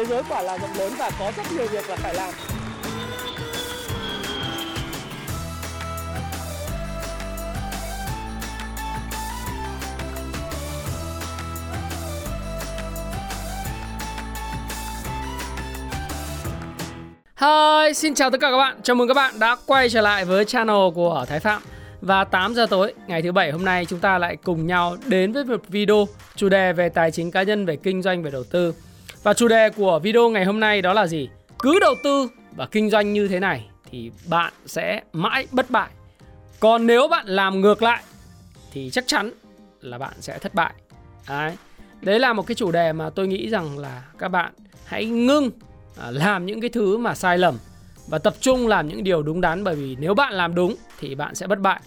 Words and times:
thế 0.00 0.06
giới 0.06 0.22
quả 0.28 0.42
là 0.42 0.58
rộng 0.58 0.70
lớn 0.78 0.92
và 0.98 1.10
có 1.18 1.32
rất 1.36 1.42
nhiều 1.56 1.66
việc 1.66 1.88
là 1.88 1.96
phải 1.96 2.14
làm 2.14 2.34
Hi, 17.36 17.94
xin 17.94 18.14
chào 18.14 18.30
tất 18.30 18.40
cả 18.40 18.50
các 18.50 18.56
bạn. 18.56 18.80
Chào 18.82 18.96
mừng 18.96 19.08
các 19.08 19.14
bạn 19.14 19.38
đã 19.38 19.56
quay 19.66 19.88
trở 19.88 20.00
lại 20.00 20.24
với 20.24 20.44
channel 20.44 20.76
của 20.94 21.24
Thái 21.28 21.40
Phạm. 21.40 21.62
Và 22.00 22.24
8 22.24 22.54
giờ 22.54 22.66
tối 22.70 22.94
ngày 23.06 23.22
thứ 23.22 23.32
bảy 23.32 23.50
hôm 23.50 23.64
nay 23.64 23.86
chúng 23.86 23.98
ta 23.98 24.18
lại 24.18 24.36
cùng 24.36 24.66
nhau 24.66 24.96
đến 25.06 25.32
với 25.32 25.44
một 25.44 25.68
video 25.68 26.08
chủ 26.36 26.48
đề 26.48 26.72
về 26.72 26.88
tài 26.88 27.10
chính 27.10 27.30
cá 27.30 27.42
nhân, 27.42 27.66
về 27.66 27.76
kinh 27.76 28.02
doanh, 28.02 28.22
về 28.22 28.30
đầu 28.30 28.44
tư. 28.44 28.74
Và 29.22 29.34
chủ 29.34 29.48
đề 29.48 29.70
của 29.70 29.98
video 29.98 30.30
ngày 30.30 30.44
hôm 30.44 30.60
nay 30.60 30.82
đó 30.82 30.92
là 30.92 31.06
gì? 31.06 31.28
Cứ 31.58 31.78
đầu 31.80 31.94
tư 32.02 32.28
và 32.56 32.66
kinh 32.66 32.90
doanh 32.90 33.12
như 33.12 33.28
thế 33.28 33.40
này 33.40 33.68
thì 33.90 34.10
bạn 34.28 34.52
sẽ 34.66 35.02
mãi 35.12 35.46
bất 35.52 35.70
bại. 35.70 35.90
Còn 36.60 36.86
nếu 36.86 37.08
bạn 37.08 37.26
làm 37.26 37.60
ngược 37.60 37.82
lại 37.82 38.02
thì 38.72 38.90
chắc 38.90 39.04
chắn 39.06 39.30
là 39.80 39.98
bạn 39.98 40.12
sẽ 40.20 40.38
thất 40.38 40.54
bại. 40.54 40.72
Đấy. 41.28 41.56
Đấy 42.00 42.18
là 42.18 42.32
một 42.32 42.46
cái 42.46 42.54
chủ 42.54 42.72
đề 42.72 42.92
mà 42.92 43.10
tôi 43.10 43.28
nghĩ 43.28 43.48
rằng 43.48 43.78
là 43.78 44.02
các 44.18 44.28
bạn 44.28 44.52
hãy 44.84 45.04
ngưng 45.04 45.50
à, 46.00 46.10
làm 46.10 46.46
những 46.46 46.60
cái 46.60 46.70
thứ 46.70 46.98
mà 46.98 47.14
sai 47.14 47.38
lầm 47.38 47.58
và 48.08 48.18
tập 48.18 48.34
trung 48.40 48.68
làm 48.68 48.88
những 48.88 49.04
điều 49.04 49.22
đúng 49.22 49.40
đắn, 49.40 49.64
bởi 49.64 49.74
vì 49.74 49.96
nếu 50.00 50.14
bạn 50.14 50.32
làm 50.32 50.54
đúng 50.54 50.76
thì 50.98 51.14
bạn 51.14 51.34
sẽ 51.34 51.46
bất 51.46 51.58
bại. 51.58 51.80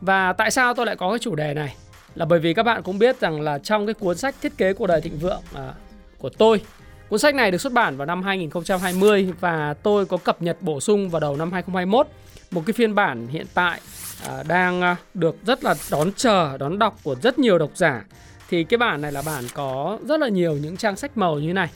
Và 0.00 0.32
tại 0.32 0.50
sao 0.50 0.74
tôi 0.74 0.86
lại 0.86 0.96
có 0.96 1.10
cái 1.10 1.18
chủ 1.18 1.34
đề 1.34 1.54
này? 1.54 1.76
Là 2.14 2.24
bởi 2.24 2.38
vì 2.38 2.54
các 2.54 2.62
bạn 2.62 2.82
cũng 2.82 2.98
biết 2.98 3.20
rằng 3.20 3.40
là 3.40 3.58
trong 3.58 3.86
cái 3.86 3.94
cuốn 3.94 4.16
sách 4.16 4.34
thiết 4.42 4.56
kế 4.56 4.72
cuộc 4.72 4.86
đời 4.86 5.00
thịnh 5.00 5.18
vượng 5.18 5.42
à, 5.54 5.74
của 6.20 6.28
tôi. 6.28 6.60
Cuốn 7.08 7.18
sách 7.18 7.34
này 7.34 7.50
được 7.50 7.60
xuất 7.60 7.72
bản 7.72 7.96
vào 7.96 8.06
năm 8.06 8.22
2020 8.22 9.32
và 9.40 9.74
tôi 9.82 10.06
có 10.06 10.16
cập 10.16 10.42
nhật 10.42 10.56
bổ 10.60 10.80
sung 10.80 11.10
vào 11.10 11.20
đầu 11.20 11.36
năm 11.36 11.52
2021 11.52 12.06
một 12.50 12.62
cái 12.66 12.72
phiên 12.72 12.94
bản 12.94 13.26
hiện 13.26 13.46
tại 13.54 13.80
à, 14.28 14.42
đang 14.48 14.80
à, 14.80 14.96
được 15.14 15.36
rất 15.46 15.64
là 15.64 15.74
đón 15.90 16.12
chờ, 16.16 16.56
đón 16.58 16.78
đọc 16.78 16.98
của 17.02 17.14
rất 17.22 17.38
nhiều 17.38 17.58
độc 17.58 17.70
giả. 17.74 18.04
Thì 18.48 18.64
cái 18.64 18.78
bản 18.78 19.00
này 19.00 19.12
là 19.12 19.22
bản 19.26 19.44
có 19.54 19.98
rất 20.08 20.20
là 20.20 20.28
nhiều 20.28 20.52
những 20.52 20.76
trang 20.76 20.96
sách 20.96 21.16
màu 21.16 21.38
như 21.38 21.52
này. 21.52 21.70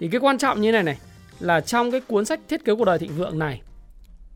Thì 0.00 0.08
cái 0.08 0.20
quan 0.20 0.38
trọng 0.38 0.60
như 0.60 0.72
này 0.72 0.82
này 0.82 0.98
là 1.40 1.60
trong 1.60 1.90
cái 1.90 2.00
cuốn 2.00 2.24
sách 2.24 2.40
thiết 2.48 2.64
kế 2.64 2.74
cuộc 2.74 2.84
đời 2.84 2.98
thịnh 2.98 3.16
vượng 3.16 3.38
này 3.38 3.62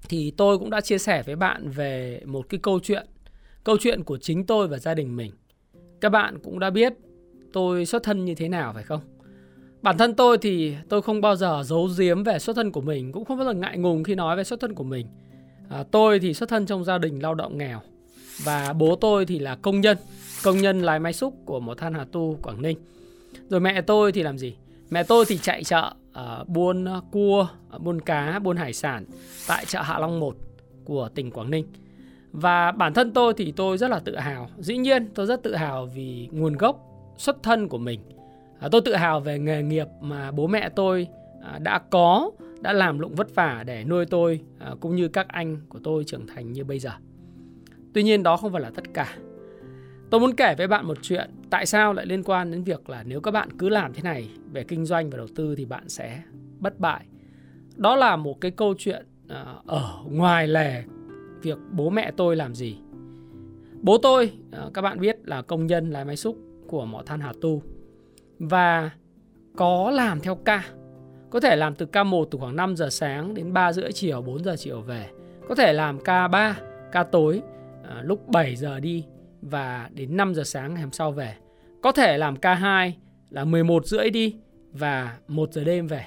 thì 0.09 0.33
tôi 0.37 0.59
cũng 0.59 0.71
đã 0.71 0.81
chia 0.81 0.99
sẻ 0.99 1.23
với 1.27 1.37
bạn 1.37 1.71
về 1.71 2.21
một 2.25 2.49
cái 2.49 2.61
câu 2.63 2.81
chuyện 2.83 3.07
câu 3.65 3.77
chuyện 3.81 4.05
của 4.05 4.19
chính 4.19 4.47
tôi 4.47 4.69
và 4.69 4.79
gia 4.79 4.95
đình 4.95 5.17
mình. 5.17 5.33
Các 6.01 6.09
bạn 6.09 6.39
cũng 6.39 6.59
đã 6.59 6.71
biết 6.71 6.93
tôi 7.53 7.87
xuất 7.87 8.03
thân 8.03 8.25
như 8.25 8.35
thế 8.35 8.49
nào 8.49 8.73
phải 8.75 8.83
không? 8.83 9.16
Bản 9.87 9.99
thân 9.99 10.15
tôi 10.15 10.39
thì 10.39 10.75
tôi 10.89 11.03
không 11.03 11.21
bao 11.21 11.37
giờ 11.37 11.63
giấu 11.67 11.89
giếm 11.99 12.23
về 12.23 12.39
xuất 12.39 12.57
thân 12.57 12.73
của 12.73 12.81
mình 12.81 13.13
cũng 13.13 13.25
không 13.25 13.39
bao 13.39 13.47
giờ 13.47 13.53
ngại 13.53 13.79
ngùng 13.79 14.05
khi 14.05 14.15
nói 14.15 14.37
về 14.37 14.45
xuất 14.45 14.61
thân 14.61 14.75
của 14.75 14.85
mình 14.85 15.07
à, 15.71 15.85
tôi 15.91 16.21
thì 16.21 16.35
xuất 16.35 16.49
thân 16.49 16.67
trong 16.67 16.85
gia 16.85 16.99
đình 16.99 17.23
lao 17.23 17.35
động 17.35 17.59
nghèo 17.59 17.81
và 18.45 18.73
bố 18.73 18.97
tôi 18.97 19.27
thì 19.27 19.39
là 19.39 19.57
công 19.57 19.81
nhân 19.81 19.97
công 20.45 20.59
nhân 20.59 20.83
lái 20.83 20.99
máy 20.99 21.13
xúc 21.13 21.35
của 21.45 21.61
một 21.61 21.79
than 21.79 21.95
hà 21.95 22.05
tu 22.13 22.39
quảng 22.43 22.63
ninh 22.63 22.79
rồi 23.49 23.61
mẹ 23.61 23.81
tôi 23.81 24.13
thì 24.13 24.23
làm 24.23 24.39
gì 24.39 24.57
Mẹ 24.91 25.03
tôi 25.03 25.25
thì 25.29 25.39
chạy 25.39 25.65
chợ 25.65 25.93
uh, 26.11 26.49
buôn 26.49 26.87
cua, 27.11 27.49
buôn 27.79 28.01
cá, 28.01 28.39
buôn 28.39 28.57
hải 28.57 28.73
sản 28.73 29.05
tại 29.49 29.65
chợ 29.65 29.83
Hạ 29.83 29.99
Long 29.99 30.21
1 30.21 30.37
của 30.85 31.09
tỉnh 31.15 31.31
Quảng 31.31 31.51
Ninh. 31.51 31.67
Và 32.33 32.73
bản 32.73 32.95
thân 32.95 33.13
tôi 33.13 33.35
thì 33.37 33.53
tôi 33.57 33.79
rất 33.79 33.91
là 33.91 33.99
tự 33.99 34.17
hào. 34.17 34.49
Dĩ 34.59 34.77
nhiên 34.77 35.09
tôi 35.15 35.27
rất 35.27 35.43
tự 35.43 35.55
hào 35.55 35.87
vì 35.87 36.29
nguồn 36.33 36.57
gốc 36.57 36.81
xuất 37.17 37.43
thân 37.43 37.69
của 37.69 37.79
mình. 37.79 38.01
À, 38.59 38.69
tôi 38.73 38.81
tự 38.81 38.95
hào 38.95 39.21
về 39.21 39.39
nghề 39.39 39.63
nghiệp 39.63 39.87
mà 40.01 40.31
bố 40.31 40.47
mẹ 40.47 40.69
tôi 40.69 41.09
à, 41.43 41.59
đã 41.59 41.79
có, 41.79 42.31
đã 42.61 42.73
làm 42.73 42.99
lụng 42.99 43.15
vất 43.15 43.35
vả 43.35 43.65
để 43.67 43.85
nuôi 43.85 44.07
tôi 44.07 44.41
à, 44.59 44.71
cũng 44.81 44.97
như 44.97 45.09
các 45.09 45.29
anh 45.29 45.61
của 45.69 45.79
tôi 45.85 46.05
trưởng 46.05 46.27
thành 46.27 46.53
như 46.53 46.65
bây 46.65 46.79
giờ. 46.79 46.91
Tuy 47.95 48.03
nhiên 48.03 48.23
đó 48.23 48.37
không 48.37 48.53
phải 48.53 48.63
là 48.63 48.71
tất 48.75 48.85
cả. 48.95 49.17
Tôi 50.11 50.21
muốn 50.21 50.35
kể 50.35 50.55
với 50.59 50.67
bạn 50.67 50.87
một 50.87 50.99
chuyện 51.03 51.31
tại 51.51 51.67
sao 51.67 51.93
lại 51.93 52.07
liên 52.07 52.23
quan 52.23 52.51
đến 52.51 52.65
việc 52.65 52.91
là 52.91 53.03
nếu 53.03 53.21
các 53.21 53.31
bạn 53.31 53.49
cứ 53.59 53.69
làm 53.69 53.93
thế 53.93 54.03
này 54.03 54.29
về 54.53 54.65
kinh 54.65 54.85
doanh 54.85 55.11
và 55.11 55.17
đầu 55.17 55.27
tư 55.37 55.55
thì 55.55 55.65
bạn 55.65 55.89
sẽ 55.89 56.23
bất 56.59 56.81
bại. 56.81 57.07
Đó 57.77 57.97
là 57.97 58.17
một 58.17 58.41
cái 58.41 58.51
câu 58.51 58.75
chuyện 58.79 59.07
à, 59.29 59.45
ở 59.67 59.91
ngoài 60.11 60.49
lề 60.49 60.85
việc 61.43 61.59
bố 61.73 61.91
mẹ 61.91 62.13
tôi 62.17 62.37
làm 62.37 62.55
gì. 62.55 62.77
Bố 63.83 63.99
tôi 63.99 64.33
à, 64.53 64.63
các 64.75 64.83
bạn 64.83 65.01
biết 65.01 65.19
là 65.25 65.43
công 65.43 65.67
nhân 65.67 65.91
lái 65.91 66.05
máy 66.05 66.17
xúc 66.17 66.37
của 66.67 66.87
mỏ 66.87 67.03
than 67.07 67.21
Hà 67.21 67.33
Tu 67.43 67.63
và 68.39 68.91
có 69.57 69.91
làm 69.91 70.21
theo 70.21 70.35
ca. 70.35 70.65
Có 71.31 71.41
thể 71.41 71.57
làm 71.57 71.75
từ 71.75 71.87
ca 71.87 72.05
1 72.05 72.29
từ 72.31 72.39
khoảng 72.39 72.57
5 72.57 72.77
giờ 72.77 72.89
sáng 72.91 73.35
đến 73.35 73.53
3 73.53 73.73
rưỡi 73.73 73.93
chiều, 73.93 74.23
4 74.23 74.45
giờ 74.45 74.57
chiều 74.59 74.81
về. 74.81 75.11
Có 75.49 75.55
thể 75.55 75.73
làm 75.73 75.99
ca 76.01 76.29
3, 76.29 76.57
ca 76.93 77.03
tối 77.03 77.43
à, 77.89 78.03
lúc 78.03 78.29
7 78.29 78.57
giờ 78.57 78.81
đi 78.81 79.05
và 79.43 79.91
đến 79.93 80.17
5 80.17 80.35
giờ 80.35 80.45
sáng 80.45 80.75
ngày 80.75 80.83
hôm 80.83 80.93
sau 80.93 81.13
về. 81.13 81.35
Có 81.83 81.93
thể 81.93 82.19
làm 82.19 82.37
ca 82.37 82.55
2 82.55 82.97
là 83.31 83.45
11 83.45 83.87
rưỡi 83.87 84.11
đi 84.11 84.37
và 84.73 85.17
1 85.29 85.53
giờ 85.53 85.65
đêm 85.65 85.87
về. 85.87 86.07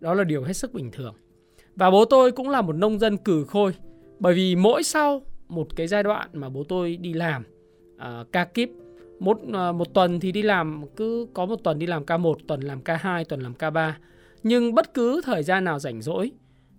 Đó 0.00 0.14
là 0.14 0.24
điều 0.24 0.44
hết 0.44 0.52
sức 0.52 0.74
bình 0.74 0.90
thường. 0.92 1.14
Và 1.76 1.90
bố 1.90 2.04
tôi 2.04 2.32
cũng 2.32 2.48
là 2.48 2.62
một 2.62 2.72
nông 2.72 2.98
dân 2.98 3.16
cử 3.16 3.44
khôi 3.48 3.74
bởi 4.18 4.34
vì 4.34 4.56
mỗi 4.56 4.82
sau 4.82 5.22
một 5.48 5.76
cái 5.76 5.86
giai 5.86 6.02
đoạn 6.02 6.28
mà 6.32 6.48
bố 6.48 6.64
tôi 6.64 6.96
đi 6.96 7.12
làm 7.12 7.42
uh, 7.96 8.32
ca 8.32 8.44
kíp 8.44 8.70
một 9.18 9.40
à, 9.52 9.72
một 9.72 9.94
tuần 9.94 10.20
thì 10.20 10.32
đi 10.32 10.42
làm 10.42 10.84
cứ 10.96 11.26
có 11.34 11.46
một 11.46 11.56
tuần 11.64 11.78
đi 11.78 11.86
làm 11.86 12.04
K1, 12.04 12.34
tuần 12.46 12.60
làm 12.60 12.80
K2, 12.80 13.24
tuần 13.24 13.40
làm 13.40 13.54
K3. 13.58 13.92
Nhưng 14.42 14.74
bất 14.74 14.94
cứ 14.94 15.20
thời 15.24 15.42
gian 15.42 15.64
nào 15.64 15.78
rảnh 15.78 16.02
rỗi 16.02 16.30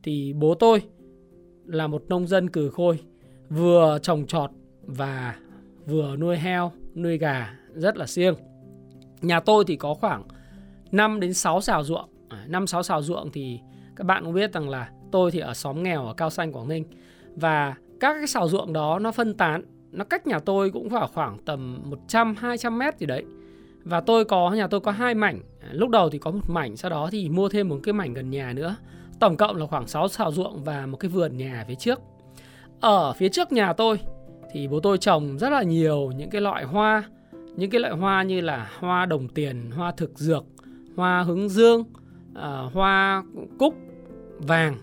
thì 0.04 0.34
bố 0.34 0.54
tôi 0.54 0.82
là 1.66 1.88
một 1.88 2.04
nông 2.10 2.28
dân 2.28 2.50
cừ 2.50 2.70
khôi 2.70 3.00
vừa 3.50 4.00
trồng 4.02 4.26
trọt 4.28 4.52
và 4.82 5.36
vừa 5.86 6.16
nuôi 6.16 6.38
heo, 6.38 6.72
nuôi 6.96 7.18
gà 7.18 7.56
rất 7.74 7.98
là 7.98 8.06
siêng. 8.06 8.36
Nhà 9.22 9.40
tôi 9.40 9.64
thì 9.68 9.76
có 9.76 9.94
khoảng 9.94 10.24
5 10.92 11.20
đến 11.20 11.34
6 11.34 11.62
xào 11.62 11.84
ruộng. 11.84 12.10
À, 12.30 12.46
5 12.48 12.68
6 12.68 12.84
xào 12.84 13.02
ruộng 13.02 13.32
thì 13.32 13.60
các 13.96 14.04
bạn 14.04 14.24
cũng 14.24 14.34
biết 14.34 14.54
rằng 14.54 14.70
là 14.70 14.90
tôi 15.12 15.32
thì 15.32 15.40
ở 15.40 15.54
xóm 15.54 15.84
nghèo 15.84 16.06
ở 16.06 16.14
Cao 16.14 16.30
Xanh 16.30 16.52
Quảng 16.52 16.68
Ninh 16.68 16.84
và 17.36 17.76
các 18.00 18.14
cái 18.14 18.28
xào 18.28 18.48
ruộng 18.48 18.74
đó 18.74 19.00
nó 19.00 19.12
phân 19.12 19.34
tán, 19.34 19.64
nó 19.92 20.04
cách 20.04 20.28
nhà 20.28 20.40
tôi 20.40 20.72
cũng 20.72 20.90
vào 20.90 21.08
khoảng 21.14 21.38
tầm 21.46 21.82
100 21.86 22.36
200 22.36 22.78
mét 22.78 22.98
gì 22.98 23.06
đấy. 23.06 23.26
Và 23.84 24.02
tôi 24.02 24.26
có 24.26 24.52
nhà 24.52 24.68
tôi 24.68 24.80
có 24.80 24.92
hai 24.92 25.16
mảnh, 25.16 25.40
lúc 25.72 25.90
đầu 25.90 26.10
thì 26.10 26.18
có 26.18 26.32
một 26.32 26.50
mảnh, 26.50 26.78
sau 26.78 26.92
đó 26.92 27.10
thì 27.12 27.30
mua 27.30 27.50
thêm 27.50 27.70
một 27.70 27.80
cái 27.84 27.94
mảnh 27.94 28.14
gần 28.14 28.30
nhà 28.30 28.54
nữa. 28.54 28.76
Tổng 29.20 29.38
cộng 29.38 29.56
là 29.56 29.66
khoảng 29.66 29.88
6 29.88 30.08
xào 30.08 30.32
ruộng 30.32 30.64
và 30.64 30.86
một 30.86 30.98
cái 30.98 31.10
vườn 31.10 31.38
nhà 31.38 31.66
phía 31.68 31.76
trước. 31.76 32.00
Ở 32.80 33.14
phía 33.14 33.30
trước 33.30 33.52
nhà 33.52 33.74
tôi 33.74 34.00
thì 34.52 34.68
bố 34.68 34.80
tôi 34.80 34.98
trồng 34.98 35.38
rất 35.38 35.50
là 35.50 35.64
nhiều 35.64 36.12
những 36.16 36.30
cái 36.30 36.42
loại 36.42 36.64
hoa 36.64 37.04
những 37.56 37.70
cái 37.70 37.82
loại 37.82 37.94
hoa 37.94 38.24
như 38.24 38.42
là 38.42 38.72
hoa 38.80 39.06
đồng 39.06 39.28
tiền 39.28 39.72
hoa 39.72 39.92
thực 39.92 40.20
dược 40.20 40.46
hoa 40.96 41.24
hướng 41.24 41.50
dương 41.50 41.80
uh, 42.32 42.74
hoa 42.74 43.24
cúc 43.60 43.76
vàng 44.38 44.78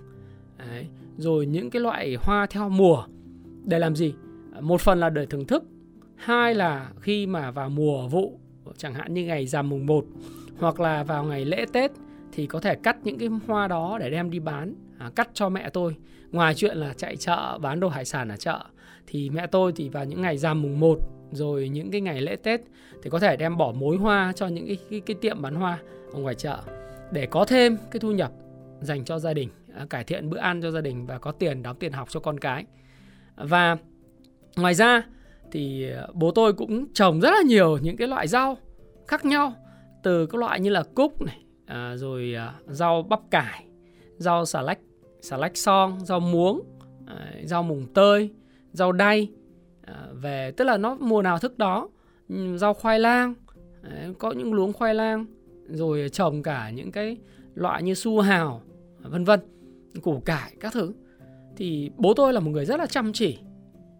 Đấy. 0.58 0.86
rồi 1.16 1.46
những 1.46 1.70
cái 1.70 1.82
loại 1.82 2.16
hoa 2.20 2.46
theo 2.50 2.68
mùa 2.68 3.04
để 3.64 3.78
làm 3.78 3.96
gì 3.96 4.14
một 4.60 4.80
phần 4.80 5.00
là 5.00 5.10
để 5.10 5.26
thưởng 5.26 5.46
thức 5.46 5.64
hai 6.16 6.54
là 6.54 6.90
khi 7.00 7.26
mà 7.26 7.50
vào 7.50 7.68
mùa 7.68 8.08
vụ 8.08 8.40
chẳng 8.76 8.94
hạn 8.94 9.14
như 9.14 9.24
ngày 9.24 9.46
rằm 9.46 9.68
mùng 9.68 9.86
1 9.86 10.04
hoặc 10.58 10.80
là 10.80 11.02
vào 11.02 11.24
ngày 11.24 11.44
lễ 11.44 11.64
Tết 11.72 11.90
thì 12.32 12.46
có 12.46 12.60
thể 12.60 12.74
cắt 12.74 12.96
những 13.02 13.18
cái 13.18 13.28
hoa 13.46 13.68
đó 13.68 13.98
để 14.00 14.10
đem 14.10 14.30
đi 14.30 14.38
bán 14.38 14.74
à, 14.98 15.10
cắt 15.16 15.30
cho 15.34 15.48
mẹ 15.48 15.70
tôi 15.70 15.96
ngoài 16.30 16.54
chuyện 16.54 16.76
là 16.76 16.92
chạy 16.96 17.16
chợ 17.16 17.58
bán 17.62 17.80
đồ 17.80 17.88
hải 17.88 18.04
sản 18.04 18.28
ở 18.28 18.36
chợ 18.36 18.64
thì 19.06 19.30
mẹ 19.30 19.46
tôi 19.46 19.72
thì 19.76 19.88
vào 19.88 20.04
những 20.04 20.22
ngày 20.22 20.38
rằm 20.38 20.62
mùng 20.62 20.80
1 20.80 20.98
rồi 21.32 21.68
những 21.68 21.90
cái 21.90 22.00
ngày 22.00 22.20
lễ 22.20 22.36
Tết 22.36 22.60
thì 23.02 23.10
có 23.10 23.18
thể 23.18 23.36
đem 23.36 23.56
bỏ 23.56 23.72
mối 23.72 23.96
hoa 23.96 24.32
cho 24.36 24.46
những 24.46 24.66
cái, 24.66 24.78
cái, 24.90 25.00
cái 25.00 25.16
tiệm 25.20 25.42
bán 25.42 25.54
hoa 25.54 25.78
ở 26.12 26.18
ngoài 26.18 26.34
chợ 26.34 26.58
để 27.10 27.26
có 27.26 27.44
thêm 27.44 27.76
cái 27.90 28.00
thu 28.00 28.12
nhập 28.12 28.32
dành 28.80 29.04
cho 29.04 29.18
gia 29.18 29.34
đình, 29.34 29.48
à, 29.74 29.86
cải 29.90 30.04
thiện 30.04 30.30
bữa 30.30 30.38
ăn 30.38 30.62
cho 30.62 30.70
gia 30.70 30.80
đình 30.80 31.06
và 31.06 31.18
có 31.18 31.32
tiền 31.32 31.62
đóng 31.62 31.76
tiền 31.76 31.92
học 31.92 32.08
cho 32.10 32.20
con 32.20 32.40
cái. 32.40 32.64
Và 33.36 33.76
ngoài 34.56 34.74
ra 34.74 35.02
thì 35.52 35.90
ờ, 35.90 36.08
bố 36.14 36.30
tôi 36.30 36.52
cũng 36.52 36.86
trồng 36.94 37.20
rất 37.20 37.30
là 37.30 37.42
nhiều 37.46 37.78
những 37.82 37.96
cái 37.96 38.08
loại 38.08 38.28
rau 38.28 38.56
khác 39.06 39.24
nhau 39.24 39.52
từ 40.02 40.26
các 40.26 40.38
loại 40.38 40.60
như 40.60 40.70
là 40.70 40.82
cúc 40.94 41.22
này, 41.22 41.44
à, 41.66 41.96
rồi 41.96 42.34
à, 42.34 42.54
rau 42.66 43.02
bắp 43.02 43.20
cải, 43.30 43.66
rau 44.18 44.44
xà 44.44 44.62
lách, 44.62 44.78
xà 45.20 45.36
lách 45.36 45.56
son, 45.56 46.00
rau 46.00 46.20
muống, 46.20 46.62
à, 47.06 47.32
rau 47.44 47.62
mùng 47.62 47.86
tơi, 47.94 48.30
rau 48.72 48.92
đay 48.92 49.30
à, 49.82 50.06
về 50.12 50.52
tức 50.56 50.64
là 50.64 50.76
nó 50.76 50.96
mùa 51.00 51.22
nào 51.22 51.38
thức 51.38 51.58
đó 51.58 51.88
ừ, 52.28 52.56
rau 52.56 52.74
khoai 52.74 53.00
lang 53.00 53.34
à, 53.82 54.08
có 54.18 54.32
những 54.32 54.54
luống 54.54 54.72
khoai 54.72 54.94
lang 54.94 55.26
rồi 55.68 56.02
à, 56.02 56.08
trồng 56.08 56.42
cả 56.42 56.70
những 56.70 56.92
cái 56.92 57.16
loại 57.54 57.82
như 57.82 57.94
su 57.94 58.20
hào 58.20 58.62
à, 59.04 59.08
vân 59.08 59.24
vân 59.24 59.40
củ 60.02 60.20
cải 60.24 60.56
các 60.60 60.72
thứ. 60.72 60.92
Thì 61.56 61.90
bố 61.96 62.14
tôi 62.14 62.32
là 62.32 62.40
một 62.40 62.50
người 62.50 62.64
rất 62.64 62.80
là 62.80 62.86
chăm 62.86 63.12
chỉ 63.12 63.38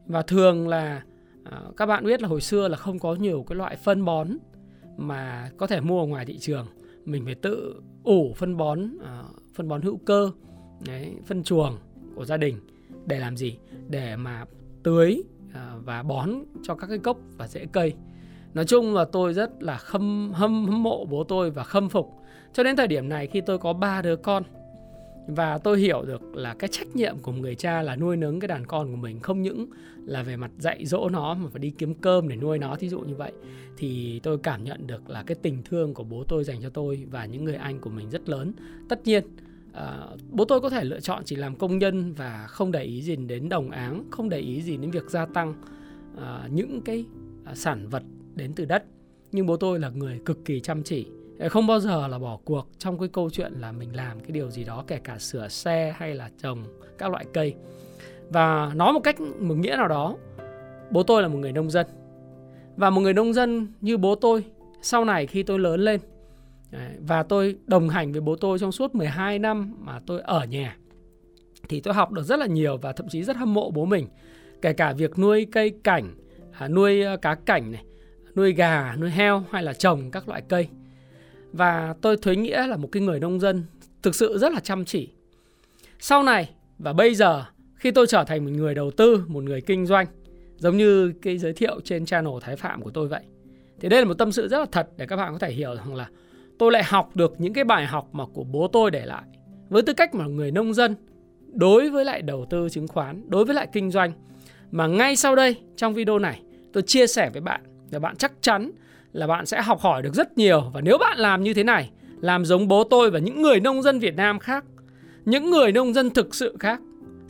và 0.06 0.23
thường 0.23 0.69
là 0.69 1.03
à, 1.44 1.62
các 1.76 1.87
bạn 1.87 2.05
biết 2.05 2.23
là 2.23 2.29
hồi 2.29 2.41
xưa 2.41 2.69
là 2.69 2.76
không 2.76 2.99
có 2.99 3.14
nhiều 3.14 3.44
cái 3.49 3.56
loại 3.56 3.76
phân 3.76 4.05
bón 4.05 4.29
mà 4.97 5.50
có 5.56 5.67
thể 5.67 5.81
mua 5.81 6.00
ở 6.00 6.06
ngoài 6.06 6.25
thị 6.25 6.38
trường. 6.38 6.67
Mình 7.05 7.25
phải 7.25 7.35
tự 7.35 7.81
ủ 8.05 8.32
phân 8.37 8.56
bón 8.56 8.81
à, 9.05 9.23
phân 9.55 9.69
bón 9.69 9.82
hữu 9.82 9.97
cơ 9.97 10.31
đấy, 10.87 11.14
phân 11.26 11.43
chuồng 11.43 11.79
của 12.14 12.25
gia 12.25 12.37
đình 12.37 12.56
để 13.06 13.19
làm 13.19 13.37
gì? 13.37 13.58
Để 13.88 14.17
mà 14.17 14.44
tưới 14.82 15.23
à, 15.55 15.75
và 15.85 16.03
bón 16.03 16.31
cho 16.62 16.75
các 16.75 16.87
cái 16.87 16.99
cốc 16.99 17.19
và 17.37 17.49
rễ 17.49 17.67
cây. 17.73 17.94
Nói 18.55 18.64
chung 18.64 18.94
là 18.94 19.05
tôi 19.05 19.35
rất 19.35 19.62
là 19.62 19.76
khâm 19.76 20.32
hâm 20.35 20.67
hâm 20.67 20.82
mộ 20.82 21.05
bố 21.05 21.25
tôi 21.25 21.50
và 21.50 21.64
khâm 21.64 21.88
phục. 21.88 22.12
Cho 22.53 22.62
đến 22.62 22.76
thời 22.76 22.87
điểm 22.87 23.08
này 23.08 23.26
khi 23.26 23.41
tôi 23.41 23.58
có 23.58 23.73
ba 23.73 24.03
đứa 24.03 24.17
con 24.17 24.43
và 25.28 25.58
tôi 25.58 25.78
hiểu 25.78 26.02
được 26.02 26.37
là 26.37 26.55
cái 26.55 26.69
trách 26.73 26.96
nhiệm 26.96 27.19
của 27.19 27.32
người 27.32 27.55
cha 27.55 27.82
là 27.82 27.96
nuôi 27.96 28.17
nấng 28.17 28.40
cái 28.40 28.49
đàn 28.49 28.67
con 28.67 28.90
của 28.90 28.96
mình 28.96 29.20
không 29.20 29.43
những 29.43 29.67
là 30.05 30.23
về 30.23 30.37
mặt 30.37 30.50
dạy 30.58 30.87
dỗ 30.87 31.08
nó 31.08 31.34
mà 31.34 31.49
phải 31.49 31.61
đi 31.61 31.70
kiếm 31.78 31.94
cơm 31.94 32.28
để 32.28 32.37
nuôi 32.37 32.58
nó 32.58 32.76
thí 32.76 32.88
dụ 32.88 33.00
như 33.00 33.14
vậy. 33.14 33.32
Thì 33.76 34.20
tôi 34.23 34.38
cảm 34.38 34.64
nhận 34.64 34.87
được 34.87 35.11
là 35.11 35.23
cái 35.23 35.37
tình 35.43 35.62
thương 35.64 35.94
của 35.94 36.05
bố 36.05 36.25
tôi 36.28 36.44
dành 36.44 36.62
cho 36.62 36.70
tôi 36.70 37.06
và 37.11 37.26
những 37.26 37.44
người 37.44 37.56
anh 37.56 37.81
của 37.81 37.90
mình 37.90 38.11
rất 38.11 38.28
lớn. 38.28 38.52
Tất 38.88 39.00
nhiên 39.05 39.25
À, 39.76 40.06
bố 40.31 40.44
tôi 40.44 40.61
có 40.61 40.70
thể 40.70 40.84
lựa 40.84 41.00
chọn 41.00 41.23
chỉ 41.25 41.37
làm 41.37 41.56
công 41.56 41.79
nhân 41.79 42.12
và 42.12 42.46
không 42.49 42.72
để 42.72 42.82
ý 42.82 43.02
gì 43.02 43.17
đến 43.17 43.49
đồng 43.49 43.70
áng 43.70 44.05
không 44.11 44.29
để 44.29 44.38
ý 44.38 44.62
gì 44.62 44.76
đến 44.76 44.90
việc 44.90 45.11
gia 45.11 45.26
tăng 45.26 45.55
à, 46.17 46.49
những 46.52 46.81
cái 46.84 47.05
ờ, 47.44 47.55
sản 47.55 47.88
vật 47.88 48.02
đến 48.34 48.52
từ 48.56 48.64
đất. 48.64 48.84
Nhưng 49.32 49.46
bố 49.46 49.56
tôi 49.56 49.79
là 49.79 49.90
người 49.90 50.20
cực 50.25 50.44
kỳ 50.44 50.61
chăm 50.61 50.82
chỉ 50.82 51.06
không 51.48 51.66
bao 51.66 51.80
giờ 51.80 52.08
là 52.08 52.18
bỏ 52.18 52.38
cuộc 52.44 52.68
trong 52.78 52.98
cái 52.98 53.08
câu 53.08 53.30
chuyện 53.30 53.52
là 53.52 53.72
mình 53.72 53.96
làm 53.96 54.20
cái 54.20 54.30
điều 54.30 54.50
gì 54.50 54.64
đó, 54.64 54.84
kể 54.86 54.98
cả 55.04 55.18
sửa 55.18 55.48
xe 55.48 55.94
hay 55.96 56.14
là 56.14 56.30
trồng 56.42 56.64
các 56.98 57.10
loại 57.10 57.24
cây. 57.32 57.54
Và 58.30 58.70
nói 58.74 58.92
một 58.92 59.00
cách 59.00 59.20
một 59.20 59.54
nghĩa 59.54 59.76
nào 59.76 59.88
đó, 59.88 60.16
bố 60.90 61.02
tôi 61.02 61.22
là 61.22 61.28
một 61.28 61.38
người 61.38 61.52
nông 61.52 61.70
dân. 61.70 61.86
Và 62.76 62.90
một 62.90 63.00
người 63.00 63.14
nông 63.14 63.32
dân 63.32 63.66
như 63.80 63.96
bố 63.96 64.14
tôi, 64.14 64.44
sau 64.82 65.04
này 65.04 65.26
khi 65.26 65.42
tôi 65.42 65.58
lớn 65.58 65.80
lên 65.80 66.00
và 67.00 67.22
tôi 67.22 67.56
đồng 67.66 67.88
hành 67.88 68.12
với 68.12 68.20
bố 68.20 68.36
tôi 68.36 68.58
trong 68.58 68.72
suốt 68.72 68.94
12 68.94 69.38
năm 69.38 69.74
mà 69.78 70.00
tôi 70.06 70.20
ở 70.20 70.44
nhà, 70.44 70.76
thì 71.68 71.80
tôi 71.80 71.94
học 71.94 72.12
được 72.12 72.22
rất 72.22 72.38
là 72.38 72.46
nhiều 72.46 72.76
và 72.76 72.92
thậm 72.92 73.08
chí 73.08 73.22
rất 73.22 73.36
hâm 73.36 73.54
mộ 73.54 73.70
bố 73.70 73.84
mình. 73.84 74.06
Kể 74.62 74.72
cả 74.72 74.92
việc 74.92 75.18
nuôi 75.18 75.46
cây 75.52 75.72
cảnh 75.84 76.14
à, 76.58 76.68
nuôi 76.68 77.02
ờ, 77.02 77.16
cá 77.16 77.34
cảnh 77.34 77.72
này, 77.72 77.84
nuôi 78.34 78.52
gà, 78.52 78.96
nuôi 78.98 79.10
heo 79.10 79.44
hay 79.50 79.62
là 79.62 79.72
trồng 79.72 80.10
các 80.10 80.28
loại 80.28 80.42
cây 80.48 80.68
và 81.56 81.94
tôi 82.00 82.17
thấy 82.23 82.37
nghĩa 82.37 82.67
là 82.67 82.76
một 82.76 82.88
cái 82.93 83.03
người 83.03 83.20
nông 83.20 83.41
dân 83.41 83.64
thực 84.03 84.14
sự 84.14 84.38
rất 84.38 84.53
là 84.53 84.61
chăm 84.61 84.85
chỉ. 84.85 85.08
Sau 85.99 86.23
này 86.23 86.50
và 86.79 86.93
bây 86.93 87.14
giờ 87.14 87.44
khi 87.75 87.91
tôi 87.91 88.06
trở 88.06 88.25
thành 88.25 88.44
một 88.44 88.50
người 88.50 88.75
đầu 88.75 88.91
tư, 88.91 89.25
một 89.29 89.44
người 89.44 89.61
kinh 89.61 89.87
doanh 89.87 90.06
giống 90.56 90.76
như 90.76 91.12
cái 91.23 91.38
giới 91.38 91.53
thiệu 91.53 91.81
trên 91.85 92.06
channel 92.06 92.35
Thái 92.41 92.56
Phạm 92.56 92.82
của 92.82 92.91
tôi 92.91 93.08
vậy. 93.08 93.23
Thì 93.81 93.88
đây 93.88 94.00
là 94.00 94.06
một 94.06 94.14
tâm 94.14 94.32
sự 94.32 94.49
rất 94.49 94.58
là 94.58 94.67
thật 94.73 94.88
để 94.97 95.06
các 95.06 95.17
bạn 95.17 95.32
có 95.32 95.38
thể 95.38 95.53
hiểu 95.53 95.76
rằng 95.76 95.94
là 95.94 96.08
tôi 96.58 96.73
lại 96.73 96.82
học 96.85 97.17
được 97.17 97.35
những 97.38 97.53
cái 97.53 97.64
bài 97.64 97.87
học 97.87 98.08
mà 98.12 98.25
của 98.26 98.44
bố 98.44 98.69
tôi 98.69 98.91
để 98.91 99.06
lại 99.06 99.23
với 99.69 99.82
tư 99.82 99.93
cách 99.93 100.14
mà 100.14 100.26
người 100.26 100.50
nông 100.50 100.75
dân 100.75 100.94
đối 101.53 101.91
với 101.91 102.05
lại 102.05 102.23
đầu 102.23 102.47
tư 102.50 102.69
chứng 102.69 102.88
khoán, 102.88 103.31
đối 103.31 103.44
với 103.44 103.55
lại 103.55 103.69
kinh 103.73 103.91
doanh 103.91 104.12
mà 104.70 104.87
ngay 104.87 105.17
sau 105.17 105.37
đây 105.37 105.56
trong 105.76 105.94
video 105.94 106.19
này 106.19 106.43
tôi 106.73 106.82
chia 106.82 107.06
sẻ 107.06 107.31
với 107.31 107.41
bạn 107.41 107.61
để 107.91 107.99
bạn 107.99 108.17
chắc 108.17 108.32
chắn 108.41 108.70
là 109.16 109.26
bạn 109.26 109.46
sẽ 109.46 109.62
học 109.62 109.80
hỏi 109.80 110.02
được 110.02 110.14
rất 110.14 110.38
nhiều 110.38 110.70
và 110.74 110.80
nếu 110.80 110.98
bạn 110.98 111.18
làm 111.18 111.42
như 111.42 111.54
thế 111.54 111.64
này, 111.64 111.90
làm 112.20 112.44
giống 112.44 112.68
bố 112.68 112.84
tôi 112.84 113.10
và 113.10 113.18
những 113.18 113.42
người 113.42 113.60
nông 113.60 113.82
dân 113.82 113.98
Việt 113.98 114.16
Nam 114.16 114.38
khác, 114.38 114.64
những 115.24 115.50
người 115.50 115.72
nông 115.72 115.94
dân 115.94 116.10
thực 116.10 116.34
sự 116.34 116.56
khác 116.60 116.80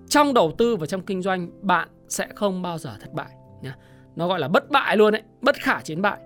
trong 0.09 0.35
đầu 0.35 0.55
tư 0.59 0.77
và 0.77 0.87
trong 0.87 1.03
kinh 1.03 1.23
doanh 1.23 1.49
bạn 1.63 1.89
sẽ 2.09 2.27
không 2.35 2.63
bao 2.63 2.79
giờ 2.79 2.91
thất 3.01 3.13
bại 3.13 3.31
nhá. 3.63 3.77
Nó 4.17 4.29
gọi 4.29 4.41
là 4.41 4.49
bất 4.49 4.71
bại 4.71 4.97
luôn 4.97 5.13
đấy, 5.13 5.23
bất 5.41 5.57
khả 5.57 5.81
chiến 5.81 6.03
bại. 6.03 6.19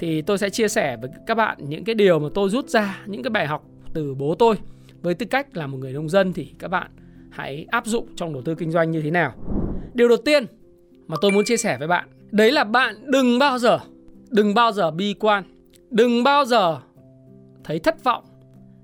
Thì 0.00 0.22
tôi 0.22 0.38
sẽ 0.38 0.50
chia 0.50 0.68
sẻ 0.68 0.96
với 1.00 1.10
các 1.26 1.34
bạn 1.34 1.58
những 1.60 1.84
cái 1.84 1.94
điều 1.94 2.18
mà 2.18 2.28
tôi 2.34 2.50
rút 2.50 2.68
ra, 2.68 2.98
những 3.06 3.22
cái 3.22 3.30
bài 3.30 3.46
học 3.46 3.64
từ 3.94 4.14
bố 4.14 4.34
tôi 4.34 4.56
với 5.02 5.14
tư 5.14 5.26
cách 5.26 5.56
là 5.56 5.66
một 5.66 5.78
người 5.78 5.92
nông 5.92 6.08
dân 6.08 6.32
thì 6.32 6.52
các 6.58 6.68
bạn 6.68 6.90
hãy 7.30 7.66
áp 7.70 7.86
dụng 7.86 8.08
trong 8.16 8.32
đầu 8.32 8.42
tư 8.42 8.54
kinh 8.54 8.70
doanh 8.70 8.90
như 8.90 9.02
thế 9.02 9.10
nào. 9.10 9.32
Điều 9.94 10.08
đầu 10.08 10.18
tiên 10.24 10.46
mà 11.06 11.16
tôi 11.20 11.30
muốn 11.30 11.44
chia 11.44 11.56
sẻ 11.56 11.78
với 11.78 11.88
bạn, 11.88 12.08
đấy 12.30 12.52
là 12.52 12.64
bạn 12.64 12.94
đừng 13.06 13.38
bao 13.38 13.58
giờ 13.58 13.78
đừng 14.30 14.54
bao 14.54 14.72
giờ 14.72 14.90
bi 14.90 15.14
quan. 15.14 15.44
Đừng 15.90 16.24
bao 16.24 16.44
giờ 16.44 16.80
thấy 17.64 17.78
thất 17.78 18.04
vọng 18.04 18.24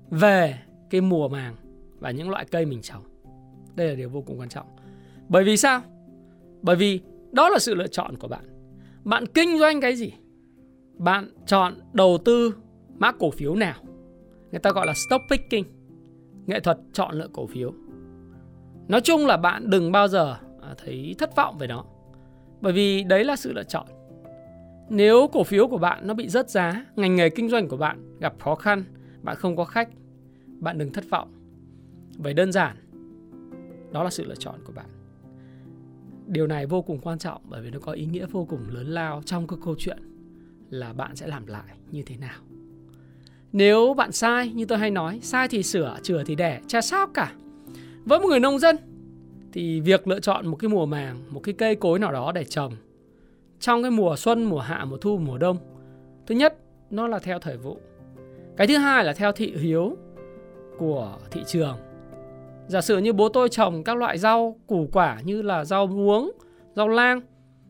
về 0.09 0.59
cái 0.89 1.01
mùa 1.01 1.27
màng 1.27 1.55
và 1.99 2.11
những 2.11 2.29
loại 2.29 2.45
cây 2.45 2.65
mình 2.65 2.81
trồng. 2.81 3.03
Đây 3.75 3.87
là 3.87 3.95
điều 3.95 4.09
vô 4.09 4.21
cùng 4.21 4.39
quan 4.39 4.49
trọng. 4.49 4.67
Bởi 5.29 5.43
vì 5.43 5.57
sao? 5.57 5.81
Bởi 6.61 6.75
vì 6.75 6.99
đó 7.31 7.49
là 7.49 7.59
sự 7.59 7.75
lựa 7.75 7.87
chọn 7.87 8.17
của 8.17 8.27
bạn. 8.27 8.45
Bạn 9.03 9.25
kinh 9.25 9.59
doanh 9.59 9.81
cái 9.81 9.95
gì? 9.95 10.13
Bạn 10.97 11.29
chọn 11.45 11.73
đầu 11.93 12.17
tư 12.25 12.55
mã 12.97 13.11
cổ 13.11 13.31
phiếu 13.31 13.55
nào? 13.55 13.75
Người 14.51 14.59
ta 14.59 14.71
gọi 14.71 14.87
là 14.87 14.93
stock 14.93 15.23
picking, 15.29 15.69
nghệ 16.45 16.59
thuật 16.59 16.77
chọn 16.93 17.15
lựa 17.15 17.27
cổ 17.33 17.47
phiếu. 17.47 17.73
Nói 18.87 19.01
chung 19.01 19.25
là 19.25 19.37
bạn 19.37 19.69
đừng 19.69 19.91
bao 19.91 20.07
giờ 20.07 20.37
à, 20.61 20.75
thấy 20.77 21.15
thất 21.17 21.35
vọng 21.35 21.57
về 21.57 21.67
nó. 21.67 21.85
Bởi 22.61 22.73
vì 22.73 23.03
đấy 23.03 23.23
là 23.23 23.35
sự 23.35 23.53
lựa 23.53 23.63
chọn 23.63 23.87
nếu 24.89 25.27
cổ 25.27 25.43
phiếu 25.43 25.67
của 25.67 25.77
bạn 25.77 26.07
nó 26.07 26.13
bị 26.13 26.29
rớt 26.29 26.49
giá, 26.49 26.85
ngành 26.95 27.15
nghề 27.15 27.29
kinh 27.29 27.49
doanh 27.49 27.67
của 27.67 27.77
bạn 27.77 28.17
gặp 28.19 28.33
khó 28.39 28.55
khăn, 28.55 28.83
bạn 29.21 29.35
không 29.35 29.55
có 29.55 29.65
khách, 29.65 29.89
bạn 30.59 30.77
đừng 30.77 30.93
thất 30.93 31.09
vọng. 31.09 31.31
Vậy 32.17 32.33
đơn 32.33 32.51
giản, 32.51 32.75
đó 33.91 34.03
là 34.03 34.09
sự 34.09 34.25
lựa 34.25 34.35
chọn 34.35 34.55
của 34.65 34.73
bạn. 34.75 34.85
Điều 36.27 36.47
này 36.47 36.65
vô 36.65 36.81
cùng 36.81 36.99
quan 36.99 37.19
trọng 37.19 37.41
bởi 37.49 37.61
vì 37.61 37.69
nó 37.69 37.79
có 37.79 37.91
ý 37.91 38.05
nghĩa 38.05 38.25
vô 38.25 38.45
cùng 38.45 38.59
lớn 38.69 38.87
lao 38.87 39.21
trong 39.25 39.47
cái 39.47 39.59
câu 39.65 39.75
chuyện 39.79 39.97
là 40.69 40.93
bạn 40.93 41.15
sẽ 41.15 41.27
làm 41.27 41.47
lại 41.47 41.77
như 41.91 42.03
thế 42.05 42.17
nào. 42.17 42.39
Nếu 43.51 43.93
bạn 43.93 44.11
sai, 44.11 44.51
như 44.53 44.65
tôi 44.65 44.77
hay 44.77 44.91
nói, 44.91 45.19
sai 45.23 45.47
thì 45.47 45.63
sửa, 45.63 45.97
chừa 46.03 46.23
thì 46.23 46.35
đẻ, 46.35 46.61
chả 46.67 46.81
sao 46.81 47.07
cả. 47.07 47.33
Với 48.05 48.19
một 48.19 48.27
người 48.27 48.39
nông 48.39 48.59
dân 48.59 48.75
thì 49.51 49.79
việc 49.79 50.07
lựa 50.07 50.19
chọn 50.19 50.47
một 50.47 50.55
cái 50.55 50.69
mùa 50.69 50.85
màng, 50.85 51.17
một 51.29 51.39
cái 51.39 51.53
cây 51.53 51.75
cối 51.75 51.99
nào 51.99 52.11
đó 52.11 52.31
để 52.31 52.43
trồng 52.43 52.73
trong 53.59 53.81
cái 53.81 53.91
mùa 53.91 54.15
xuân, 54.15 54.43
mùa 54.43 54.59
hạ, 54.59 54.85
mùa 54.85 54.97
thu, 54.97 55.17
mùa 55.17 55.37
đông. 55.37 55.57
Thứ 56.27 56.35
nhất, 56.35 56.57
nó 56.89 57.07
là 57.07 57.19
theo 57.19 57.39
thời 57.39 57.57
vụ. 57.57 57.77
Cái 58.57 58.67
thứ 58.67 58.77
hai 58.77 59.03
là 59.03 59.13
theo 59.13 59.31
thị 59.31 59.53
hiếu 59.57 59.97
của 60.77 61.17
thị 61.31 61.41
trường. 61.47 61.77
Giả 62.67 62.81
sử 62.81 62.97
như 62.97 63.13
bố 63.13 63.29
tôi 63.29 63.49
trồng 63.49 63.83
các 63.83 63.97
loại 63.97 64.17
rau 64.17 64.59
củ 64.67 64.89
quả 64.93 65.19
như 65.23 65.41
là 65.41 65.65
rau 65.65 65.87
muống, 65.87 66.31
rau 66.75 66.87
lang, 66.87 67.21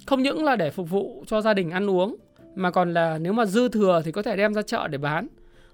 không 0.06 0.24
những 0.24 0.44
là 0.44 0.56
để 0.56 0.70
phục 0.72 0.90
vụ 0.90 1.24
cho 1.28 1.42
gia 1.42 1.54
đình 1.54 1.72
ăn 1.72 1.90
uống 1.90 2.16
mà 2.56 2.72
còn 2.72 2.94
là 2.94 3.18
nếu 3.18 3.34
mà 3.34 3.46
dư 3.46 3.70
thừa 3.70 4.02
thì 4.06 4.12
có 4.12 4.22
thể 4.22 4.36
đem 4.36 4.54
ra 4.54 4.62
chợ 4.62 4.88
để 4.88 4.98
bán. 4.98 5.28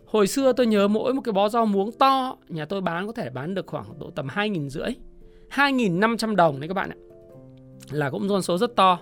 Hồi 0.06 0.28
xưa 0.28 0.54
tôi 0.54 0.68
nhớ 0.68 0.88
mỗi 0.88 1.14
một 1.14 1.22
cái 1.24 1.34
bó 1.34 1.50
rau 1.50 1.66
muống 1.66 1.92
to 1.92 2.38
nhà 2.50 2.66
tôi 2.66 2.82
bán 2.82 3.08
có 3.08 3.14
thể 3.14 3.30
bán 3.30 3.54
được 3.54 3.68
khoảng 3.68 4.00
độ 4.00 4.10
tầm 4.16 4.28
2.000 4.28 4.70
rưỡi 4.70 4.90
2.500 5.52 6.36
đồng 6.36 6.60
đấy 6.60 6.68
các 6.68 6.74
bạn 6.74 6.90
ạ 6.90 6.98
Là 7.92 8.10
cũng 8.10 8.30
con 8.30 8.42
số 8.42 8.58
rất 8.58 8.76
to 8.76 9.00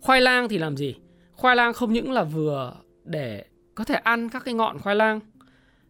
Khoai 0.00 0.20
lang 0.20 0.48
thì 0.48 0.58
làm 0.58 0.76
gì? 0.76 0.94
Khoai 1.32 1.56
lang 1.56 1.72
không 1.72 1.92
những 1.92 2.12
là 2.12 2.24
vừa 2.24 2.74
để 3.04 3.44
có 3.74 3.84
thể 3.84 3.94
ăn 3.94 4.28
các 4.28 4.44
cái 4.44 4.54
ngọn 4.54 4.78
khoai 4.78 4.96
lang 4.96 5.20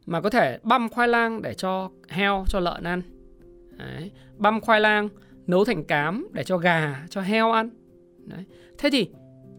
mà 0.07 0.21
có 0.21 0.31
thể 0.31 0.59
băm 0.63 0.89
khoai 0.89 1.09
lang 1.09 1.43
để 1.43 1.55
cho 1.55 1.91
heo, 2.09 2.45
cho 2.49 2.61
lợn 2.61 2.85
ăn. 2.85 3.03
Đấy. 3.79 4.11
Băm 4.37 4.61
khoai 4.61 4.81
lang 4.81 5.09
nấu 5.47 5.65
thành 5.65 5.85
cám 5.85 6.29
để 6.33 6.45
cho 6.45 6.59
gà, 6.59 7.07
cho 7.11 7.21
heo 7.21 7.53
ăn. 7.53 7.71
Đấy. 8.25 8.45
Thế 8.79 8.91
thì 8.91 9.09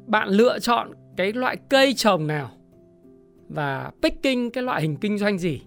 bạn 0.07 0.29
lựa 0.29 0.59
chọn 0.59 0.91
cái 1.17 1.33
loại 1.33 1.57
cây 1.69 1.93
trồng 1.93 2.27
nào 2.27 2.51
và 3.49 3.91
picking 4.01 4.49
cái 4.53 4.63
loại 4.63 4.81
hình 4.81 4.95
kinh 4.95 5.17
doanh 5.17 5.37
gì 5.37 5.61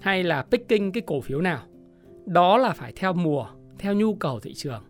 hay 0.00 0.24
là 0.24 0.42
picking 0.42 0.90
cái 0.92 1.02
cổ 1.06 1.20
phiếu 1.20 1.40
nào 1.40 1.62
đó 2.26 2.58
là 2.58 2.70
phải 2.70 2.92
theo 2.96 3.12
mùa 3.12 3.46
theo 3.78 3.94
nhu 3.94 4.14
cầu 4.14 4.40
thị 4.40 4.54
trường 4.54 4.82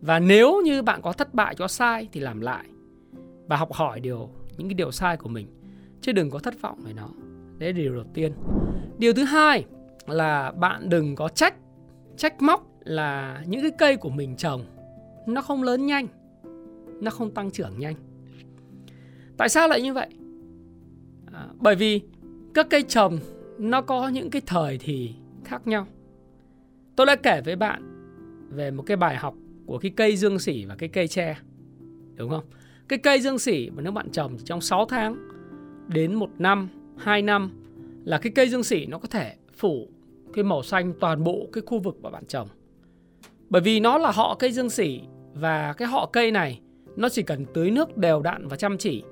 và 0.00 0.18
nếu 0.18 0.60
như 0.64 0.82
bạn 0.82 1.02
có 1.02 1.12
thất 1.12 1.34
bại 1.34 1.54
có 1.54 1.68
sai 1.68 2.08
thì 2.12 2.20
làm 2.20 2.40
lại. 2.40 2.64
Và 3.46 3.56
học 3.56 3.72
hỏi 3.72 4.00
điều 4.00 4.30
những 4.56 4.68
cái 4.68 4.74
điều 4.74 4.90
sai 4.90 5.16
của 5.16 5.28
mình 5.28 5.46
chứ 6.00 6.12
đừng 6.12 6.30
có 6.30 6.38
thất 6.38 6.60
vọng 6.60 6.78
về 6.84 6.92
nó. 6.92 7.08
Đấy 7.58 7.72
là 7.72 7.78
điều 7.78 7.94
đầu 7.94 8.04
tiên. 8.14 8.32
Điều 8.98 9.12
thứ 9.12 9.24
hai 9.24 9.64
là 10.06 10.52
bạn 10.52 10.88
đừng 10.88 11.16
có 11.16 11.28
trách 11.28 11.54
trách 12.16 12.42
móc 12.42 12.68
là 12.84 13.42
những 13.46 13.62
cái 13.62 13.70
cây 13.78 13.96
của 13.96 14.10
mình 14.10 14.36
trồng 14.36 14.64
nó 15.26 15.42
không 15.42 15.62
lớn 15.62 15.86
nhanh 15.86 16.06
nó 17.00 17.10
không 17.10 17.30
tăng 17.30 17.50
trưởng 17.50 17.78
nhanh. 17.78 17.94
Tại 19.36 19.48
sao 19.48 19.68
lại 19.68 19.82
như 19.82 19.94
vậy? 19.94 20.08
À, 21.32 21.46
bởi 21.58 21.74
vì 21.74 22.00
các 22.54 22.66
cây 22.70 22.82
trồng 22.82 23.18
nó 23.58 23.82
có 23.82 24.08
những 24.08 24.30
cái 24.30 24.42
thời 24.46 24.78
thì 24.78 25.14
khác 25.44 25.66
nhau. 25.66 25.86
Tôi 26.96 27.06
đã 27.06 27.16
kể 27.16 27.40
với 27.44 27.56
bạn 27.56 27.82
về 28.50 28.70
một 28.70 28.82
cái 28.86 28.96
bài 28.96 29.16
học 29.16 29.34
của 29.68 29.78
cái 29.78 29.90
cây 29.96 30.16
dương 30.16 30.38
sỉ 30.38 30.64
và 30.64 30.74
cái 30.74 30.88
cây 30.88 31.08
tre. 31.08 31.36
Đúng 32.14 32.30
không? 32.30 32.44
Cái 32.88 32.98
cây 32.98 33.20
dương 33.20 33.38
sỉ 33.38 33.70
mà 33.70 33.82
nếu 33.82 33.92
bạn 33.92 34.10
trồng 34.10 34.36
trong 34.44 34.60
6 34.60 34.84
tháng 34.84 35.28
đến 35.88 36.14
1 36.14 36.30
năm, 36.38 36.68
2 36.96 37.22
năm 37.22 37.50
là 38.04 38.18
cái 38.18 38.32
cây 38.34 38.48
dương 38.48 38.64
sỉ 38.64 38.86
nó 38.86 38.98
có 38.98 39.08
thể 39.08 39.34
phủ 39.56 39.88
cái 40.34 40.44
màu 40.44 40.62
xanh 40.62 40.92
toàn 41.00 41.24
bộ 41.24 41.48
cái 41.52 41.62
khu 41.66 41.78
vực 41.78 41.96
mà 42.02 42.10
bạn 42.10 42.24
trồng. 42.26 42.48
Bởi 43.50 43.62
vì 43.62 43.80
nó 43.80 43.98
là 43.98 44.10
họ 44.10 44.36
cây 44.38 44.52
dương 44.52 44.70
sỉ 44.70 45.00
và 45.34 45.72
cái 45.72 45.88
họ 45.88 46.06
cây 46.12 46.30
này 46.30 46.60
nó 46.96 47.08
chỉ 47.08 47.22
cần 47.22 47.46
tưới 47.54 47.70
nước 47.70 47.96
đều 47.96 48.22
đặn 48.22 48.48
và 48.48 48.56
chăm 48.56 48.78
chỉ 48.78 49.02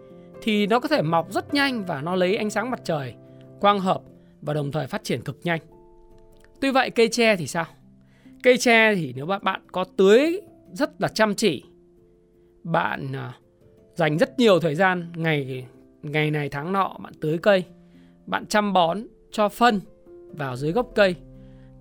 thì 0.42 0.66
nó 0.66 0.80
có 0.80 0.88
thể 0.88 1.02
mọc 1.02 1.32
rất 1.32 1.54
nhanh 1.54 1.84
và 1.84 2.00
nó 2.00 2.14
lấy 2.14 2.36
ánh 2.36 2.50
sáng 2.50 2.70
mặt 2.70 2.80
trời 2.84 3.14
quang 3.60 3.80
hợp 3.80 4.02
và 4.42 4.54
đồng 4.54 4.72
thời 4.72 4.86
phát 4.86 5.04
triển 5.04 5.22
cực 5.22 5.40
nhanh. 5.42 5.60
Tuy 6.60 6.70
vậy 6.70 6.90
cây 6.90 7.08
tre 7.08 7.36
thì 7.36 7.46
sao? 7.46 7.66
Cây 8.46 8.58
tre 8.58 8.94
thì 8.94 9.12
nếu 9.16 9.26
bạn 9.26 9.40
bạn 9.44 9.60
có 9.72 9.84
tưới 9.84 10.40
rất 10.72 11.00
là 11.00 11.08
chăm 11.08 11.34
chỉ, 11.34 11.62
bạn 12.62 13.12
à, 13.12 13.34
dành 13.94 14.18
rất 14.18 14.38
nhiều 14.38 14.60
thời 14.60 14.74
gian 14.74 15.12
ngày 15.16 15.66
ngày 16.02 16.30
này 16.30 16.48
tháng 16.48 16.72
nọ 16.72 16.96
bạn 17.02 17.12
tưới 17.20 17.38
cây, 17.38 17.64
bạn 18.26 18.46
chăm 18.46 18.72
bón 18.72 19.02
cho 19.30 19.48
phân 19.48 19.80
vào 20.36 20.56
dưới 20.56 20.72
gốc 20.72 20.92
cây 20.94 21.14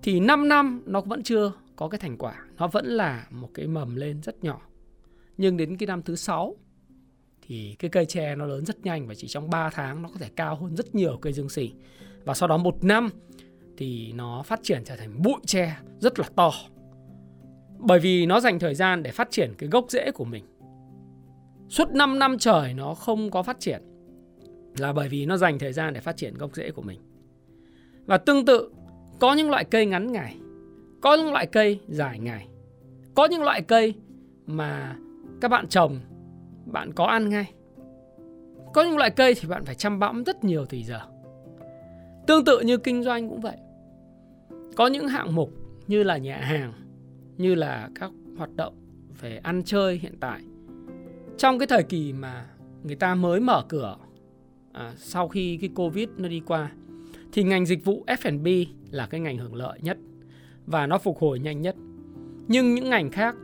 thì 0.02 0.20
5 0.20 0.48
năm 0.48 0.82
nó 0.86 1.00
vẫn 1.00 1.22
chưa 1.22 1.52
có 1.76 1.88
cái 1.88 1.98
thành 1.98 2.16
quả, 2.16 2.34
nó 2.56 2.68
vẫn 2.68 2.86
là 2.86 3.26
một 3.30 3.48
cái 3.54 3.66
mầm 3.66 3.96
lên 3.96 4.20
rất 4.22 4.44
nhỏ. 4.44 4.60
Nhưng 5.36 5.56
đến 5.56 5.76
cái 5.76 5.86
năm 5.86 6.02
thứ 6.02 6.16
sáu 6.16 6.56
thì 7.42 7.76
cái 7.78 7.88
cây 7.90 8.06
tre 8.06 8.36
nó 8.36 8.46
lớn 8.46 8.64
rất 8.64 8.84
nhanh 8.84 9.06
và 9.06 9.14
chỉ 9.14 9.28
trong 9.28 9.50
3 9.50 9.70
tháng 9.70 10.02
nó 10.02 10.08
có 10.08 10.18
thể 10.18 10.28
cao 10.36 10.56
hơn 10.56 10.76
rất 10.76 10.94
nhiều 10.94 11.18
cây 11.22 11.32
dương 11.32 11.48
xỉ. 11.48 11.72
Và 12.24 12.34
sau 12.34 12.48
đó 12.48 12.56
một 12.56 12.84
năm 12.84 13.10
thì 13.76 14.12
nó 14.12 14.42
phát 14.42 14.60
triển 14.62 14.82
trở 14.84 14.96
thành 14.96 15.22
bụi 15.22 15.40
tre 15.46 15.76
rất 15.98 16.18
là 16.18 16.26
to. 16.36 16.52
Bởi 17.78 17.98
vì 17.98 18.26
nó 18.26 18.40
dành 18.40 18.58
thời 18.58 18.74
gian 18.74 19.02
để 19.02 19.10
phát 19.10 19.30
triển 19.30 19.54
cái 19.58 19.68
gốc 19.68 19.84
rễ 19.88 20.10
của 20.10 20.24
mình. 20.24 20.44
Suốt 21.68 21.90
5 21.90 22.18
năm 22.18 22.38
trời 22.38 22.74
nó 22.74 22.94
không 22.94 23.30
có 23.30 23.42
phát 23.42 23.60
triển 23.60 23.82
là 24.78 24.92
bởi 24.92 25.08
vì 25.08 25.26
nó 25.26 25.36
dành 25.36 25.58
thời 25.58 25.72
gian 25.72 25.94
để 25.94 26.00
phát 26.00 26.16
triển 26.16 26.34
gốc 26.34 26.54
rễ 26.54 26.70
của 26.70 26.82
mình. 26.82 27.00
Và 28.06 28.18
tương 28.18 28.44
tự, 28.44 28.70
có 29.18 29.34
những 29.34 29.50
loại 29.50 29.64
cây 29.64 29.86
ngắn 29.86 30.12
ngày, 30.12 30.36
có 31.00 31.14
những 31.14 31.32
loại 31.32 31.46
cây 31.46 31.80
dài 31.88 32.18
ngày, 32.18 32.48
có 33.14 33.24
những 33.24 33.42
loại 33.42 33.62
cây 33.62 33.94
mà 34.46 34.96
các 35.40 35.48
bạn 35.48 35.68
trồng 35.68 36.00
bạn 36.66 36.92
có 36.92 37.04
ăn 37.04 37.28
ngay. 37.28 37.52
Có 38.74 38.82
những 38.82 38.96
loại 38.96 39.10
cây 39.10 39.34
thì 39.34 39.48
bạn 39.48 39.64
phải 39.64 39.74
chăm 39.74 39.98
bẵm 39.98 40.24
rất 40.24 40.44
nhiều 40.44 40.66
thời 40.66 40.82
giờ. 40.82 41.00
Tương 42.26 42.44
tự 42.44 42.60
như 42.60 42.76
kinh 42.76 43.02
doanh 43.02 43.28
cũng 43.28 43.40
vậy. 43.40 43.56
Có 44.76 44.86
những 44.86 45.08
hạng 45.08 45.34
mục 45.34 45.52
như 45.86 46.02
là 46.02 46.16
nhà 46.16 46.36
hàng, 46.36 46.72
như 47.36 47.54
là 47.54 47.90
các 47.94 48.10
hoạt 48.36 48.56
động 48.56 48.74
về 49.20 49.36
ăn 49.36 49.62
chơi 49.64 49.98
hiện 49.98 50.14
tại. 50.20 50.40
Trong 51.38 51.58
cái 51.58 51.66
thời 51.66 51.82
kỳ 51.82 52.12
mà 52.12 52.46
người 52.84 52.96
ta 52.96 53.14
mới 53.14 53.40
mở 53.40 53.64
cửa 53.68 53.96
à, 54.72 54.92
sau 54.96 55.28
khi 55.28 55.56
cái 55.56 55.70
Covid 55.74 56.08
nó 56.16 56.28
đi 56.28 56.42
qua 56.46 56.72
thì 57.32 57.42
ngành 57.42 57.66
dịch 57.66 57.84
vụ 57.84 58.04
F&B 58.06 58.46
là 58.90 59.06
cái 59.06 59.20
ngành 59.20 59.38
hưởng 59.38 59.54
lợi 59.54 59.78
nhất 59.82 59.98
và 60.66 60.86
nó 60.86 60.98
phục 60.98 61.18
hồi 61.18 61.38
nhanh 61.38 61.62
nhất. 61.62 61.76
Nhưng 62.48 62.74
những 62.74 62.90
ngành 62.90 63.10
khác, 63.10 63.36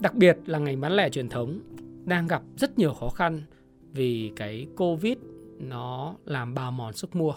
đặc 0.00 0.14
biệt 0.14 0.38
là 0.46 0.58
ngành 0.58 0.80
bán 0.80 0.92
lẻ 0.92 1.10
truyền 1.10 1.28
thống 1.28 1.60
đang 2.04 2.26
gặp 2.26 2.42
rất 2.56 2.78
nhiều 2.78 2.94
khó 2.94 3.08
khăn 3.08 3.42
vì 3.92 4.32
cái 4.36 4.66
Covid 4.76 5.16
nó 5.58 6.14
làm 6.24 6.54
bào 6.54 6.72
mòn 6.72 6.92
sức 6.92 7.16
mua. 7.16 7.34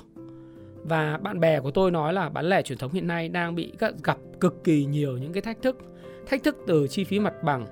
Và 0.87 1.17
bạn 1.17 1.39
bè 1.39 1.59
của 1.59 1.71
tôi 1.71 1.91
nói 1.91 2.13
là 2.13 2.29
bán 2.29 2.45
lẻ 2.45 2.61
truyền 2.61 2.77
thống 2.77 2.91
hiện 2.91 3.07
nay 3.07 3.29
đang 3.29 3.55
bị 3.55 3.73
gặp 4.03 4.17
cực 4.39 4.63
kỳ 4.63 4.85
nhiều 4.85 5.17
những 5.17 5.33
cái 5.33 5.41
thách 5.41 5.61
thức. 5.61 5.77
Thách 6.25 6.43
thức 6.43 6.57
từ 6.67 6.87
chi 6.87 7.03
phí 7.03 7.19
mặt 7.19 7.33
bằng, 7.43 7.65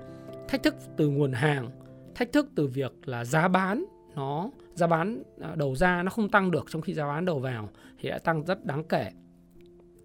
thách 0.48 0.62
thức 0.62 0.74
từ 0.96 1.08
nguồn 1.08 1.32
hàng, 1.32 1.70
thách 2.14 2.32
thức 2.32 2.48
từ 2.54 2.66
việc 2.66 2.92
là 3.04 3.24
giá 3.24 3.48
bán 3.48 3.84
nó 4.14 4.50
giá 4.74 4.86
bán 4.86 5.22
à, 5.40 5.54
đầu 5.56 5.76
ra 5.76 6.02
nó 6.02 6.10
không 6.10 6.28
tăng 6.28 6.50
được 6.50 6.66
trong 6.68 6.82
khi 6.82 6.94
giá 6.94 7.06
bán 7.06 7.24
đầu 7.24 7.38
vào 7.38 7.68
thì 8.00 8.08
đã 8.08 8.18
tăng 8.18 8.44
rất 8.44 8.64
đáng 8.64 8.84
kể. 8.84 9.10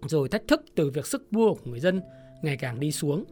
Rồi 0.02 0.28
thách 0.28 0.48
thức 0.48 0.64
từ 0.74 0.90
việc 0.90 1.06
sức 1.06 1.32
mua 1.32 1.54
của 1.54 1.70
người 1.70 1.80
dân 1.80 2.00
ngày 2.42 2.56
càng 2.56 2.80
đi 2.80 2.92
xuống. 2.92 3.24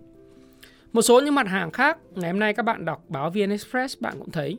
Một 0.92 1.02
số 1.02 1.20
những 1.20 1.34
mặt 1.34 1.46
hàng 1.46 1.70
khác, 1.70 1.99
ngày 2.14 2.30
hôm 2.30 2.40
nay 2.40 2.54
các 2.54 2.62
bạn 2.62 2.84
đọc 2.84 3.04
báo 3.08 3.30
VN 3.30 3.50
Express 3.50 4.00
bạn 4.00 4.14
cũng 4.18 4.30
thấy 4.30 4.58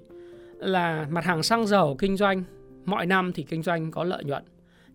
là 0.58 1.08
mặt 1.10 1.26
hàng 1.26 1.44
xăng 1.44 1.68
dầu 1.68 1.96
kinh 2.00 2.18
doanh 2.18 2.44
mọi 2.86 3.06
năm 3.06 3.34
thì 3.34 3.44
kinh 3.44 3.64
doanh 3.64 3.92
có 3.92 4.04
lợi 4.04 4.24
nhuận. 4.24 4.44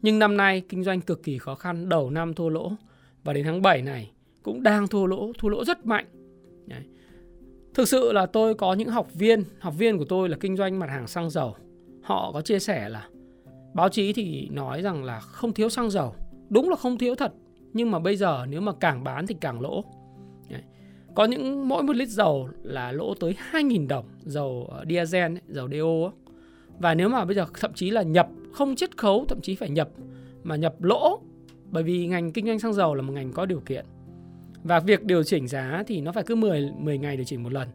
Nhưng 0.02 0.18
năm 0.18 0.36
nay 0.36 0.62
kinh 0.68 0.84
doanh 0.84 1.00
cực 1.00 1.22
kỳ 1.22 1.38
khó 1.38 1.54
khăn, 1.54 1.88
đầu 1.88 2.10
năm 2.10 2.34
thua 2.34 2.48
lỗ 2.48 2.72
và 3.24 3.32
đến 3.32 3.44
tháng 3.44 3.62
7 3.62 3.82
này 3.82 4.10
cũng 4.42 4.62
đang 4.62 4.88
thua 4.88 5.06
lỗ, 5.06 5.32
thua 5.38 5.48
lỗ 5.48 5.64
rất 5.64 5.86
mạnh. 5.86 6.06
Đấy. 6.66 6.82
Thực 7.74 7.88
sự 7.88 8.12
là 8.12 8.26
tôi 8.26 8.54
có 8.54 8.74
những 8.74 8.88
học 8.88 9.14
viên, 9.14 9.44
học 9.58 9.74
viên 9.78 9.98
của 9.98 10.04
tôi 10.04 10.28
là 10.28 10.36
kinh 10.40 10.56
doanh 10.56 10.78
mặt 10.78 10.90
hàng 10.90 11.06
xăng 11.06 11.30
dầu. 11.30 11.56
Họ 12.02 12.32
có 12.32 12.40
chia 12.40 12.58
sẻ 12.58 12.88
là 12.88 13.08
báo 13.74 13.88
chí 13.88 14.12
thì 14.12 14.48
nói 14.52 14.82
rằng 14.82 15.04
là 15.04 15.20
không 15.20 15.52
thiếu 15.52 15.68
xăng 15.68 15.90
dầu. 15.90 16.14
Đúng 16.48 16.70
là 16.70 16.76
không 16.76 16.98
thiếu 16.98 17.14
thật. 17.14 17.32
Nhưng 17.72 17.90
mà 17.90 17.98
bây 17.98 18.16
giờ 18.16 18.46
nếu 18.48 18.60
mà 18.60 18.72
càng 18.80 19.04
bán 19.04 19.26
thì 19.26 19.36
càng 19.40 19.60
lỗ. 19.60 19.84
Đấy. 20.48 20.62
Có 21.14 21.24
những 21.24 21.68
mỗi 21.68 21.82
một 21.82 21.96
lít 21.96 22.08
dầu 22.08 22.48
là 22.62 22.92
lỗ 22.92 23.14
tới 23.14 23.34
2.000 23.52 23.88
đồng 23.88 24.04
dầu 24.24 24.68
ờ, 24.70 24.84
diesel, 24.88 25.36
dầu 25.48 25.68
DO. 25.68 26.12
Và 26.78 26.94
nếu 26.94 27.08
mà 27.08 27.24
bây 27.24 27.36
giờ 27.36 27.46
thậm 27.60 27.72
chí 27.74 27.90
là 27.90 28.02
nhập 28.02 28.28
không 28.52 28.76
chiết 28.76 28.96
khấu, 28.96 29.24
thậm 29.28 29.40
chí 29.40 29.54
phải 29.54 29.70
nhập 29.70 29.88
mà 30.42 30.56
nhập 30.56 30.82
lỗ 30.82 31.20
bởi 31.70 31.82
vì 31.82 32.06
ngành 32.06 32.32
kinh 32.32 32.46
doanh 32.46 32.58
xăng 32.58 32.74
dầu 32.74 32.94
là 32.94 33.02
một 33.02 33.12
ngành 33.12 33.32
có 33.32 33.46
điều 33.46 33.60
kiện. 33.60 33.84
Và 34.64 34.80
việc 34.80 35.04
điều 35.04 35.22
chỉnh 35.22 35.48
giá 35.48 35.82
thì 35.86 36.00
nó 36.00 36.12
phải 36.12 36.24
cứ 36.26 36.34
10, 36.34 36.70
10 36.78 36.98
ngày 36.98 37.16
điều 37.16 37.24
chỉnh 37.24 37.42
một 37.42 37.52
lần. 37.52 37.68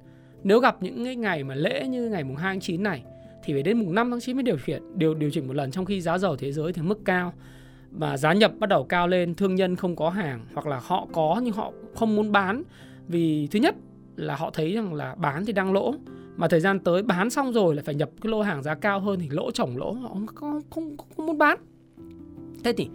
Nếu 0.43 0.59
gặp 0.59 0.83
những 0.83 1.05
cái 1.05 1.15
ngày 1.15 1.43
mà 1.43 1.55
lễ 1.55 1.87
như 1.87 2.09
ngày 2.09 2.23
mùng 2.23 2.35
2 2.35 2.53
tháng 2.53 2.59
9 2.59 2.83
này 2.83 3.03
thì 3.43 3.53
phải 3.53 3.63
đến 3.63 3.79
mùng 3.79 3.95
5 3.95 4.11
tháng 4.11 4.19
9 4.19 4.35
mới 4.35 4.43
điều 4.43 4.57
khiển 4.57 4.81
điều 4.95 5.13
điều 5.13 5.29
chỉnh 5.29 5.47
một 5.47 5.55
lần 5.55 5.71
trong 5.71 5.85
khi 5.85 6.01
giá 6.01 6.17
dầu 6.17 6.35
thế 6.35 6.51
giới 6.51 6.73
thì 6.73 6.81
mức 6.81 6.99
cao. 7.05 7.33
Và 7.91 8.17
giá 8.17 8.33
nhập 8.33 8.51
bắt 8.59 8.69
đầu 8.69 8.83
cao 8.83 9.07
lên, 9.07 9.35
thương 9.35 9.55
nhân 9.55 9.75
không 9.75 9.95
có 9.95 10.09
hàng 10.09 10.45
hoặc 10.53 10.67
là 10.67 10.79
họ 10.83 11.07
có 11.13 11.41
nhưng 11.43 11.53
họ 11.53 11.71
không 11.95 12.15
muốn 12.15 12.31
bán 12.31 12.63
vì 13.07 13.47
thứ 13.47 13.59
nhất 13.59 13.75
là 14.15 14.35
họ 14.35 14.49
thấy 14.49 14.73
rằng 14.73 14.93
là 14.93 15.15
bán 15.15 15.45
thì 15.45 15.53
đang 15.53 15.73
lỗ 15.73 15.93
mà 16.41 16.47
thời 16.47 16.59
gian 16.59 16.79
tới 16.79 17.03
bán 17.03 17.29
xong 17.29 17.53
rồi 17.53 17.75
lại 17.75 17.83
phải 17.83 17.95
nhập 17.95 18.09
cái 18.21 18.31
lô 18.31 18.41
hàng 18.41 18.63
giá 18.63 18.75
cao 18.75 18.99
hơn 18.99 19.19
thì 19.19 19.29
lỗ 19.29 19.51
chồng 19.51 19.77
lỗ 19.77 19.91
họ 19.91 20.09
không, 20.09 20.27
không, 20.27 20.61
không, 20.69 20.97
không 21.15 21.25
muốn 21.25 21.37
bán. 21.37 21.57
Thế 22.63 22.73
thì 22.73 22.89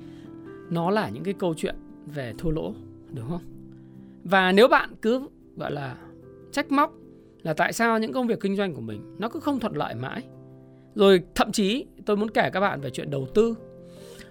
nó 0.71 0.91
là 0.91 1.09
những 1.09 1.25
cái 1.25 1.35
câu 1.35 1.55
chuyện 1.55 1.75
về 2.07 2.35
thua 2.39 2.51
lỗ 2.51 2.75
đúng 3.13 3.29
không? 3.29 3.41
Và 4.25 4.53
nếu 4.53 4.69
bạn 4.69 4.91
cứ 5.03 5.29
gọi 5.57 5.73
là 5.73 5.97
trách 6.53 6.73
móc 6.73 6.95
là 7.43 7.55
tại 7.55 7.73
sao 7.73 7.99
những 7.99 8.13
công 8.13 8.27
việc 8.27 8.41
kinh 8.41 8.57
doanh 8.57 8.75
của 8.75 8.81
mình 8.81 9.17
nó 9.19 9.29
cứ 9.29 9.41
không 9.41 9.61
thuận 9.61 9.77
lợi 9.77 9.95
mãi. 9.95 10.23
Rồi 10.95 11.23
thậm 11.35 11.53
chí 11.53 11.87
tôi 12.07 12.17
muốn 12.17 12.31
kể 12.31 12.51
các 12.53 12.61
bạn 12.61 12.81
về 12.81 12.91
chuyện 12.91 13.11
đầu 13.11 13.27
tư. 13.35 13.55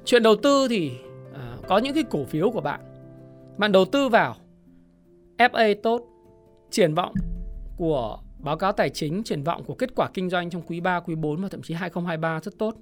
Chuyện 0.05 0.23
đầu 0.23 0.35
tư 0.35 0.67
thì 0.69 0.91
à, 1.33 1.57
có 1.67 1.77
những 1.77 1.93
cái 1.93 2.03
cổ 2.03 2.23
phiếu 2.23 2.49
của 2.49 2.61
bạn. 2.61 2.79
Bạn 3.57 3.71
đầu 3.71 3.85
tư 3.85 4.09
vào 4.09 4.35
FA 5.37 5.75
tốt, 5.83 6.01
triển 6.71 6.93
vọng 6.93 7.13
của 7.77 8.17
báo 8.45 8.57
cáo 8.57 8.71
tài 8.71 8.89
chính, 8.89 9.23
triển 9.23 9.43
vọng 9.43 9.63
của 9.63 9.75
kết 9.75 9.95
quả 9.95 10.09
kinh 10.13 10.29
doanh 10.29 10.49
trong 10.49 10.61
quý 10.61 10.79
3, 10.79 10.99
quý 10.99 11.15
4 11.15 11.41
và 11.41 11.49
thậm 11.49 11.61
chí 11.61 11.73
2023 11.73 12.39
rất 12.43 12.57
tốt. 12.57 12.75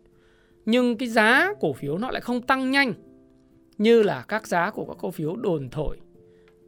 Nhưng 0.66 0.98
cái 0.98 1.10
giá 1.10 1.54
cổ 1.60 1.74
phiếu 1.74 1.98
nó 1.98 2.12
lại 2.12 2.22
không 2.22 2.42
tăng 2.42 2.72
nhanh 2.72 2.94
như 3.78 4.04
là 4.04 4.22
các 4.28 4.48
giá 4.48 4.72
của 4.72 4.86
các 4.86 4.98
cổ 5.00 5.12
phiếu 5.12 5.36
đồn 5.36 5.70
thổi 5.70 5.98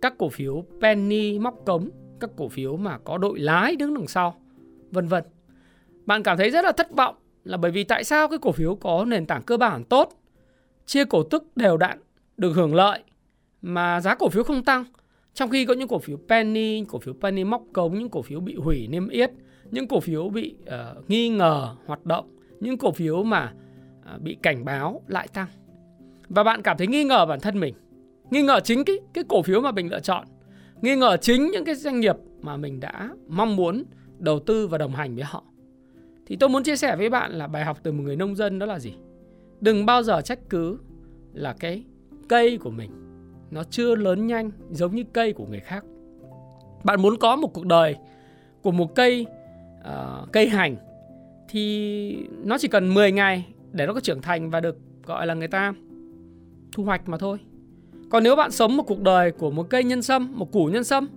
các 0.05 0.17
cổ 0.17 0.29
phiếu 0.29 0.65
penny 0.81 1.39
móc 1.39 1.55
cống, 1.65 1.89
các 2.19 2.29
cổ 2.37 2.49
phiếu 2.49 2.77
mà 2.77 2.97
có 2.97 3.17
đội 3.17 3.39
lái 3.39 3.75
đứng 3.75 3.93
đằng 3.93 4.07
sau, 4.07 4.35
vân 4.91 5.07
vân. 5.07 5.23
Bạn 6.05 6.23
cảm 6.23 6.37
thấy 6.37 6.49
rất 6.49 6.65
là 6.65 6.71
thất 6.71 6.91
vọng 6.91 7.15
là 7.43 7.57
bởi 7.57 7.71
vì 7.71 7.83
tại 7.83 8.03
sao 8.03 8.27
cái 8.27 8.39
cổ 8.41 8.51
phiếu 8.51 8.75
có 8.75 9.05
nền 9.05 9.25
tảng 9.25 9.43
cơ 9.43 9.57
bản 9.57 9.83
tốt, 9.83 10.13
chia 10.85 11.05
cổ 11.05 11.23
tức 11.23 11.57
đều 11.57 11.77
đặn, 11.77 11.99
được 12.37 12.51
hưởng 12.51 12.75
lợi 12.75 12.99
mà 13.61 14.01
giá 14.01 14.15
cổ 14.15 14.29
phiếu 14.29 14.43
không 14.43 14.63
tăng. 14.63 14.85
Trong 15.35 15.49
khi 15.49 15.65
có 15.65 15.73
những 15.73 15.87
cổ 15.87 15.99
phiếu 15.99 16.17
penny, 16.29 16.85
cổ 16.87 16.99
phiếu 16.99 17.13
penny 17.13 17.43
móc 17.43 17.63
cống, 17.73 17.99
những 17.99 18.09
cổ 18.09 18.21
phiếu 18.21 18.39
bị 18.39 18.55
hủy 18.55 18.87
niêm 18.87 19.09
yết, 19.09 19.31
những 19.71 19.87
cổ 19.87 19.99
phiếu 19.99 20.29
bị 20.29 20.55
uh, 20.61 21.09
nghi 21.09 21.29
ngờ 21.29 21.75
hoạt 21.85 22.05
động, 22.05 22.25
những 22.59 22.77
cổ 22.77 22.91
phiếu 22.91 23.23
mà 23.23 23.53
uh, 24.15 24.21
bị 24.21 24.37
cảnh 24.41 24.65
báo 24.65 25.01
lại 25.07 25.27
tăng. 25.33 25.47
Và 26.29 26.43
bạn 26.43 26.61
cảm 26.61 26.77
thấy 26.77 26.87
nghi 26.87 27.03
ngờ 27.03 27.25
bản 27.25 27.39
thân 27.39 27.59
mình. 27.59 27.73
Nghi 28.31 28.41
ngờ 28.41 28.59
chính 28.63 28.85
cái 28.85 28.95
cái 29.13 29.23
cổ 29.27 29.41
phiếu 29.41 29.61
mà 29.61 29.71
mình 29.71 29.91
lựa 29.91 29.99
chọn. 29.99 30.27
Nghi 30.81 30.95
ngờ 30.95 31.17
chính 31.17 31.51
những 31.51 31.65
cái 31.65 31.75
doanh 31.75 31.99
nghiệp 31.99 32.15
mà 32.41 32.57
mình 32.57 32.79
đã 32.79 33.09
mong 33.27 33.55
muốn 33.55 33.83
đầu 34.19 34.39
tư 34.39 34.67
và 34.67 34.77
đồng 34.77 34.91
hành 34.91 35.15
với 35.15 35.23
họ. 35.23 35.43
Thì 36.25 36.35
tôi 36.35 36.49
muốn 36.49 36.63
chia 36.63 36.75
sẻ 36.75 36.95
với 36.95 37.09
bạn 37.09 37.31
là 37.31 37.47
bài 37.47 37.65
học 37.65 37.79
từ 37.83 37.91
một 37.91 38.03
người 38.03 38.15
nông 38.15 38.35
dân 38.35 38.59
đó 38.59 38.65
là 38.65 38.79
gì? 38.79 38.93
Đừng 39.61 39.85
bao 39.85 40.03
giờ 40.03 40.21
trách 40.21 40.39
cứ 40.49 40.79
là 41.33 41.55
cái 41.59 41.83
cây 42.29 42.57
của 42.57 42.71
mình 42.71 43.04
nó 43.55 43.63
chưa 43.63 43.95
lớn 43.95 44.27
nhanh 44.27 44.51
giống 44.71 44.95
như 44.95 45.03
cây 45.13 45.33
của 45.33 45.45
người 45.45 45.59
khác 45.59 45.85
bạn 46.83 47.01
muốn 47.01 47.17
có 47.17 47.35
một 47.35 47.53
cuộc 47.53 47.65
đời 47.65 47.95
của 48.61 48.71
một 48.71 48.95
cây 48.95 49.25
uh, 49.79 50.31
cây 50.31 50.49
hành 50.49 50.75
thì 51.49 52.17
nó 52.43 52.57
chỉ 52.57 52.67
cần 52.67 52.93
10 52.93 53.11
ngày 53.11 53.45
để 53.71 53.85
nó 53.85 53.93
có 53.93 53.99
trưởng 53.99 54.21
thành 54.21 54.49
và 54.49 54.59
được 54.59 54.77
gọi 55.05 55.27
là 55.27 55.33
người 55.33 55.47
ta 55.47 55.73
thu 56.71 56.83
hoạch 56.83 57.09
mà 57.09 57.17
thôi 57.17 57.39
còn 58.09 58.23
nếu 58.23 58.35
bạn 58.35 58.51
sống 58.51 58.77
một 58.77 58.83
cuộc 58.83 59.01
đời 59.01 59.31
của 59.31 59.51
một 59.51 59.69
cây 59.69 59.83
nhân 59.83 60.01
sâm, 60.01 60.33
một 60.35 60.51
củ 60.51 60.65
nhân 60.65 60.83
sâm 60.83 61.07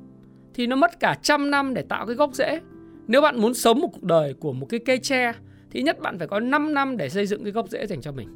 thì 0.55 0.67
nó 0.67 0.77
mất 0.77 1.01
cả 1.01 1.19
trăm 1.23 1.51
năm 1.51 1.75
để 1.75 1.83
tạo 1.83 2.07
cái 2.07 2.17
gốc 2.17 2.35
rễ. 2.35 2.61
Nếu 3.07 3.21
bạn 3.21 3.41
muốn 3.41 3.55
sống 3.55 3.81
một 3.81 3.89
cuộc 3.93 4.03
đời 4.03 4.35
của 4.35 4.53
một 4.53 4.67
cái 4.67 4.81
cây 4.81 4.99
tre 4.99 5.33
thì 5.71 5.83
nhất 5.83 6.01
bạn 6.01 6.19
phải 6.19 6.29
có 6.29 6.41
5 6.41 6.75
năm 6.75 6.97
để 6.97 7.09
xây 7.09 7.27
dựng 7.27 7.43
cái 7.43 7.53
gốc 7.53 7.69
rễ 7.69 7.87
dành 7.87 8.01
cho 8.01 8.13
mình. 8.13 8.29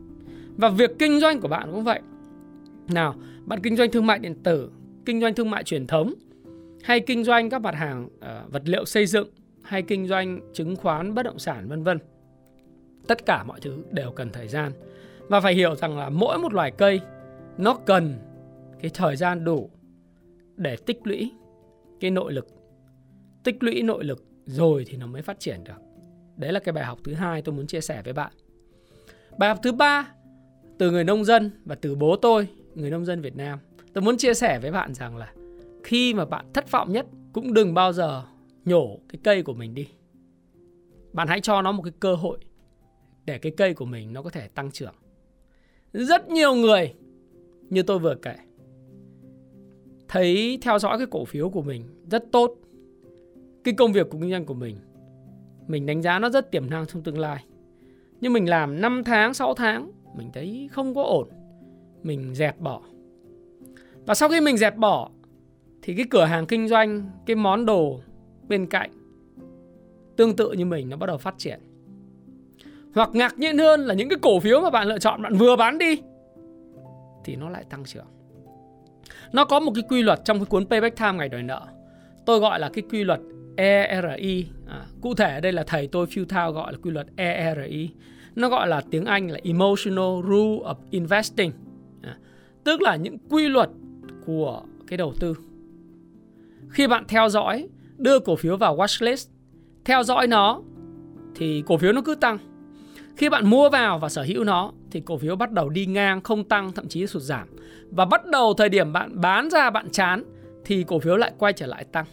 Và 0.56 0.68
việc 0.68 0.90
kinh 0.98 1.20
doanh 1.20 1.40
của 1.40 1.48
bạn 1.48 1.72
cũng 1.72 1.84
vậy. 1.84 2.00
Nào, 2.88 3.14
bạn 3.46 3.60
kinh 3.62 3.76
doanh 3.76 3.90
thương 3.90 4.06
mại 4.06 4.18
điện 4.18 4.34
tử, 4.42 4.70
kinh 5.04 5.20
doanh 5.20 5.34
thương 5.34 5.50
mại 5.50 5.64
truyền 5.64 5.86
thống 5.86 6.14
hay 6.82 7.00
kinh 7.00 7.24
doanh 7.24 7.50
các 7.50 7.62
mặt 7.62 7.74
hàng 7.74 8.04
uh, 8.06 8.52
vật 8.52 8.62
liệu 8.64 8.84
xây 8.84 9.06
dựng 9.06 9.28
hay 9.62 9.82
kinh 9.82 10.06
doanh 10.06 10.40
chứng 10.52 10.76
khoán 10.76 11.14
bất 11.14 11.22
động 11.22 11.38
sản 11.38 11.68
vân 11.68 11.82
vân. 11.82 11.98
Tất 13.06 13.26
cả 13.26 13.44
mọi 13.44 13.60
thứ 13.60 13.84
đều 13.90 14.10
cần 14.10 14.30
thời 14.32 14.48
gian. 14.48 14.72
và 15.28 15.40
phải 15.40 15.54
hiểu 15.54 15.74
rằng 15.76 15.98
là 15.98 16.08
mỗi 16.08 16.38
một 16.38 16.52
loài 16.52 16.70
cây 16.70 17.00
nó 17.58 17.74
cần 17.86 18.14
cái 18.80 18.90
thời 18.94 19.16
gian 19.16 19.44
đủ 19.44 19.70
để 20.56 20.76
tích 20.76 21.06
lũy 21.06 21.30
cái 22.00 22.10
nội 22.10 22.32
lực 22.32 22.46
tích 23.44 23.62
lũy 23.62 23.82
nội 23.82 24.04
lực 24.04 24.24
rồi 24.44 24.84
thì 24.88 24.96
nó 24.96 25.06
mới 25.06 25.22
phát 25.22 25.40
triển 25.40 25.64
được 25.64 25.82
đấy 26.36 26.52
là 26.52 26.60
cái 26.60 26.72
bài 26.72 26.84
học 26.84 26.98
thứ 27.04 27.14
hai 27.14 27.42
tôi 27.42 27.54
muốn 27.54 27.66
chia 27.66 27.80
sẻ 27.80 28.02
với 28.04 28.12
bạn 28.12 28.32
bài 29.38 29.48
học 29.48 29.58
thứ 29.62 29.72
ba 29.72 30.08
từ 30.78 30.90
người 30.90 31.04
nông 31.04 31.24
dân 31.24 31.50
và 31.64 31.74
từ 31.74 31.94
bố 31.94 32.16
tôi 32.16 32.48
người 32.74 32.90
nông 32.90 33.04
dân 33.04 33.20
Việt 33.20 33.36
Nam. 33.36 33.58
Tôi 33.92 34.02
muốn 34.02 34.16
chia 34.16 34.34
sẻ 34.34 34.58
với 34.58 34.70
bạn 34.70 34.94
rằng 34.94 35.16
là 35.16 35.32
khi 35.84 36.14
mà 36.14 36.24
bạn 36.24 36.46
thất 36.54 36.70
vọng 36.70 36.92
nhất 36.92 37.06
cũng 37.32 37.54
đừng 37.54 37.74
bao 37.74 37.92
giờ 37.92 38.22
nhổ 38.64 38.98
cái 39.08 39.20
cây 39.24 39.42
của 39.42 39.54
mình 39.54 39.74
đi. 39.74 39.88
Bạn 41.12 41.28
hãy 41.28 41.40
cho 41.40 41.62
nó 41.62 41.72
một 41.72 41.82
cái 41.82 41.92
cơ 42.00 42.14
hội 42.14 42.38
để 43.24 43.38
cái 43.38 43.52
cây 43.56 43.74
của 43.74 43.84
mình 43.84 44.12
nó 44.12 44.22
có 44.22 44.30
thể 44.30 44.48
tăng 44.48 44.70
trưởng. 44.70 44.94
Rất 45.92 46.28
nhiều 46.28 46.54
người, 46.54 46.94
như 47.70 47.82
tôi 47.82 47.98
vừa 47.98 48.14
kể, 48.14 48.34
thấy 50.08 50.58
theo 50.62 50.78
dõi 50.78 50.98
cái 50.98 51.06
cổ 51.10 51.24
phiếu 51.24 51.50
của 51.50 51.62
mình 51.62 51.84
rất 52.10 52.24
tốt, 52.32 52.56
cái 53.64 53.74
công 53.74 53.92
việc 53.92 54.10
của 54.10 54.18
kinh 54.20 54.30
doanh 54.30 54.46
của 54.46 54.54
mình 54.54 54.76
mình 55.66 55.86
đánh 55.86 56.02
giá 56.02 56.18
nó 56.18 56.30
rất 56.30 56.50
tiềm 56.50 56.70
năng 56.70 56.86
trong 56.86 57.02
tương 57.02 57.18
lai. 57.18 57.44
Nhưng 58.20 58.32
mình 58.32 58.48
làm 58.48 58.80
5 58.80 59.02
tháng 59.04 59.34
6 59.34 59.54
tháng, 59.54 59.90
mình 60.16 60.30
thấy 60.32 60.68
không 60.72 60.94
có 60.94 61.02
ổn 61.02 61.28
mình 62.04 62.34
dẹp 62.34 62.60
bỏ. 62.60 62.80
Và 64.06 64.14
sau 64.14 64.28
khi 64.28 64.40
mình 64.40 64.56
dẹp 64.56 64.76
bỏ 64.76 65.10
thì 65.82 65.94
cái 65.94 66.06
cửa 66.10 66.24
hàng 66.24 66.46
kinh 66.46 66.68
doanh 66.68 67.10
cái 67.26 67.36
món 67.36 67.66
đồ 67.66 68.00
bên 68.48 68.66
cạnh 68.66 68.90
tương 70.16 70.36
tự 70.36 70.52
như 70.52 70.64
mình 70.64 70.88
nó 70.88 70.96
bắt 70.96 71.06
đầu 71.06 71.18
phát 71.18 71.34
triển. 71.38 71.60
Hoặc 72.94 73.10
ngạc 73.12 73.38
nhiên 73.38 73.58
hơn 73.58 73.80
là 73.80 73.94
những 73.94 74.08
cái 74.08 74.18
cổ 74.22 74.40
phiếu 74.40 74.60
mà 74.60 74.70
bạn 74.70 74.86
lựa 74.86 74.98
chọn 74.98 75.22
bạn 75.22 75.34
vừa 75.34 75.56
bán 75.56 75.78
đi 75.78 76.02
thì 77.24 77.36
nó 77.36 77.48
lại 77.48 77.64
tăng 77.70 77.84
trưởng. 77.84 78.06
Nó 79.32 79.44
có 79.44 79.60
một 79.60 79.72
cái 79.74 79.84
quy 79.88 80.02
luật 80.02 80.20
trong 80.24 80.38
cái 80.38 80.46
cuốn 80.46 80.66
Payback 80.66 80.96
Time 80.96 81.12
ngày 81.12 81.28
đòi 81.28 81.42
nợ. 81.42 81.66
Tôi 82.26 82.40
gọi 82.40 82.60
là 82.60 82.70
cái 82.72 82.84
quy 82.90 83.04
luật 83.04 83.20
ERI 83.56 84.46
à, 84.68 84.86
cụ 85.00 85.14
thể 85.14 85.34
ở 85.34 85.40
đây 85.40 85.52
là 85.52 85.64
thầy 85.66 85.86
tôi 85.86 86.06
Phil 86.06 86.24
Thao 86.28 86.52
gọi 86.52 86.72
là 86.72 86.78
quy 86.82 86.90
luật 86.90 87.06
ERI 87.16 87.90
nó 88.34 88.48
gọi 88.48 88.68
là 88.68 88.82
tiếng 88.90 89.04
Anh 89.04 89.30
là 89.30 89.38
Emotional 89.44 90.22
Rule 90.28 90.58
of 90.64 90.74
Investing 90.90 91.52
à, 92.02 92.16
tức 92.64 92.80
là 92.80 92.96
những 92.96 93.18
quy 93.30 93.48
luật 93.48 93.70
của 94.26 94.62
cái 94.86 94.96
đầu 94.96 95.14
tư. 95.20 95.34
Khi 96.70 96.86
bạn 96.86 97.04
theo 97.08 97.28
dõi 97.28 97.68
đưa 97.98 98.18
cổ 98.18 98.36
phiếu 98.36 98.56
vào 98.56 98.76
watchlist 98.76 99.28
theo 99.84 100.02
dõi 100.02 100.26
nó 100.26 100.60
thì 101.34 101.62
cổ 101.66 101.76
phiếu 101.76 101.92
nó 101.92 102.02
cứ 102.02 102.14
tăng. 102.14 102.38
Khi 103.16 103.28
bạn 103.28 103.50
mua 103.50 103.70
vào 103.70 103.98
và 103.98 104.08
sở 104.08 104.22
hữu 104.22 104.44
nó 104.44 104.72
thì 104.90 105.00
cổ 105.00 105.18
phiếu 105.18 105.36
bắt 105.36 105.52
đầu 105.52 105.68
đi 105.68 105.86
ngang 105.86 106.20
không 106.20 106.44
tăng 106.44 106.72
thậm 106.72 106.88
chí 106.88 107.06
sụt 107.06 107.22
giảm. 107.22 107.48
Và 107.90 108.04
bắt 108.04 108.26
đầu 108.26 108.54
thời 108.54 108.68
điểm 108.68 108.92
bạn 108.92 109.20
bán 109.20 109.50
ra 109.50 109.70
bạn 109.70 109.90
chán 109.90 110.24
thì 110.64 110.84
cổ 110.84 110.98
phiếu 110.98 111.16
lại 111.16 111.32
quay 111.38 111.52
trở 111.52 111.66
lại 111.66 111.84
tăng. 111.84 112.04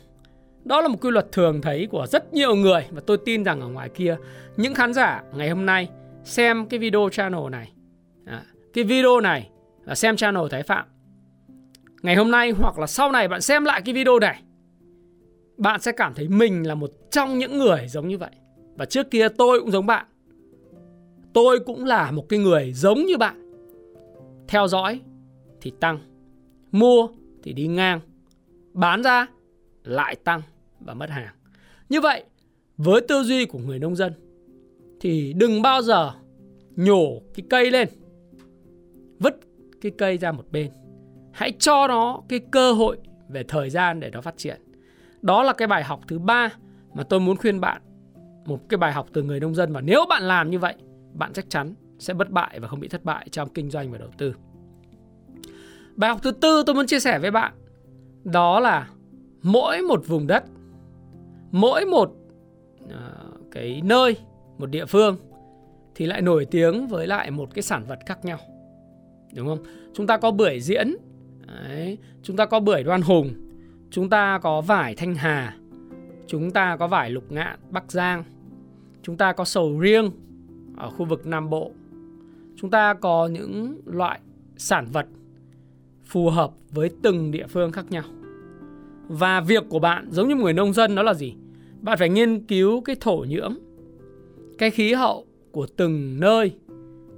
Đó 0.65 0.81
là 0.81 0.87
một 0.87 0.97
quy 1.01 1.11
luật 1.11 1.31
thường 1.31 1.61
thấy 1.61 1.87
của 1.91 2.07
rất 2.07 2.33
nhiều 2.33 2.55
người 2.55 2.85
và 2.91 3.01
tôi 3.05 3.17
tin 3.25 3.43
rằng 3.43 3.61
ở 3.61 3.67
ngoài 3.67 3.89
kia 3.89 4.17
những 4.57 4.73
khán 4.73 4.93
giả 4.93 5.23
ngày 5.33 5.49
hôm 5.49 5.65
nay 5.65 5.89
xem 6.23 6.65
cái 6.65 6.79
video 6.79 7.09
channel 7.11 7.49
này 7.51 7.71
à, 8.25 8.43
cái 8.73 8.83
video 8.83 9.19
này 9.19 9.49
là 9.89 9.95
xem 9.95 10.15
channel 10.15 10.43
Thái 10.51 10.63
Phạm. 10.63 10.85
Ngày 12.01 12.15
hôm 12.15 12.31
nay 12.31 12.51
hoặc 12.51 12.79
là 12.79 12.87
sau 12.87 13.11
này 13.11 13.27
bạn 13.27 13.41
xem 13.41 13.65
lại 13.65 13.81
cái 13.85 13.93
video 13.93 14.19
này, 14.19 14.41
bạn 15.57 15.81
sẽ 15.81 15.91
cảm 15.91 16.13
thấy 16.13 16.27
mình 16.27 16.67
là 16.67 16.75
một 16.75 16.91
trong 17.11 17.37
những 17.37 17.57
người 17.57 17.87
giống 17.87 18.07
như 18.07 18.17
vậy. 18.17 18.31
Và 18.77 18.85
trước 18.85 19.11
kia 19.11 19.27
tôi 19.29 19.59
cũng 19.59 19.71
giống 19.71 19.85
bạn. 19.85 20.05
Tôi 21.33 21.59
cũng 21.59 21.85
là 21.85 22.11
một 22.11 22.29
cái 22.29 22.39
người 22.39 22.73
giống 22.73 23.05
như 23.05 23.17
bạn. 23.17 23.51
Theo 24.47 24.67
dõi 24.67 25.01
thì 25.61 25.71
tăng, 25.79 25.99
mua 26.71 27.07
thì 27.43 27.53
đi 27.53 27.67
ngang, 27.67 27.99
bán 28.73 29.03
ra 29.03 29.27
lại 29.83 30.15
tăng 30.15 30.41
và 30.79 30.93
mất 30.93 31.09
hàng. 31.09 31.33
Như 31.89 32.01
vậy, 32.01 32.23
với 32.77 33.01
tư 33.01 33.23
duy 33.23 33.45
của 33.45 33.59
người 33.59 33.79
nông 33.79 33.95
dân 33.95 34.13
thì 35.01 35.33
đừng 35.33 35.61
bao 35.61 35.81
giờ 35.81 36.11
nhổ 36.75 37.21
cái 37.35 37.45
cây 37.49 37.71
lên 37.71 37.87
cái 39.81 39.91
cây 39.97 40.17
ra 40.17 40.31
một 40.31 40.45
bên. 40.51 40.71
Hãy 41.31 41.51
cho 41.59 41.87
nó 41.87 42.21
cái 42.29 42.39
cơ 42.51 42.73
hội 42.73 42.97
về 43.29 43.43
thời 43.47 43.69
gian 43.69 43.99
để 43.99 44.09
nó 44.09 44.21
phát 44.21 44.37
triển. 44.37 44.61
Đó 45.21 45.43
là 45.43 45.53
cái 45.53 45.67
bài 45.67 45.83
học 45.83 45.99
thứ 46.07 46.19
ba 46.19 46.49
mà 46.93 47.03
tôi 47.03 47.19
muốn 47.19 47.37
khuyên 47.37 47.59
bạn. 47.59 47.81
Một 48.45 48.69
cái 48.69 48.77
bài 48.77 48.91
học 48.91 49.07
từ 49.13 49.23
người 49.23 49.39
nông 49.39 49.55
dân 49.55 49.73
và 49.73 49.81
nếu 49.81 50.05
bạn 50.09 50.23
làm 50.23 50.49
như 50.49 50.59
vậy 50.59 50.75
bạn 51.13 51.33
chắc 51.33 51.49
chắn 51.49 51.73
sẽ 51.99 52.13
bất 52.13 52.29
bại 52.29 52.59
và 52.59 52.67
không 52.67 52.79
bị 52.79 52.87
thất 52.87 53.03
bại 53.03 53.27
trong 53.31 53.49
kinh 53.49 53.69
doanh 53.69 53.91
và 53.91 53.97
đầu 53.97 54.09
tư. 54.17 54.35
Bài 55.95 56.09
học 56.09 56.19
thứ 56.23 56.31
tư 56.31 56.63
tôi 56.65 56.75
muốn 56.75 56.87
chia 56.87 56.99
sẻ 56.99 57.19
với 57.19 57.31
bạn 57.31 57.53
đó 58.23 58.59
là 58.59 58.89
mỗi 59.41 59.81
một 59.81 60.07
vùng 60.07 60.27
đất 60.27 60.43
mỗi 61.51 61.85
một 61.85 62.11
uh, 62.83 62.91
cái 63.51 63.81
nơi 63.83 64.17
một 64.57 64.69
địa 64.69 64.85
phương 64.85 65.17
thì 65.95 66.05
lại 66.05 66.21
nổi 66.21 66.45
tiếng 66.45 66.87
với 66.87 67.07
lại 67.07 67.31
một 67.31 67.49
cái 67.53 67.63
sản 67.63 67.83
vật 67.87 67.99
khác 68.05 68.25
nhau 68.25 68.37
đúng 69.33 69.47
không? 69.47 69.59
Chúng 69.93 70.07
ta 70.07 70.17
có 70.17 70.31
bưởi 70.31 70.59
diễn. 70.59 70.95
Đấy, 71.47 71.97
chúng 72.23 72.37
ta 72.37 72.45
có 72.45 72.59
bưởi 72.59 72.83
đoan 72.83 73.01
hùng. 73.01 73.33
Chúng 73.91 74.09
ta 74.09 74.39
có 74.39 74.61
vải 74.61 74.95
thanh 74.95 75.15
hà. 75.15 75.55
Chúng 76.27 76.51
ta 76.51 76.77
có 76.77 76.87
vải 76.87 77.09
lục 77.09 77.31
ngạn 77.31 77.59
bắc 77.69 77.91
giang. 77.91 78.23
Chúng 79.03 79.17
ta 79.17 79.33
có 79.33 79.45
sầu 79.45 79.79
riêng 79.79 80.11
ở 80.77 80.89
khu 80.89 81.05
vực 81.05 81.27
nam 81.27 81.49
bộ. 81.49 81.71
Chúng 82.55 82.69
ta 82.69 82.93
có 82.93 83.27
những 83.27 83.81
loại 83.85 84.19
sản 84.57 84.87
vật 84.91 85.05
phù 86.05 86.29
hợp 86.29 86.51
với 86.71 86.89
từng 87.01 87.31
địa 87.31 87.47
phương 87.47 87.71
khác 87.71 87.85
nhau. 87.89 88.03
Và 89.07 89.41
việc 89.41 89.63
của 89.69 89.79
bạn 89.79 90.07
giống 90.11 90.27
như 90.27 90.35
một 90.35 90.43
người 90.43 90.53
nông 90.53 90.73
dân 90.73 90.95
đó 90.95 91.03
là 91.03 91.13
gì? 91.13 91.33
Bạn 91.81 91.97
phải 91.97 92.09
nghiên 92.09 92.43
cứu 92.43 92.81
cái 92.81 92.95
thổ 92.99 93.25
nhưỡng 93.29 93.57
cái 94.57 94.71
khí 94.71 94.93
hậu 94.93 95.25
của 95.51 95.67
từng 95.77 96.19
nơi 96.19 96.51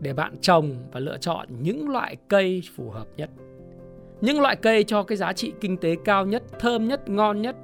để 0.02 0.14
bạn 0.14 0.38
trồng 0.42 0.76
và 0.92 1.00
lựa 1.00 1.18
chọn 1.18 1.48
những 1.62 1.90
loại 1.90 2.18
cây 2.28 2.62
phù 2.76 2.90
hợp 2.90 3.08
nhất. 3.18 3.30
Những 4.22 4.42
loại 4.42 4.56
cây 4.56 4.84
cho 4.84 5.04
cái 5.04 5.18
giá 5.18 5.34
trị 5.34 5.54
kinh 5.62 5.78
tế 5.78 5.96
cao 6.06 6.26
nhất 6.26 6.44
thơm 6.60 6.88
nhất 6.88 7.10
ngon 7.10 7.42
nhất 7.42 7.56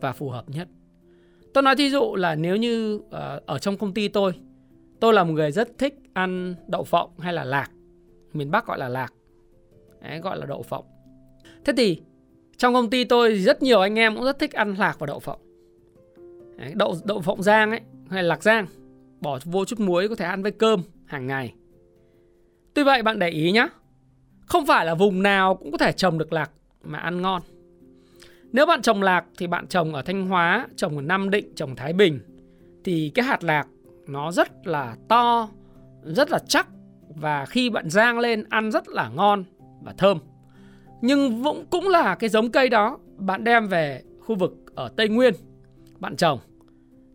và 0.00 0.12
phù 0.12 0.28
hợp 0.28 0.44
nhất. 0.48 0.68
Tôi 1.54 1.62
nói 1.62 1.76
thí 1.76 1.90
dụ 1.90 2.14
là 2.16 2.34
nếu 2.34 2.56
như 2.56 3.00
ờ, 3.10 3.40
ở 3.46 3.58
trong 3.58 3.76
công 3.76 3.94
ty 3.94 4.08
tôi 4.08 4.32
tôi 5.00 5.12
là 5.14 5.24
một 5.24 5.32
người 5.32 5.52
rất 5.52 5.78
thích 5.78 5.94
ăn 6.12 6.54
đậu 6.66 6.84
phộng 6.84 7.10
hay 7.18 7.32
là 7.32 7.44
lạc. 7.44 7.70
Miền 8.32 8.50
bắc 8.50 8.66
gọi 8.66 8.78
là 8.78 8.88
lạc. 8.88 9.12
Đấy, 10.00 10.20
gọi 10.20 10.38
là 10.38 10.46
đậu 10.46 10.62
phộng. 10.62 10.84
Thế 11.64 11.72
thì 11.76 12.00
trong 12.56 12.74
công 12.74 12.90
ty 12.90 13.04
tôi 13.04 13.38
rất 13.38 13.62
nhiều 13.62 13.80
anh 13.80 13.98
em 13.98 14.16
cũng 14.16 14.24
rất 14.24 14.38
thích 14.38 14.52
ăn 14.52 14.74
lạc 14.78 14.98
và 14.98 15.06
đậu 15.06 15.18
phộng. 15.18 15.40
Đấy, 16.56 16.72
đậu 16.74 16.94
đậu 17.04 17.20
phộng 17.20 17.42
rang 17.42 17.70
ấy 17.70 17.80
hay 18.10 18.22
lạc 18.22 18.42
rang 18.42 18.66
bỏ 19.20 19.38
vô 19.44 19.64
chút 19.64 19.80
muối 19.80 20.08
có 20.08 20.14
thể 20.14 20.24
ăn 20.24 20.42
với 20.42 20.52
cơm 20.52 20.82
hàng 21.08 21.26
ngày. 21.26 21.54
Tuy 22.74 22.82
vậy, 22.82 23.02
bạn 23.02 23.18
để 23.18 23.28
ý 23.28 23.52
nhé 23.52 23.68
không 24.46 24.66
phải 24.66 24.86
là 24.86 24.94
vùng 24.94 25.22
nào 25.22 25.54
cũng 25.54 25.72
có 25.72 25.78
thể 25.78 25.92
trồng 25.92 26.18
được 26.18 26.32
lạc 26.32 26.50
mà 26.84 26.98
ăn 26.98 27.22
ngon. 27.22 27.42
Nếu 28.52 28.66
bạn 28.66 28.82
trồng 28.82 29.02
lạc 29.02 29.24
thì 29.38 29.46
bạn 29.46 29.66
trồng 29.66 29.94
ở 29.94 30.02
thanh 30.02 30.26
hóa, 30.26 30.66
trồng 30.76 30.96
ở 30.96 31.02
nam 31.02 31.30
định, 31.30 31.52
trồng 31.54 31.76
thái 31.76 31.92
bình, 31.92 32.20
thì 32.84 33.10
cái 33.14 33.24
hạt 33.24 33.44
lạc 33.44 33.66
nó 34.06 34.32
rất 34.32 34.66
là 34.66 34.96
to, 35.08 35.48
rất 36.02 36.30
là 36.30 36.38
chắc 36.48 36.68
và 37.08 37.46
khi 37.46 37.70
bạn 37.70 37.90
rang 37.90 38.18
lên 38.18 38.44
ăn 38.48 38.70
rất 38.70 38.88
là 38.88 39.08
ngon 39.08 39.44
và 39.82 39.94
thơm. 39.98 40.18
Nhưng 41.00 41.44
cũng 41.44 41.66
cũng 41.70 41.88
là 41.88 42.14
cái 42.14 42.30
giống 42.30 42.50
cây 42.50 42.68
đó 42.68 42.98
bạn 43.16 43.44
đem 43.44 43.68
về 43.68 44.02
khu 44.20 44.34
vực 44.34 44.52
ở 44.74 44.88
Tây 44.96 45.08
Nguyên 45.08 45.34
bạn 45.98 46.16
trồng, 46.16 46.38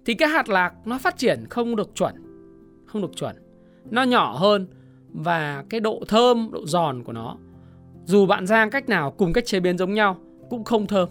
thì 0.06 0.13
cái 0.13 0.29
hạt 0.29 0.49
lạc 0.49 0.73
nó 0.86 0.97
phát 0.97 1.17
triển 1.17 1.45
không 1.49 1.75
được 1.75 1.95
chuẩn, 1.95 2.13
không 2.86 3.01
được 3.01 3.12
chuẩn 3.15 3.36
nó 3.89 4.04
nhỏ 4.04 4.38
hơn 4.38 4.67
và 5.13 5.63
cái 5.69 5.80
độ 5.80 6.04
thơm 6.08 6.50
độ 6.52 6.65
giòn 6.65 7.04
của 7.04 7.13
nó 7.13 7.36
dù 8.06 8.26
bạn 8.26 8.48
rang 8.48 8.69
cách 8.69 8.89
nào 8.89 9.12
cùng 9.12 9.34
cách 9.34 9.46
chế 9.46 9.60
biến 9.60 9.78
giống 9.78 9.93
nhau 9.93 10.17
cũng 10.50 10.63
không 10.63 10.88
thơm. 10.88 11.10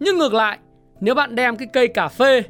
Nhưng 0.00 0.18
ngược 0.18 0.34
lại 0.34 0.58
nếu 1.00 1.14
bạn 1.14 1.34
đem 1.34 1.56
cái 1.56 1.68
cây 1.72 1.88
cà 1.88 2.08
phê 2.08 2.42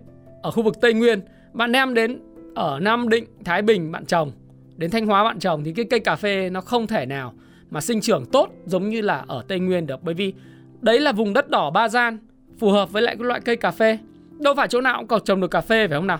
ở 0.42 0.50
khu 0.50 0.62
vực 0.62 0.80
Tây 0.80 0.94
Nguyên 0.94 1.20
bạn 1.52 1.72
đem 1.72 1.94
đến 1.94 2.20
ở 2.54 2.80
Nam 2.80 3.08
Định, 3.08 3.24
Thái 3.44 3.62
Bình 3.62 3.92
bạn 3.92 4.06
trồng 4.06 4.32
đến 4.76 4.90
Thanh 4.90 5.06
Hóa 5.06 5.24
bạn 5.24 5.38
trồng 5.38 5.64
thì 5.64 5.72
cái 5.72 5.84
cây 5.84 6.00
cà 6.00 6.16
phê 6.16 6.50
nó 6.50 6.60
không 6.60 6.86
thể 6.86 7.06
nào 7.06 7.34
mà 7.70 7.80
sinh 7.80 8.00
trưởng 8.00 8.24
tốt 8.32 8.50
giống 8.66 8.88
như 8.88 9.00
là 9.00 9.24
ở 9.26 9.44
Tây 9.48 9.60
Nguyên 9.60 9.86
được. 9.86 10.02
Bởi 10.02 10.14
vì 10.14 10.34
đấy 10.80 11.00
là 11.00 11.12
vùng 11.12 11.32
đất 11.32 11.50
đỏ 11.50 11.70
ba 11.70 11.88
gian 11.88 12.18
phù 12.58 12.70
hợp 12.70 12.92
với 12.92 13.02
lại 13.02 13.16
cái 13.16 13.24
loại 13.24 13.40
cây 13.40 13.56
cà 13.56 13.70
phê. 13.70 13.98
Đâu 14.38 14.54
phải 14.54 14.68
chỗ 14.68 14.80
nào 14.80 14.98
cũng 14.98 15.06
có 15.06 15.18
trồng 15.18 15.40
được 15.40 15.50
cà 15.50 15.60
phê 15.60 15.88
phải 15.88 15.98
không 15.98 16.06
nào? 16.06 16.18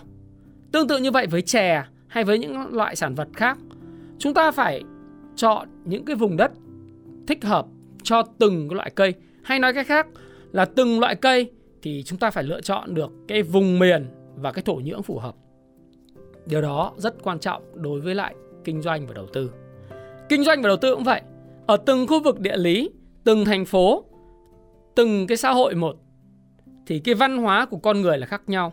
Tương 0.73 0.89
tự 0.89 0.99
như 0.99 1.11
vậy 1.11 1.27
với 1.27 1.43
chè 1.43 1.85
hay 2.13 2.25
với 2.25 2.39
những 2.39 2.75
loại 2.75 2.97
sản 2.97 3.15
vật 3.15 3.29
khác 3.33 3.59
chúng 4.19 4.35
ta 4.35 4.51
phải 4.51 4.83
chọn 5.37 5.69
những 5.85 6.05
cái 6.05 6.17
vùng 6.17 6.37
đất 6.37 6.53
thích 7.27 7.45
hợp 7.45 7.67
cho 8.03 8.23
từng 8.39 8.73
loại 8.73 8.91
cây 8.91 9.15
hay 9.43 9.59
nói 9.59 9.75
cách 9.75 9.87
khác 9.87 10.07
là 10.53 10.65
từng 10.65 11.01
loại 11.01 11.17
cây 11.17 11.51
thì 11.83 12.03
chúng 12.03 12.19
ta 12.19 12.31
phải 12.31 12.45
lựa 12.45 12.61
chọn 12.61 12.95
được 12.95 13.11
cái 13.29 13.43
vùng 13.43 13.79
miền 13.79 14.07
và 14.35 14.53
cái 14.53 14.63
thổ 14.63 14.75
nhưỡng 14.75 15.03
phù 15.03 15.19
hợp 15.19 15.35
điều 16.47 16.63
đó 16.63 16.93
rất 16.97 17.23
quan 17.23 17.39
trọng 17.39 17.63
đối 17.75 18.01
với 18.01 18.15
lại 18.15 18.35
kinh 18.65 18.83
doanh 18.83 19.07
và 19.07 19.15
đầu 19.15 19.27
tư. 19.33 19.51
Kinh 20.29 20.45
doanh 20.45 20.63
và 20.63 20.69
đầu 20.69 20.77
tư 20.77 20.95
cũng 20.95 21.05
vậy. 21.05 21.23
Ở 21.67 21.77
từng 21.77 22.07
khu 22.07 22.23
vực 22.23 22.41
địa 22.41 22.57
lý, 22.57 22.91
từng 23.25 23.45
thành 23.45 23.65
phố, 23.65 24.05
từng 24.95 25.27
cái 25.27 25.37
xã 25.37 25.51
hội 25.51 25.75
một 25.75 25.97
thì 26.87 26.99
cái 26.99 27.15
văn 27.15 27.39
hóa 27.39 27.67
của 27.67 27.77
con 27.77 28.01
người 28.01 28.19
là 28.19 28.27
khác 28.27 28.43
nhau. 28.47 28.73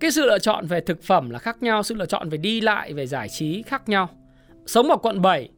Cái 0.00 0.10
sự 0.10 0.26
lựa 0.26 0.38
chọn 0.38 0.66
về 0.66 0.80
thực 0.80 1.02
phẩm 1.02 1.30
là 1.30 1.38
khác 1.38 1.62
nhau, 1.62 1.82
sự 1.82 1.94
lựa 1.94 2.06
chọn 2.06 2.28
về 2.28 2.38
đi 2.38 2.60
lại, 2.60 2.92
về 2.92 3.06
giải 3.06 3.28
trí 3.28 3.62
khác 3.62 3.88
nhau. 3.88 4.08
Sống 4.66 4.90
ở 4.90 4.96
quận 4.96 5.22
7, 5.22 5.48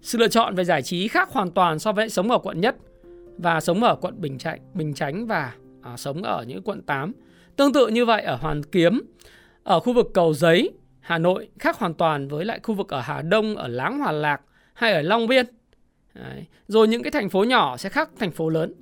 sự 0.00 0.18
lựa 0.18 0.28
chọn 0.28 0.54
về 0.54 0.64
giải 0.64 0.82
trí 0.82 1.08
khác 1.08 1.30
hoàn 1.30 1.50
toàn 1.50 1.78
so 1.78 1.92
với 1.92 2.08
sống 2.08 2.30
ở 2.30 2.38
quận 2.38 2.60
nhất 2.60 2.76
và 3.38 3.60
sống 3.60 3.82
ở 3.82 3.96
quận 3.96 4.20
Bình 4.20 4.38
Chánh, 4.38 4.60
Bình 4.74 4.94
Chánh 4.94 5.26
và 5.26 5.52
à, 5.82 5.96
sống 5.96 6.22
ở 6.22 6.44
những 6.48 6.62
quận 6.62 6.82
8. 6.82 7.12
Tương 7.56 7.72
tự 7.72 7.88
như 7.88 8.04
vậy 8.04 8.22
ở 8.22 8.36
Hoàn 8.36 8.62
Kiếm, 8.62 9.02
ở 9.62 9.80
khu 9.80 9.92
vực 9.92 10.10
Cầu 10.14 10.34
Giấy, 10.34 10.70
Hà 11.00 11.18
Nội 11.18 11.48
khác 11.58 11.78
hoàn 11.78 11.94
toàn 11.94 12.28
với 12.28 12.44
lại 12.44 12.60
khu 12.62 12.74
vực 12.74 12.88
ở 12.88 13.00
Hà 13.00 13.22
Đông, 13.22 13.56
ở 13.56 13.68
Láng 13.68 13.98
Hòa 13.98 14.12
Lạc 14.12 14.40
hay 14.74 14.92
ở 14.92 15.02
Long 15.02 15.26
Biên. 15.26 15.46
Đấy. 16.14 16.46
Rồi 16.68 16.88
những 16.88 17.02
cái 17.02 17.10
thành 17.10 17.28
phố 17.28 17.44
nhỏ 17.44 17.76
sẽ 17.76 17.88
khác 17.88 18.10
thành 18.18 18.30
phố 18.30 18.48
lớn. 18.48 18.74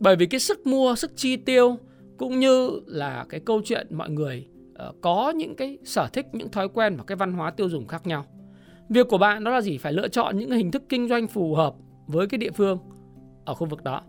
Bởi 0.00 0.16
vì 0.16 0.26
cái 0.26 0.40
sức 0.40 0.66
mua, 0.66 0.94
sức 0.94 1.16
chi 1.16 1.36
tiêu 1.36 1.78
cũng 2.18 2.40
như 2.40 2.80
là 2.86 3.26
cái 3.28 3.40
câu 3.40 3.60
chuyện 3.64 3.86
mọi 3.90 4.10
người 4.10 4.48
uh, 4.88 4.94
có 5.00 5.32
những 5.36 5.56
cái 5.56 5.78
sở 5.84 6.08
thích, 6.12 6.26
những 6.32 6.48
thói 6.48 6.68
quen 6.68 6.96
và 6.96 7.04
cái 7.04 7.16
văn 7.16 7.32
hóa 7.32 7.50
tiêu 7.50 7.68
dùng 7.68 7.86
khác 7.86 8.06
nhau. 8.06 8.24
Việc 8.88 9.08
của 9.08 9.18
bạn 9.18 9.44
đó 9.44 9.50
là 9.50 9.60
gì? 9.60 9.78
Phải 9.78 9.92
lựa 9.92 10.08
chọn 10.08 10.38
những 10.38 10.50
hình 10.50 10.70
thức 10.70 10.82
kinh 10.88 11.08
doanh 11.08 11.28
phù 11.28 11.54
hợp 11.54 11.74
với 12.06 12.26
cái 12.26 12.38
địa 12.38 12.50
phương 12.50 12.78
ở 13.44 13.54
khu 13.54 13.66
vực 13.66 13.84
đó. 13.84 14.02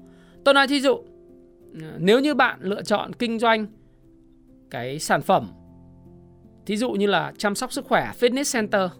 Tôi 0.44 0.54
nói 0.54 0.68
thí 0.68 0.80
dụ, 0.80 0.96
ờ, 1.82 1.92
nếu 1.98 2.20
như 2.20 2.34
bạn 2.34 2.60
lựa 2.62 2.82
chọn 2.82 3.14
kinh 3.14 3.40
doanh 3.40 3.66
cái 4.70 5.00
sản 5.00 5.22
phẩm 5.22 5.48
thí 6.66 6.78
dụ 6.78 6.92
như 6.92 7.08
là 7.08 7.34
chăm 7.38 7.56
sóc 7.56 7.72
sức 7.72 7.86
khỏe 7.86 8.12
fitness 8.20 8.54
center 8.54 8.92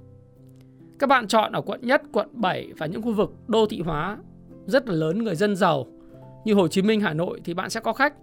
các 1.00 1.08
bạn 1.08 1.28
chọn 1.28 1.52
ở 1.52 1.62
quận 1.62 1.82
nhất, 1.84 2.02
quận 2.12 2.28
7 2.32 2.74
và 2.78 2.86
những 2.86 3.02
khu 3.02 3.14
vực 3.14 3.34
đô 3.48 3.66
thị 3.66 3.82
hóa 3.82 4.18
rất 4.66 4.90
là 4.90 4.96
lớn 4.96 5.24
người 5.24 5.36
dân 5.36 5.56
giàu 5.56 5.86
như 6.46 6.54
Hồ 6.54 6.68
Chí 6.68 6.82
Minh, 6.82 7.02
Hà 7.02 7.14
Nội 7.14 7.42
thì 7.44 7.54
bạn 7.54 7.70
sẽ 7.70 7.80
có 7.80 7.94
khách. 7.94 8.14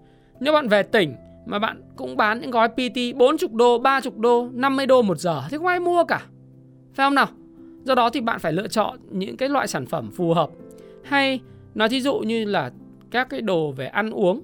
Nếu 0.40 0.53
bạn 0.53 0.68
về 0.68 0.83
tỉnh 0.83 1.14
mà 1.47 1.59
bạn 1.59 1.83
cũng 1.97 2.16
bán 2.16 2.40
những 2.40 2.51
gói 2.51 2.68
PT 2.68 3.16
40 3.16 3.49
đô, 3.53 3.79
30 3.79 4.12
đô, 4.16 4.49
50 4.53 4.87
đô 4.87 5.03
một 5.03 5.18
giờ 5.18 5.42
thì 5.51 5.57
không 5.57 5.66
ai 5.66 5.81
mua 5.81 6.05
cả. 6.05 6.23
Phải 6.94 7.07
không 7.07 7.14
nào? 7.14 7.27
Do 7.85 7.94
đó 7.94 8.11
thì 8.11 8.20
bạn 8.20 8.40
phải 8.40 8.53
lựa 8.53 8.68
chọn 8.68 8.99
những 9.11 9.37
cái 9.37 9.49
loại 9.49 9.68
sản 9.68 9.87
phẩm 9.87 10.11
phù 10.11 10.35
hợp. 10.35 10.51
Hay 11.05 11.40
nói 11.75 11.88
thí 11.88 12.01
dụ 12.01 12.18
như 12.18 12.44
là 12.44 12.73
các 13.11 13.29
cái 13.31 13.40
đồ 13.40 13.73
về 13.73 13.87
ăn 13.87 14.11
uống. 14.11 14.40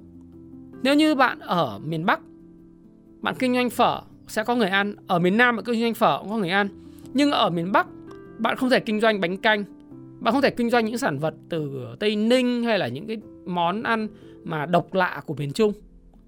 Nếu 0.83 0.95
như 0.95 1.15
bạn 1.15 1.39
ở 1.39 1.79
miền 1.85 2.07
Bắc, 2.07 2.21
bạn 3.21 3.35
kinh 3.39 3.55
doanh 3.55 3.71
phở 3.71 4.01
sẽ 4.27 4.45
có 4.45 4.55
người 4.55 4.69
ăn. 4.69 4.95
Ở 5.07 5.19
miền 5.19 5.37
Nam 5.37 5.57
bạn 5.57 5.65
kinh 5.65 5.81
doanh 5.81 5.95
phở 5.95 6.19
cũng 6.21 6.31
có 6.31 6.37
người 6.37 6.51
ăn. 6.51 6.69
Nhưng 7.15 7.31
ở 7.31 7.51
miền 7.51 7.73
Bắc 7.73 7.87
bạn 8.39 8.57
không 8.57 8.71
thể 8.71 8.81
kinh 8.81 9.01
doanh 9.01 9.21
bánh 9.21 9.37
canh. 9.37 9.65
Bạn 10.21 10.33
không 10.33 10.43
thể 10.43 10.51
kinh 10.51 10.71
doanh 10.71 10.85
những 10.85 10.99
sản 10.99 11.19
vật 11.19 11.35
từ 11.49 11.87
Tây 12.01 12.17
Ninh 12.17 12.65
hay 12.65 12.79
là 12.79 12.89
những 12.89 13.07
cái 13.07 13.17
món 13.51 13.83
ăn 13.83 14.09
mà 14.45 14.67
độc 14.67 14.95
lạ 14.95 15.23
của 15.27 15.35
miền 15.35 15.53
Trung. 15.53 15.73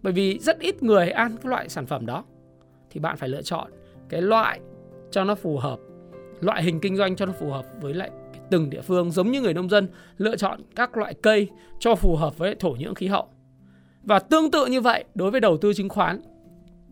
Bởi 0.02 0.12
vì 0.12 0.38
rất 0.38 0.58
ít 0.58 0.82
người 0.82 1.11
ăn 1.11 1.37
các 1.37 1.46
loại 1.46 1.68
sản 1.68 1.87
phẩm 1.87 2.06
đó. 2.06 2.24
Thì 2.90 3.00
bạn 3.00 3.16
phải 3.16 3.28
lựa 3.28 3.42
chọn 3.42 3.70
cái 4.08 4.22
loại 4.22 4.61
cho 5.11 5.24
nó 5.24 5.35
phù 5.35 5.58
hợp 5.58 5.78
loại 6.40 6.62
hình 6.62 6.80
kinh 6.80 6.96
doanh 6.96 7.16
cho 7.16 7.26
nó 7.26 7.32
phù 7.32 7.50
hợp 7.50 7.66
với 7.80 7.94
lại 7.94 8.11
từng 8.50 8.70
địa 8.70 8.80
phương 8.80 9.11
giống 9.11 9.30
như 9.30 9.40
người 9.40 9.54
nông 9.54 9.68
dân 9.68 9.88
lựa 10.18 10.37
chọn 10.37 10.61
các 10.76 10.96
loại 10.96 11.14
cây 11.14 11.48
cho 11.80 11.94
phù 11.94 12.16
hợp 12.16 12.38
với 12.38 12.54
thổ 12.54 12.70
nhưỡng 12.70 12.94
khí 12.94 13.06
hậu. 13.06 13.28
Và 14.02 14.18
tương 14.18 14.50
tự 14.50 14.66
như 14.66 14.80
vậy 14.80 15.04
đối 15.14 15.30
với 15.30 15.40
đầu 15.40 15.56
tư 15.56 15.74
chứng 15.74 15.88
khoán, 15.88 16.20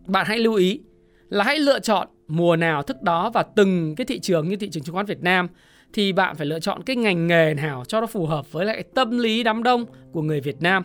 bạn 0.07 0.27
hãy 0.27 0.39
lưu 0.39 0.55
ý 0.55 0.81
là 1.29 1.45
hãy 1.45 1.59
lựa 1.59 1.81
chọn 1.81 2.09
mùa 2.29 2.57
nào 2.57 2.83
thức 2.83 3.03
đó 3.03 3.31
và 3.31 3.43
từng 3.43 3.95
cái 3.95 4.05
thị 4.05 4.21
trường 4.21 4.49
như 4.49 4.57
thị 4.57 4.71
trường 4.71 4.83
chứng 4.83 4.95
khoán 4.95 5.07
Việt 5.07 5.23
Nam 5.23 5.49
thì 5.93 6.13
bạn 6.13 6.37
phải 6.37 6.47
lựa 6.47 6.61
chọn 6.61 6.83
cái 6.83 6.97
ngành 6.97 7.27
nghề 7.27 7.55
nào 7.55 7.85
cho 7.89 8.01
nó 8.01 8.07
phù 8.07 8.27
hợp 8.27 8.53
với 8.53 8.65
lại 8.65 8.83
tâm 8.95 9.19
lý 9.19 9.43
đám 9.43 9.63
đông 9.63 9.87
của 10.13 10.23
người 10.23 10.41
Việt 10.41 10.63
Nam, 10.63 10.85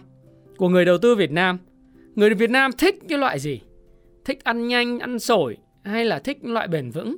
của 0.57 0.69
người 0.69 0.85
đầu 0.85 0.97
tư 0.97 1.15
Việt 1.15 1.31
Nam. 1.31 1.57
Người 2.15 2.33
Việt 2.33 2.49
Nam 2.49 2.71
thích 2.77 2.95
cái 3.09 3.17
loại 3.17 3.39
gì? 3.39 3.61
Thích 4.25 4.43
ăn 4.43 4.67
nhanh, 4.67 4.99
ăn 4.99 5.19
sổi 5.19 5.57
hay 5.83 6.05
là 6.05 6.19
thích 6.19 6.37
loại 6.41 6.67
bền 6.67 6.91
vững? 6.91 7.15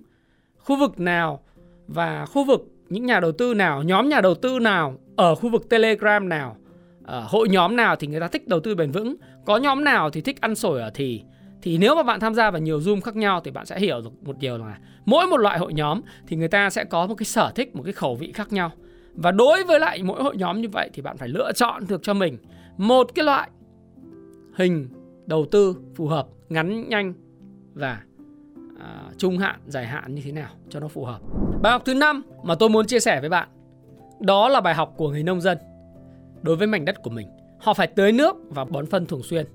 khu 0.67 0.75
vực 0.75 0.99
nào 0.99 1.39
và 1.87 2.25
khu 2.25 2.43
vực 2.43 2.67
những 2.89 3.05
nhà 3.05 3.19
đầu 3.19 3.31
tư 3.31 3.53
nào, 3.53 3.83
nhóm 3.83 4.09
nhà 4.09 4.21
đầu 4.21 4.35
tư 4.35 4.59
nào 4.59 4.99
ở 5.15 5.35
khu 5.35 5.49
vực 5.49 5.69
Telegram 5.69 6.29
nào, 6.29 6.57
ở 7.03 7.25
hội 7.29 7.49
nhóm 7.49 7.75
nào 7.75 7.95
thì 7.95 8.07
người 8.07 8.19
ta 8.19 8.27
thích 8.27 8.47
đầu 8.47 8.59
tư 8.59 8.75
bền 8.75 8.91
vững, 8.91 9.15
có 9.45 9.57
nhóm 9.57 9.83
nào 9.83 10.09
thì 10.09 10.21
thích 10.21 10.41
ăn 10.41 10.55
sổi 10.55 10.81
ở 10.81 10.91
thì 10.93 11.21
thì 11.61 11.77
nếu 11.77 11.95
mà 11.95 12.03
bạn 12.03 12.19
tham 12.19 12.33
gia 12.33 12.51
vào 12.51 12.61
nhiều 12.61 12.79
Zoom 12.79 13.01
khác 13.01 13.15
nhau 13.15 13.41
thì 13.43 13.51
bạn 13.51 13.65
sẽ 13.65 13.79
hiểu 13.79 14.01
được 14.01 14.23
một 14.23 14.37
điều 14.39 14.57
là 14.57 14.79
mỗi 15.05 15.27
một 15.27 15.37
loại 15.37 15.59
hội 15.59 15.73
nhóm 15.73 16.01
thì 16.27 16.35
người 16.35 16.47
ta 16.47 16.69
sẽ 16.69 16.83
có 16.83 17.07
một 17.07 17.15
cái 17.15 17.25
sở 17.25 17.51
thích, 17.55 17.75
một 17.75 17.83
cái 17.83 17.93
khẩu 17.93 18.15
vị 18.15 18.31
khác 18.31 18.53
nhau. 18.53 18.71
Và 19.13 19.31
đối 19.31 19.63
với 19.63 19.79
lại 19.79 20.03
mỗi 20.03 20.23
hội 20.23 20.37
nhóm 20.37 20.61
như 20.61 20.69
vậy 20.69 20.89
thì 20.93 21.01
bạn 21.01 21.17
phải 21.17 21.27
lựa 21.27 21.51
chọn 21.55 21.83
được 21.87 22.03
cho 22.03 22.13
mình 22.13 22.37
một 22.77 23.07
cái 23.15 23.25
loại 23.25 23.49
hình 24.55 24.89
đầu 25.25 25.45
tư 25.51 25.75
phù 25.95 26.07
hợp, 26.07 26.27
ngắn, 26.49 26.89
nhanh 26.89 27.13
và 27.73 28.01
uh, 28.75 29.17
trung 29.17 29.37
hạn, 29.37 29.59
dài 29.67 29.85
hạn 29.85 30.15
như 30.15 30.21
thế 30.25 30.31
nào 30.31 30.49
cho 30.69 30.79
nó 30.79 30.87
phù 30.87 31.05
hợp. 31.05 31.19
Bài 31.61 31.71
học 31.71 31.81
thứ 31.85 31.93
năm 31.93 32.23
mà 32.43 32.55
tôi 32.55 32.69
muốn 32.69 32.87
chia 32.87 32.99
sẻ 32.99 33.19
với 33.19 33.29
bạn 33.29 33.49
đó 34.19 34.49
là 34.49 34.61
bài 34.61 34.73
học 34.73 34.93
của 34.97 35.09
người 35.09 35.23
nông 35.23 35.41
dân 35.41 35.57
đối 36.41 36.55
với 36.55 36.67
mảnh 36.67 36.85
đất 36.85 37.03
của 37.03 37.09
mình. 37.09 37.27
Họ 37.59 37.73
phải 37.73 37.87
tưới 37.87 38.11
nước 38.11 38.35
và 38.49 38.65
bón 38.65 38.85
phân 38.85 39.05
thường 39.05 39.23
xuyên. 39.23 39.45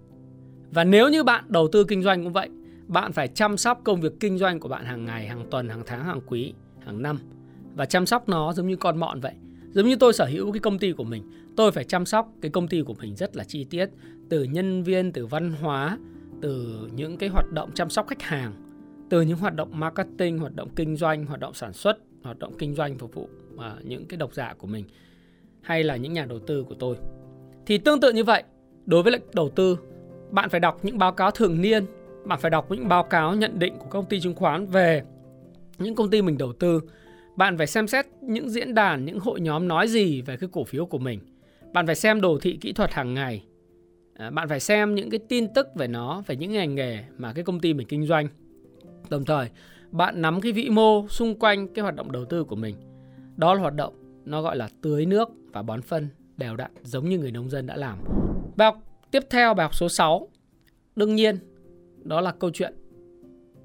Và 0.72 0.84
nếu 0.84 1.08
như 1.08 1.24
bạn 1.24 1.44
đầu 1.48 1.68
tư 1.72 1.84
kinh 1.84 2.02
doanh 2.02 2.24
cũng 2.24 2.32
vậy, 2.32 2.48
bạn 2.86 3.12
phải 3.12 3.28
chăm 3.28 3.56
sóc 3.56 3.80
công 3.84 4.00
việc 4.00 4.12
kinh 4.20 4.38
doanh 4.38 4.60
của 4.60 4.68
bạn 4.68 4.84
hàng 4.84 5.04
ngày, 5.04 5.26
hàng 5.26 5.46
tuần, 5.50 5.68
hàng 5.68 5.82
tháng, 5.86 6.04
hàng 6.04 6.20
quý, 6.26 6.52
hàng 6.84 7.02
năm 7.02 7.18
và 7.74 7.86
chăm 7.86 8.06
sóc 8.06 8.28
nó 8.28 8.52
giống 8.52 8.68
như 8.68 8.76
con 8.76 8.98
mọn 8.98 9.20
vậy. 9.20 9.32
Giống 9.72 9.88
như 9.88 9.96
tôi 9.96 10.12
sở 10.12 10.24
hữu 10.24 10.52
cái 10.52 10.60
công 10.60 10.78
ty 10.78 10.92
của 10.92 11.04
mình, 11.04 11.22
tôi 11.56 11.72
phải 11.72 11.84
chăm 11.84 12.06
sóc 12.06 12.32
cái 12.42 12.50
công 12.50 12.68
ty 12.68 12.82
của 12.82 12.94
mình 12.94 13.16
rất 13.16 13.36
là 13.36 13.44
chi 13.44 13.64
tiết, 13.64 13.90
từ 14.28 14.44
nhân 14.44 14.82
viên, 14.82 15.12
từ 15.12 15.26
văn 15.26 15.52
hóa, 15.52 15.98
từ 16.40 16.78
những 16.94 17.16
cái 17.16 17.28
hoạt 17.28 17.52
động 17.52 17.70
chăm 17.74 17.90
sóc 17.90 18.06
khách 18.08 18.22
hàng, 18.22 18.52
từ 19.10 19.22
những 19.22 19.38
hoạt 19.38 19.54
động 19.54 19.80
marketing, 19.80 20.38
hoạt 20.38 20.54
động 20.54 20.68
kinh 20.76 20.96
doanh, 20.96 21.26
hoạt 21.26 21.40
động 21.40 21.54
sản 21.54 21.72
xuất, 21.72 21.98
hoạt 22.22 22.38
động 22.38 22.54
kinh 22.58 22.74
doanh 22.74 22.98
phục 22.98 23.14
vụ 23.14 23.28
à, 23.58 23.74
những 23.82 24.06
cái 24.06 24.16
độc 24.16 24.34
giả 24.34 24.54
của 24.58 24.66
mình 24.66 24.84
hay 25.62 25.84
là 25.84 25.96
những 25.96 26.12
nhà 26.12 26.24
đầu 26.24 26.38
tư 26.38 26.64
của 26.68 26.74
tôi. 26.74 26.96
Thì 27.66 27.78
tương 27.78 28.00
tự 28.00 28.12
như 28.12 28.24
vậy, 28.24 28.42
đối 28.86 29.02
với 29.02 29.12
lệnh 29.12 29.22
đầu 29.34 29.50
tư, 29.50 29.78
bạn 30.32 30.50
phải 30.50 30.60
đọc 30.60 30.80
những 30.82 30.98
báo 30.98 31.12
cáo 31.12 31.30
thường 31.30 31.60
niên, 31.60 31.86
bạn 32.24 32.38
phải 32.40 32.50
đọc 32.50 32.70
những 32.70 32.88
báo 32.88 33.02
cáo 33.02 33.34
nhận 33.34 33.58
định 33.58 33.78
của 33.78 33.86
công 33.90 34.06
ty 34.06 34.20
chứng 34.20 34.34
khoán 34.34 34.66
về 34.66 35.02
những 35.78 35.94
công 35.94 36.10
ty 36.10 36.22
mình 36.22 36.38
đầu 36.38 36.52
tư. 36.52 36.80
Bạn 37.36 37.58
phải 37.58 37.66
xem 37.66 37.86
xét 37.86 38.06
những 38.20 38.50
diễn 38.50 38.74
đàn, 38.74 39.04
những 39.04 39.18
hội 39.20 39.40
nhóm 39.40 39.68
nói 39.68 39.88
gì 39.88 40.22
về 40.22 40.36
cái 40.36 40.48
cổ 40.52 40.64
phiếu 40.64 40.86
của 40.86 40.98
mình. 40.98 41.20
Bạn 41.72 41.86
phải 41.86 41.94
xem 41.94 42.20
đồ 42.20 42.38
thị 42.42 42.58
kỹ 42.60 42.72
thuật 42.72 42.92
hàng 42.92 43.14
ngày. 43.14 43.44
À, 44.14 44.30
bạn 44.30 44.48
phải 44.48 44.60
xem 44.60 44.94
những 44.94 45.10
cái 45.10 45.20
tin 45.28 45.54
tức 45.54 45.66
về 45.74 45.88
nó, 45.88 46.22
về 46.26 46.36
những 46.36 46.52
ngành 46.52 46.74
nghề 46.74 47.04
mà 47.18 47.32
cái 47.32 47.44
công 47.44 47.60
ty 47.60 47.74
mình 47.74 47.86
kinh 47.86 48.06
doanh. 48.06 48.28
Đồng 49.10 49.24
thời, 49.24 49.48
bạn 49.90 50.22
nắm 50.22 50.40
cái 50.40 50.52
vĩ 50.52 50.68
mô 50.68 51.08
xung 51.08 51.38
quanh 51.38 51.68
cái 51.68 51.82
hoạt 51.82 51.94
động 51.94 52.12
đầu 52.12 52.24
tư 52.24 52.44
của 52.44 52.56
mình. 52.56 52.76
Đó 53.36 53.54
là 53.54 53.60
hoạt 53.60 53.74
động 53.74 53.94
nó 54.24 54.42
gọi 54.42 54.56
là 54.56 54.68
tưới 54.82 55.06
nước 55.06 55.28
và 55.52 55.62
bón 55.62 55.82
phân 55.82 56.08
đều 56.36 56.56
đặn 56.56 56.70
giống 56.82 57.08
như 57.08 57.18
người 57.18 57.30
nông 57.30 57.50
dân 57.50 57.66
đã 57.66 57.76
làm. 57.76 57.98
Và 58.56 58.72
tiếp 59.12 59.22
theo 59.30 59.54
bài 59.54 59.64
học 59.64 59.74
số 59.74 59.88
6. 59.88 60.28
Đương 60.96 61.14
nhiên, 61.14 61.38
đó 62.02 62.20
là 62.20 62.32
câu 62.32 62.50
chuyện 62.50 62.74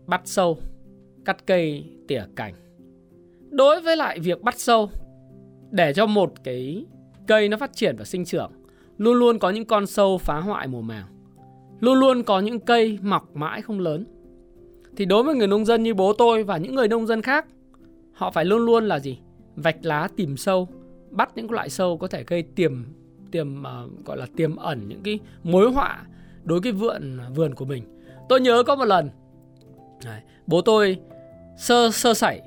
bắt 0.06 0.22
sâu, 0.26 0.58
cắt 1.26 1.48
cây, 1.48 1.84
tỉa 2.08 2.24
cành 2.36 2.54
Đối 3.50 3.82
với 3.82 3.98
lại 3.98 4.20
việc 4.20 4.42
bắt 4.42 4.60
sâu 4.60 4.90
để 5.72 5.94
cho 5.94 6.06
một 6.06 6.34
cái 6.44 6.86
cây 7.28 7.50
nó 7.50 7.58
phát 7.58 7.74
triển 7.74 7.96
và 7.98 8.06
sinh 8.06 8.26
trưởng, 8.26 8.52
luôn 8.98 9.20
luôn 9.20 9.40
có 9.40 9.50
những 9.50 9.66
con 9.66 9.86
sâu 9.86 10.18
phá 10.18 10.40
hoại 10.40 10.68
mùa 10.68 10.82
màng. 10.82 11.06
Luôn 11.80 12.00
luôn 12.00 12.24
có 12.24 12.40
những 12.40 12.60
cây 12.60 13.00
mọc 13.02 13.36
mãi 13.36 13.62
không 13.62 13.80
lớn 13.80 14.06
thì 14.98 15.06
đối 15.06 15.24
với 15.24 15.36
người 15.36 15.48
nông 15.48 15.66
dân 15.66 15.84
như 15.84 15.94
bố 15.94 16.14
tôi 16.14 16.44
và 16.44 16.58
những 16.58 16.76
người 16.76 16.88
nông 16.88 17.08
dân 17.08 17.22
khác 17.22 17.46
họ 18.14 18.32
phải 18.32 18.46
luôn 18.46 18.66
luôn 18.66 18.88
là 18.88 19.00
gì 19.00 19.20
vạch 19.56 19.86
lá 19.86 20.08
tìm 20.16 20.38
sâu 20.38 20.68
bắt 21.12 21.32
những 21.36 21.52
loại 21.52 21.70
sâu 21.70 21.98
có 21.98 22.08
thể 22.08 22.24
gây 22.28 22.44
tiềm 22.44 22.86
tiềm 23.32 23.62
uh, 23.62 24.06
gọi 24.06 24.18
là 24.18 24.26
tiềm 24.36 24.56
ẩn 24.56 24.88
những 24.88 25.04
cái 25.04 25.20
mối 25.44 25.72
họa 25.72 26.04
đối 26.44 26.60
với 26.60 26.72
vườn 26.72 27.20
vườn 27.36 27.56
của 27.56 27.66
mình. 27.66 27.84
Tôi 28.30 28.42
nhớ 28.42 28.64
có 28.64 28.76
một 28.76 28.86
lần 28.86 29.10
này, 30.06 30.24
bố 30.48 30.62
tôi 30.62 31.00
sơ 31.58 31.92
sơ 31.92 32.14
sẩy 32.14 32.42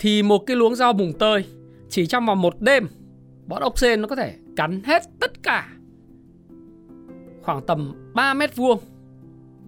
thì 0.00 0.22
một 0.22 0.38
cái 0.38 0.56
luống 0.56 0.74
rau 0.74 0.92
mùng 0.92 1.12
tơi 1.18 1.44
chỉ 1.88 2.06
trong 2.06 2.26
vòng 2.26 2.42
một 2.42 2.60
đêm 2.60 2.88
bọn 3.46 3.62
ốc 3.62 3.78
sên 3.78 4.02
nó 4.02 4.08
có 4.08 4.16
thể 4.16 4.34
cắn 4.56 4.82
hết 4.84 5.02
tất 5.20 5.42
cả 5.42 5.68
khoảng 7.42 7.66
tầm 7.66 8.10
3 8.14 8.34
mét 8.34 8.56
vuông 8.56 8.78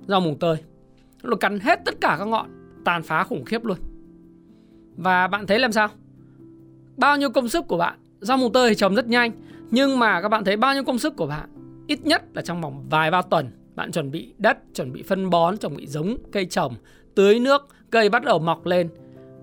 rau 0.06 0.20
mùng 0.20 0.38
tơi. 0.38 0.56
Nó 1.22 1.36
cắn 1.36 1.60
hết 1.60 1.80
tất 1.84 1.94
cả 2.00 2.16
các 2.18 2.24
ngọn 2.24 2.46
tàn 2.84 3.02
phá 3.02 3.24
khủng 3.24 3.44
khiếp 3.44 3.64
luôn. 3.64 3.78
Và 4.96 5.28
bạn 5.28 5.46
thấy 5.46 5.58
làm 5.58 5.72
sao? 5.72 5.88
Bao 6.96 7.16
nhiêu 7.16 7.30
công 7.30 7.48
sức 7.48 7.64
của 7.68 7.76
bạn 7.76 7.98
rau 8.20 8.36
mùng 8.36 8.52
tơi 8.52 8.68
thì 8.68 8.74
trồng 8.74 8.94
rất 8.94 9.06
nhanh 9.06 9.32
nhưng 9.70 9.98
mà 9.98 10.22
các 10.22 10.28
bạn 10.28 10.44
thấy 10.44 10.56
bao 10.56 10.74
nhiêu 10.74 10.84
công 10.84 10.98
sức 10.98 11.16
của 11.16 11.26
bạn 11.26 11.48
ít 11.86 12.06
nhất 12.06 12.22
là 12.34 12.42
trong 12.42 12.60
vòng 12.60 12.86
vài 12.90 13.10
ba 13.10 13.22
tuần 13.22 13.50
bạn 13.74 13.92
chuẩn 13.92 14.10
bị 14.10 14.34
đất 14.38 14.58
chuẩn 14.74 14.92
bị 14.92 15.02
phân 15.02 15.30
bón 15.30 15.56
chuẩn 15.56 15.76
bị 15.76 15.86
giống 15.86 16.16
cây 16.32 16.44
trồng 16.44 16.74
tưới 17.14 17.40
nước 17.40 17.68
cây 17.90 18.08
bắt 18.08 18.24
đầu 18.24 18.38
mọc 18.38 18.66
lên 18.66 18.88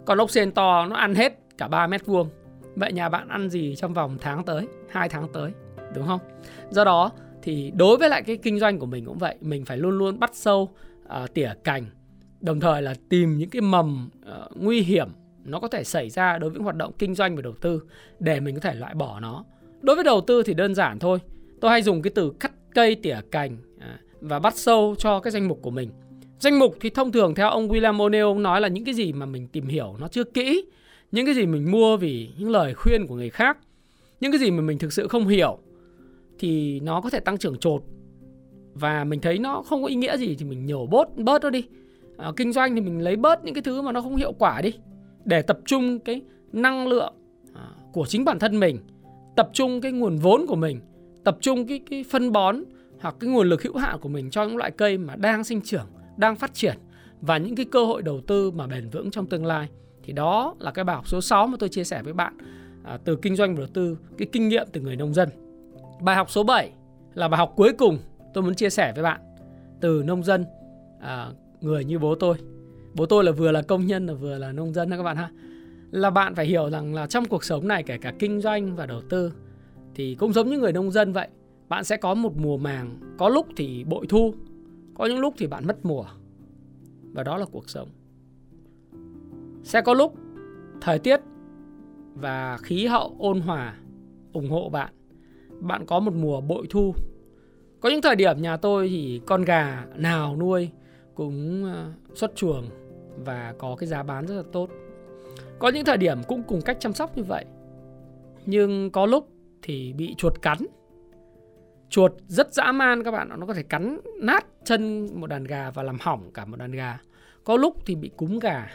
Còn 0.06 0.18
ốc 0.18 0.30
sen 0.30 0.52
to 0.52 0.86
nó 0.86 0.96
ăn 0.96 1.16
hết 1.16 1.40
cả 1.58 1.68
3 1.68 1.88
mét 1.88 2.06
vuông. 2.06 2.30
Vậy 2.76 2.92
nhà 2.92 3.10
bạn 3.10 3.28
ăn 3.28 3.50
gì 3.50 3.76
trong 3.76 3.94
vòng 3.94 4.18
tháng 4.22 4.44
tới, 4.44 4.68
2 4.90 5.10
tháng 5.10 5.28
tới, 5.34 5.52
đúng 5.96 6.08
không? 6.08 6.20
Do 6.70 6.84
đó 6.84 7.12
thì 7.42 7.72
đối 7.76 7.98
với 7.98 8.10
lại 8.10 8.24
cái 8.24 8.38
kinh 8.38 8.60
doanh 8.60 8.80
của 8.80 8.86
mình 8.86 9.06
cũng 9.06 9.18
vậy, 9.18 9.36
mình 9.42 9.66
phải 9.66 9.78
luôn 9.78 9.98
luôn 9.98 10.20
bắt 10.20 10.32
sâu, 10.34 10.70
uh, 11.04 11.34
tỉa 11.34 11.54
cành, 11.64 11.86
đồng 12.42 12.60
thời 12.60 12.82
là 12.82 12.96
tìm 13.10 13.38
những 13.38 13.50
cái 13.50 13.62
mầm 13.62 14.10
uh, 14.22 14.58
nguy 14.58 14.82
hiểm 14.82 15.10
nó 15.44 15.60
có 15.60 15.68
thể 15.68 15.84
xảy 15.84 16.10
ra 16.10 16.38
đối 16.38 16.50
với 16.50 16.62
hoạt 16.62 16.76
động 16.76 16.92
kinh 17.00 17.16
doanh 17.16 17.36
và 17.36 17.42
đầu 17.42 17.54
tư 17.62 17.82
để 18.20 18.40
mình 18.40 18.56
có 18.56 18.62
thể 18.62 18.74
loại 18.74 18.94
bỏ 18.94 19.20
nó. 19.20 19.44
Đối 19.82 19.96
với 19.96 20.06
đầu 20.06 20.22
tư 20.22 20.44
thì 20.44 20.54
đơn 20.54 20.76
giản 20.76 21.00
thôi. 21.00 21.20
Tôi 21.62 21.72
hay 21.72 21.82
dùng 21.82 22.02
cái 22.02 22.12
từ 22.16 22.32
cắt 22.40 22.52
cây 22.74 22.96
tỉa 22.96 23.18
cành 23.32 23.58
à, 23.80 24.00
và 24.22 24.40
bắt 24.40 24.56
sâu 24.56 24.96
cho 24.98 25.20
cái 25.20 25.32
danh 25.32 25.48
mục 25.48 25.60
của 25.62 25.72
mình. 25.72 25.90
Danh 26.40 26.60
mục 26.60 26.76
thì 26.80 26.90
thông 26.90 27.12
thường 27.12 27.36
theo 27.36 27.50
ông 27.50 27.68
William 27.68 27.98
O'Neill 27.98 28.28
ông 28.28 28.44
nói 28.44 28.62
là 28.62 28.68
những 28.68 28.86
cái 28.86 28.94
gì 28.94 29.14
mà 29.14 29.26
mình 29.26 29.48
tìm 29.48 29.68
hiểu 29.68 29.96
nó 30.00 30.08
chưa 30.08 30.24
kỹ, 30.24 30.66
những 31.12 31.26
cái 31.26 31.36
gì 31.36 31.46
mình 31.46 31.72
mua 31.72 31.98
vì 31.98 32.30
những 32.38 32.50
lời 32.50 32.74
khuyên 32.74 33.08
của 33.08 33.16
người 33.16 33.30
khác, 33.30 33.58
những 34.22 34.32
cái 34.32 34.40
gì 34.40 34.52
mà 34.52 34.62
mình 34.62 34.78
thực 34.78 34.94
sự 34.94 35.08
không 35.08 35.28
hiểu 35.28 35.58
thì 36.40 36.80
nó 36.80 37.02
có 37.02 37.10
thể 37.10 37.20
tăng 37.20 37.38
trưởng 37.38 37.58
trột 37.58 37.84
và 38.74 39.04
mình 39.04 39.22
thấy 39.22 39.40
nó 39.40 39.62
không 39.62 39.82
có 39.82 39.88
ý 39.88 39.96
nghĩa 39.96 40.18
gì 40.18 40.36
thì 40.40 40.46
mình 40.46 40.66
nhổ 40.66 40.86
bớt 40.86 41.18
bớt 41.18 41.44
nó 41.44 41.50
đi. 41.50 41.64
À, 42.18 42.32
kinh 42.36 42.52
doanh 42.52 42.76
thì 42.76 42.82
mình 42.82 43.00
lấy 43.02 43.16
bớt 43.16 43.46
những 43.46 43.54
cái 43.54 43.62
thứ 43.62 43.82
mà 43.82 43.92
nó 43.92 44.02
không 44.02 44.16
hiệu 44.16 44.32
quả 44.32 44.62
đi 44.62 44.74
để 45.26 45.42
tập 45.42 45.60
trung 45.66 46.00
cái 46.00 46.22
năng 46.52 46.88
lượng 46.88 47.14
à, 47.54 47.70
của 47.94 48.06
chính 48.06 48.26
bản 48.26 48.40
thân 48.40 48.60
mình, 48.60 48.80
tập 49.38 49.50
trung 49.54 49.82
cái 49.82 49.92
nguồn 49.92 50.18
vốn 50.18 50.46
của 50.48 50.56
mình, 50.56 50.80
tập 51.24 51.38
trung 51.42 51.68
cái 51.68 51.80
cái 51.90 52.06
phân 52.12 52.32
bón 52.32 52.64
hoặc 53.00 53.16
cái 53.20 53.30
nguồn 53.30 53.50
lực 53.50 53.64
hữu 53.64 53.78
hạn 53.78 54.00
của 54.00 54.10
mình 54.10 54.30
cho 54.30 54.44
những 54.44 54.58
loại 54.58 54.72
cây 54.72 54.98
mà 54.98 55.16
đang 55.16 55.44
sinh 55.44 55.62
trưởng, 55.62 55.86
đang 56.18 56.36
phát 56.36 56.54
triển 56.54 56.78
và 57.22 57.38
những 57.38 57.56
cái 57.56 57.66
cơ 57.72 57.86
hội 57.86 58.02
đầu 58.02 58.22
tư 58.28 58.52
mà 58.52 58.68
bền 58.68 58.90
vững 58.90 59.12
trong 59.12 59.26
tương 59.26 59.46
lai. 59.46 59.70
Thì 60.04 60.14
đó 60.14 60.56
là 60.60 60.72
cái 60.72 60.86
bài 60.86 60.96
học 60.96 61.08
số 61.08 61.22
6 61.22 61.48
mà 61.48 61.58
tôi 61.60 61.70
chia 61.70 61.84
sẻ 61.84 62.02
với 62.04 62.14
bạn 62.14 62.38
à, 62.84 62.98
từ 63.06 63.16
kinh 63.16 63.36
doanh 63.36 63.56
và 63.56 63.60
đầu 63.60 63.68
tư, 63.74 63.98
cái 64.18 64.28
kinh 64.32 64.50
nghiệm 64.50 64.68
từ 64.72 64.82
người 64.82 64.96
nông 64.96 65.14
dân. 65.14 65.30
Bài 66.02 66.16
học 66.16 66.32
số 66.32 66.44
7 66.44 66.72
là 67.14 67.28
bài 67.28 67.38
học 67.38 67.54
cuối 67.56 67.74
cùng 67.74 67.98
tôi 68.34 68.44
muốn 68.44 68.56
chia 68.56 68.70
sẻ 68.70 68.92
với 68.96 69.04
bạn 69.04 69.22
từ 69.82 70.04
nông 70.06 70.24
dân 70.24 70.46
à, 71.02 71.32
người 71.62 71.86
như 71.86 72.00
bố 72.00 72.16
tôi 72.16 72.38
bố 72.94 73.06
tôi 73.06 73.24
là 73.24 73.32
vừa 73.32 73.52
là 73.52 73.62
công 73.62 73.86
nhân 73.86 74.08
là 74.08 74.14
vừa 74.14 74.38
là 74.38 74.52
nông 74.52 74.74
dân 74.74 74.90
đó 74.90 74.98
các 74.98 75.04
bạn 75.04 75.18
ha 75.18 75.30
là 75.98 76.10
bạn 76.10 76.36
phải 76.36 76.46
hiểu 76.46 76.70
rằng 76.70 76.94
là 76.94 77.08
trong 77.08 77.26
cuộc 77.26 77.44
sống 77.44 77.68
này, 77.68 77.84
kể 77.84 77.98
cả 77.98 78.14
kinh 78.20 78.42
doanh 78.42 78.76
và 78.76 78.86
đầu 78.86 79.02
tư, 79.10 79.34
thì 79.96 80.16
cũng 80.16 80.34
giống 80.34 80.50
như 80.50 80.60
người 80.60 80.74
nông 80.74 80.92
dân 80.92 81.14
vậy. 81.14 81.28
Bạn 81.70 81.84
sẽ 81.84 81.98
có 81.98 82.14
một 82.14 82.38
mùa 82.38 82.58
màng, 82.58 83.00
có 83.18 83.30
lúc 83.30 83.48
thì 83.58 83.84
bội 83.84 84.06
thu, 84.10 84.34
có 84.96 85.06
những 85.06 85.20
lúc 85.20 85.34
thì 85.38 85.48
bạn 85.48 85.68
mất 85.68 85.86
mùa. 85.86 86.06
Và 87.14 87.24
đó 87.24 87.38
là 87.38 87.46
cuộc 87.46 87.70
sống. 87.70 87.90
Sẽ 89.64 89.82
có 89.82 89.94
lúc 89.94 90.14
thời 90.82 91.00
tiết 91.00 91.20
và 92.14 92.58
khí 92.58 92.86
hậu 92.86 93.16
ôn 93.20 93.40
hòa, 93.40 93.76
ủng 94.34 94.50
hộ 94.50 94.70
bạn. 94.70 94.94
Bạn 95.60 95.86
có 95.86 96.00
một 96.00 96.14
mùa 96.14 96.42
bội 96.42 96.68
thu. 96.70 96.96
Có 97.80 97.90
những 97.90 98.02
thời 98.02 98.16
điểm 98.16 98.42
nhà 98.42 98.58
tôi 98.58 98.90
thì 98.90 99.22
con 99.26 99.42
gà 99.42 99.86
nào 99.96 100.36
nuôi 100.36 100.70
cũng 101.16 101.66
ờ, 101.66 101.92
xuất 102.14 102.36
chuồng 102.36 102.66
và 103.26 103.54
có 103.58 103.76
cái 103.76 103.88
giá 103.88 104.04
bán 104.04 104.28
rất 104.28 104.36
là 104.36 104.44
tốt. 104.52 104.70
Có 105.60 105.70
những 105.70 105.86
thời 105.86 105.98
điểm 105.98 106.24
cũng 106.28 106.44
cùng 106.44 106.62
cách 106.62 106.78
chăm 106.80 106.94
sóc 106.94 107.18
như 107.18 107.24
vậy. 107.24 107.46
Nhưng 108.46 108.92
có 108.92 109.06
lúc 109.06 109.30
thì 109.62 109.94
bị 109.94 110.16
chuột 110.18 110.42
cắn. 110.42 110.58
Chuột 111.90 112.12
rất 112.28 112.54
dã 112.54 112.72
man 112.72 113.04
các 113.04 113.12
bạn, 113.12 113.30
nó 113.40 113.46
có 113.46 113.54
thể 113.54 113.64
cắn 113.64 114.00
nát 114.22 114.46
chân 114.64 115.10
một 115.20 115.28
đàn 115.28 115.44
gà 115.44 115.72
và 115.72 115.84
làm 115.84 115.98
hỏng 116.02 116.32
cả 116.34 116.46
một 116.46 116.58
đàn 116.58 116.72
gà. 116.72 117.00
Có 117.44 117.58
lúc 117.58 117.76
thì 117.86 117.96
bị 117.96 118.12
cúm 118.18 118.40
gà, 118.40 118.68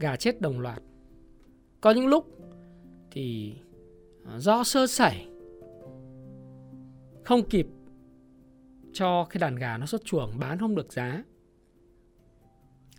gà 0.00 0.16
chết 0.16 0.40
đồng 0.40 0.60
loạt. 0.60 0.82
Có 1.80 1.90
những 1.90 2.06
lúc 2.06 2.26
thì 3.10 3.54
à, 4.26 4.38
do 4.38 4.64
sơ 4.64 4.86
sẩy 4.86 5.26
không 7.24 7.42
kịp 7.42 7.66
cho 8.92 9.24
cái 9.30 9.38
đàn 9.38 9.56
gà 9.56 9.78
nó 9.78 9.86
xuất 9.86 10.04
chuồng 10.04 10.30
bán 10.38 10.58
không 10.58 10.74
được 10.74 10.92
giá 10.92 11.24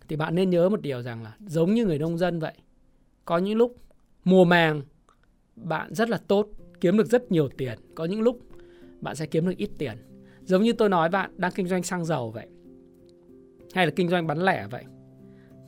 thì 0.08 0.16
bạn 0.16 0.34
nên 0.34 0.50
nhớ 0.50 0.68
một 0.68 0.80
điều 0.80 1.02
rằng 1.02 1.22
là 1.22 1.36
giống 1.46 1.74
như 1.74 1.86
người 1.86 1.98
nông 1.98 2.18
dân 2.18 2.40
vậy 2.40 2.54
có 3.24 3.38
những 3.38 3.58
lúc 3.58 3.76
mùa 4.24 4.44
màng 4.44 4.82
bạn 5.56 5.94
rất 5.94 6.08
là 6.08 6.18
tốt 6.28 6.48
kiếm 6.80 6.96
được 6.96 7.06
rất 7.06 7.32
nhiều 7.32 7.48
tiền. 7.48 7.78
Có 7.94 8.04
những 8.04 8.22
lúc 8.22 8.38
bạn 9.00 9.16
sẽ 9.16 9.26
kiếm 9.26 9.46
được 9.46 9.56
ít 9.56 9.70
tiền. 9.78 9.96
Giống 10.42 10.62
như 10.62 10.72
tôi 10.72 10.88
nói 10.88 11.08
bạn 11.08 11.30
đang 11.36 11.52
kinh 11.52 11.68
doanh 11.68 11.82
xăng 11.82 12.04
dầu 12.04 12.30
vậy 12.30 12.46
hay 13.74 13.86
là 13.86 13.92
kinh 13.96 14.08
doanh 14.08 14.26
bán 14.26 14.38
lẻ 14.38 14.66
vậy. 14.70 14.84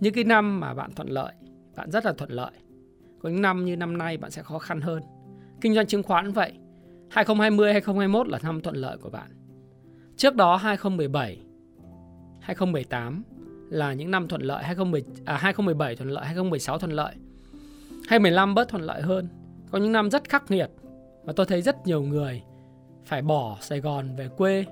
Những 0.00 0.14
cái 0.14 0.24
năm 0.24 0.60
mà 0.60 0.74
bạn 0.74 0.90
thuận 0.94 1.08
lợi 1.08 1.32
bạn 1.76 1.90
rất 1.90 2.04
là 2.04 2.12
thuận 2.12 2.30
lợi. 2.30 2.52
Có 3.18 3.28
những 3.28 3.42
năm 3.42 3.64
như 3.64 3.76
năm 3.76 3.98
nay 3.98 4.16
bạn 4.16 4.30
sẽ 4.30 4.42
khó 4.42 4.58
khăn 4.58 4.80
hơn. 4.80 5.02
Kinh 5.60 5.74
doanh 5.74 5.86
chứng 5.86 6.02
khoán 6.02 6.32
vậy 6.32 6.52
2020 7.10 7.72
2021 7.72 8.28
là 8.28 8.38
năm 8.42 8.60
thuận 8.60 8.76
lợi 8.76 8.98
của 8.98 9.10
bạn. 9.10 9.30
Trước 10.16 10.34
đó 10.34 10.56
2017 10.56 11.40
2018 12.40 13.22
là 13.70 13.92
những 13.92 14.10
năm 14.10 14.28
thuận 14.28 14.42
lợi 14.42 14.64
2010, 14.64 15.04
à, 15.24 15.36
2017 15.36 15.96
thuận 15.96 16.10
lợi 16.10 16.24
2016 16.24 16.78
thuận 16.78 16.92
lợi. 16.92 17.14
2015 18.06 18.54
bớt 18.54 18.68
thuận 18.68 18.82
lợi 18.82 19.02
hơn. 19.02 19.28
Có 19.70 19.78
những 19.78 19.92
năm 19.92 20.10
rất 20.10 20.28
khắc 20.28 20.50
nghiệt 20.50 20.70
và 21.24 21.32
tôi 21.36 21.46
thấy 21.46 21.62
rất 21.62 21.86
nhiều 21.86 22.02
người 22.02 22.42
phải 23.04 23.22
bỏ 23.22 23.56
Sài 23.60 23.80
Gòn 23.80 24.16
về 24.16 24.28
quê. 24.36 24.64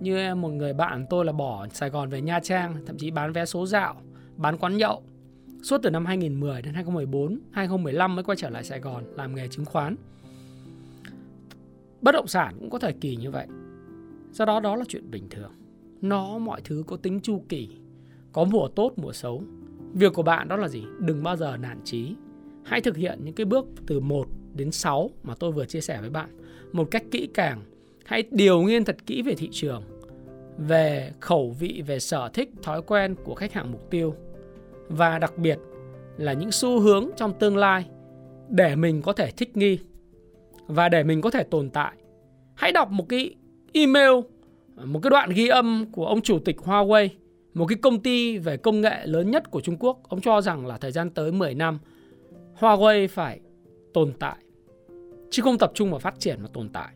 Như 0.00 0.34
một 0.34 0.48
người 0.48 0.72
bạn 0.72 1.06
tôi 1.10 1.24
là 1.24 1.32
bỏ 1.32 1.66
Sài 1.72 1.90
Gòn 1.90 2.10
về 2.10 2.20
Nha 2.20 2.40
Trang, 2.40 2.76
thậm 2.86 2.96
chí 2.98 3.10
bán 3.10 3.32
vé 3.32 3.44
số 3.44 3.66
dạo, 3.66 3.94
bán 4.36 4.58
quán 4.58 4.76
nhậu. 4.76 5.02
Suốt 5.62 5.78
từ 5.82 5.90
năm 5.90 6.06
2010 6.06 6.62
đến 6.62 6.74
2014 6.74 7.40
2015 7.52 8.14
mới 8.14 8.24
quay 8.24 8.36
trở 8.36 8.50
lại 8.50 8.64
Sài 8.64 8.80
Gòn 8.80 9.04
làm 9.16 9.34
nghề 9.34 9.48
chứng 9.48 9.64
khoán. 9.64 9.96
Bất 12.00 12.12
động 12.12 12.26
sản 12.26 12.56
cũng 12.60 12.70
có 12.70 12.78
thời 12.78 12.92
kỳ 12.92 13.16
như 13.16 13.30
vậy. 13.30 13.46
Do 14.32 14.44
đó 14.44 14.60
đó 14.60 14.76
là 14.76 14.84
chuyện 14.88 15.10
bình 15.10 15.28
thường. 15.30 15.52
Nó, 16.00 16.38
mọi 16.38 16.60
thứ 16.64 16.84
có 16.86 16.96
tính 16.96 17.20
chu 17.20 17.44
kỳ, 17.48 17.68
có 18.32 18.44
mùa 18.44 18.68
tốt, 18.68 18.92
mùa 18.96 19.12
xấu. 19.12 19.42
Việc 19.92 20.12
của 20.14 20.22
bạn 20.22 20.48
đó 20.48 20.56
là 20.56 20.68
gì? 20.68 20.84
Đừng 21.00 21.22
bao 21.22 21.36
giờ 21.36 21.56
nản 21.56 21.80
chí 21.84 22.14
hãy 22.64 22.80
thực 22.80 22.96
hiện 22.96 23.18
những 23.24 23.34
cái 23.34 23.44
bước 23.44 23.66
từ 23.86 24.00
1 24.00 24.26
đến 24.54 24.70
6 24.70 25.10
mà 25.22 25.34
tôi 25.34 25.52
vừa 25.52 25.64
chia 25.64 25.80
sẻ 25.80 26.00
với 26.00 26.10
bạn. 26.10 26.28
Một 26.72 26.88
cách 26.90 27.04
kỹ 27.10 27.28
càng 27.34 27.60
hãy 28.04 28.22
điều 28.30 28.62
nghiên 28.62 28.84
thật 28.84 28.96
kỹ 29.06 29.22
về 29.22 29.34
thị 29.34 29.48
trường 29.52 29.82
về 30.58 31.12
khẩu 31.20 31.56
vị 31.58 31.82
về 31.86 31.98
sở 31.98 32.28
thích 32.34 32.50
thói 32.62 32.82
quen 32.82 33.14
của 33.24 33.34
khách 33.34 33.52
hàng 33.52 33.72
mục 33.72 33.90
tiêu. 33.90 34.14
Và 34.88 35.18
đặc 35.18 35.38
biệt 35.38 35.58
là 36.16 36.32
những 36.32 36.52
xu 36.52 36.80
hướng 36.80 37.10
trong 37.16 37.38
tương 37.38 37.56
lai 37.56 37.86
để 38.48 38.76
mình 38.76 39.02
có 39.02 39.12
thể 39.12 39.30
thích 39.30 39.56
nghi 39.56 39.78
và 40.66 40.88
để 40.88 41.02
mình 41.02 41.20
có 41.20 41.30
thể 41.30 41.42
tồn 41.42 41.70
tại. 41.70 41.92
Hãy 42.54 42.72
đọc 42.72 42.90
một 42.90 43.08
cái 43.08 43.34
email 43.72 44.10
một 44.84 45.00
cái 45.02 45.10
đoạn 45.10 45.30
ghi 45.30 45.48
âm 45.48 45.86
của 45.92 46.06
ông 46.06 46.20
chủ 46.20 46.38
tịch 46.38 46.56
Huawei 46.56 47.08
một 47.54 47.66
cái 47.66 47.78
công 47.82 48.02
ty 48.02 48.38
về 48.38 48.56
công 48.56 48.80
nghệ 48.80 49.06
lớn 49.06 49.30
nhất 49.30 49.50
của 49.50 49.60
Trung 49.60 49.76
Quốc, 49.78 49.98
ông 50.08 50.20
cho 50.20 50.40
rằng 50.40 50.66
là 50.66 50.78
thời 50.78 50.92
gian 50.92 51.10
tới 51.10 51.32
10 51.32 51.54
năm 51.54 51.78
Huawei 52.58 53.08
phải 53.08 53.40
tồn 53.94 54.12
tại 54.18 54.36
chứ 55.30 55.42
không 55.42 55.58
tập 55.58 55.72
trung 55.74 55.90
vào 55.90 55.98
phát 55.98 56.14
triển 56.18 56.42
mà 56.42 56.48
tồn 56.52 56.68
tại. 56.68 56.88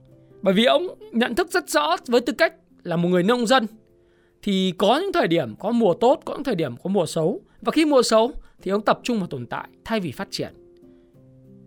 Bởi 0.42 0.54
vì 0.54 0.64
ông 0.64 0.86
nhận 1.12 1.34
thức 1.34 1.50
rất 1.50 1.68
rõ 1.68 1.96
với 2.06 2.20
tư 2.20 2.32
cách 2.32 2.54
là 2.82 2.96
một 2.96 3.08
người 3.08 3.22
nông 3.22 3.46
dân 3.46 3.66
thì 4.42 4.72
có 4.78 4.98
những 5.02 5.12
thời 5.12 5.28
điểm 5.28 5.54
có 5.58 5.70
mùa 5.70 5.94
tốt, 5.94 6.20
có 6.24 6.34
những 6.34 6.44
thời 6.44 6.54
điểm 6.54 6.76
có 6.82 6.90
mùa 6.90 7.06
xấu 7.06 7.40
và 7.60 7.72
khi 7.72 7.84
mùa 7.84 8.02
xấu 8.02 8.32
thì 8.62 8.70
ông 8.70 8.82
tập 8.82 9.00
trung 9.02 9.18
vào 9.18 9.26
tồn 9.26 9.46
tại 9.46 9.68
thay 9.84 10.00
vì 10.00 10.12
phát 10.12 10.28
triển. 10.30 10.54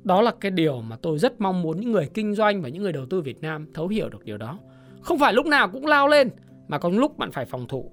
Đó 0.03 0.21
là 0.21 0.31
cái 0.39 0.51
điều 0.51 0.81
mà 0.81 0.95
tôi 1.01 1.19
rất 1.19 1.41
mong 1.41 1.61
muốn 1.61 1.81
những 1.81 1.91
người 1.91 2.09
kinh 2.13 2.35
doanh 2.35 2.61
và 2.61 2.69
những 2.69 2.83
người 2.83 2.93
đầu 2.93 3.05
tư 3.09 3.21
Việt 3.21 3.41
Nam 3.41 3.67
thấu 3.73 3.87
hiểu 3.87 4.09
được 4.09 4.25
điều 4.25 4.37
đó. 4.37 4.59
Không 5.01 5.19
phải 5.19 5.33
lúc 5.33 5.45
nào 5.45 5.69
cũng 5.69 5.85
lao 5.85 6.07
lên 6.07 6.29
mà 6.67 6.77
có 6.77 6.89
những 6.89 6.99
lúc 6.99 7.17
bạn 7.17 7.31
phải 7.31 7.45
phòng 7.45 7.67
thủ 7.67 7.91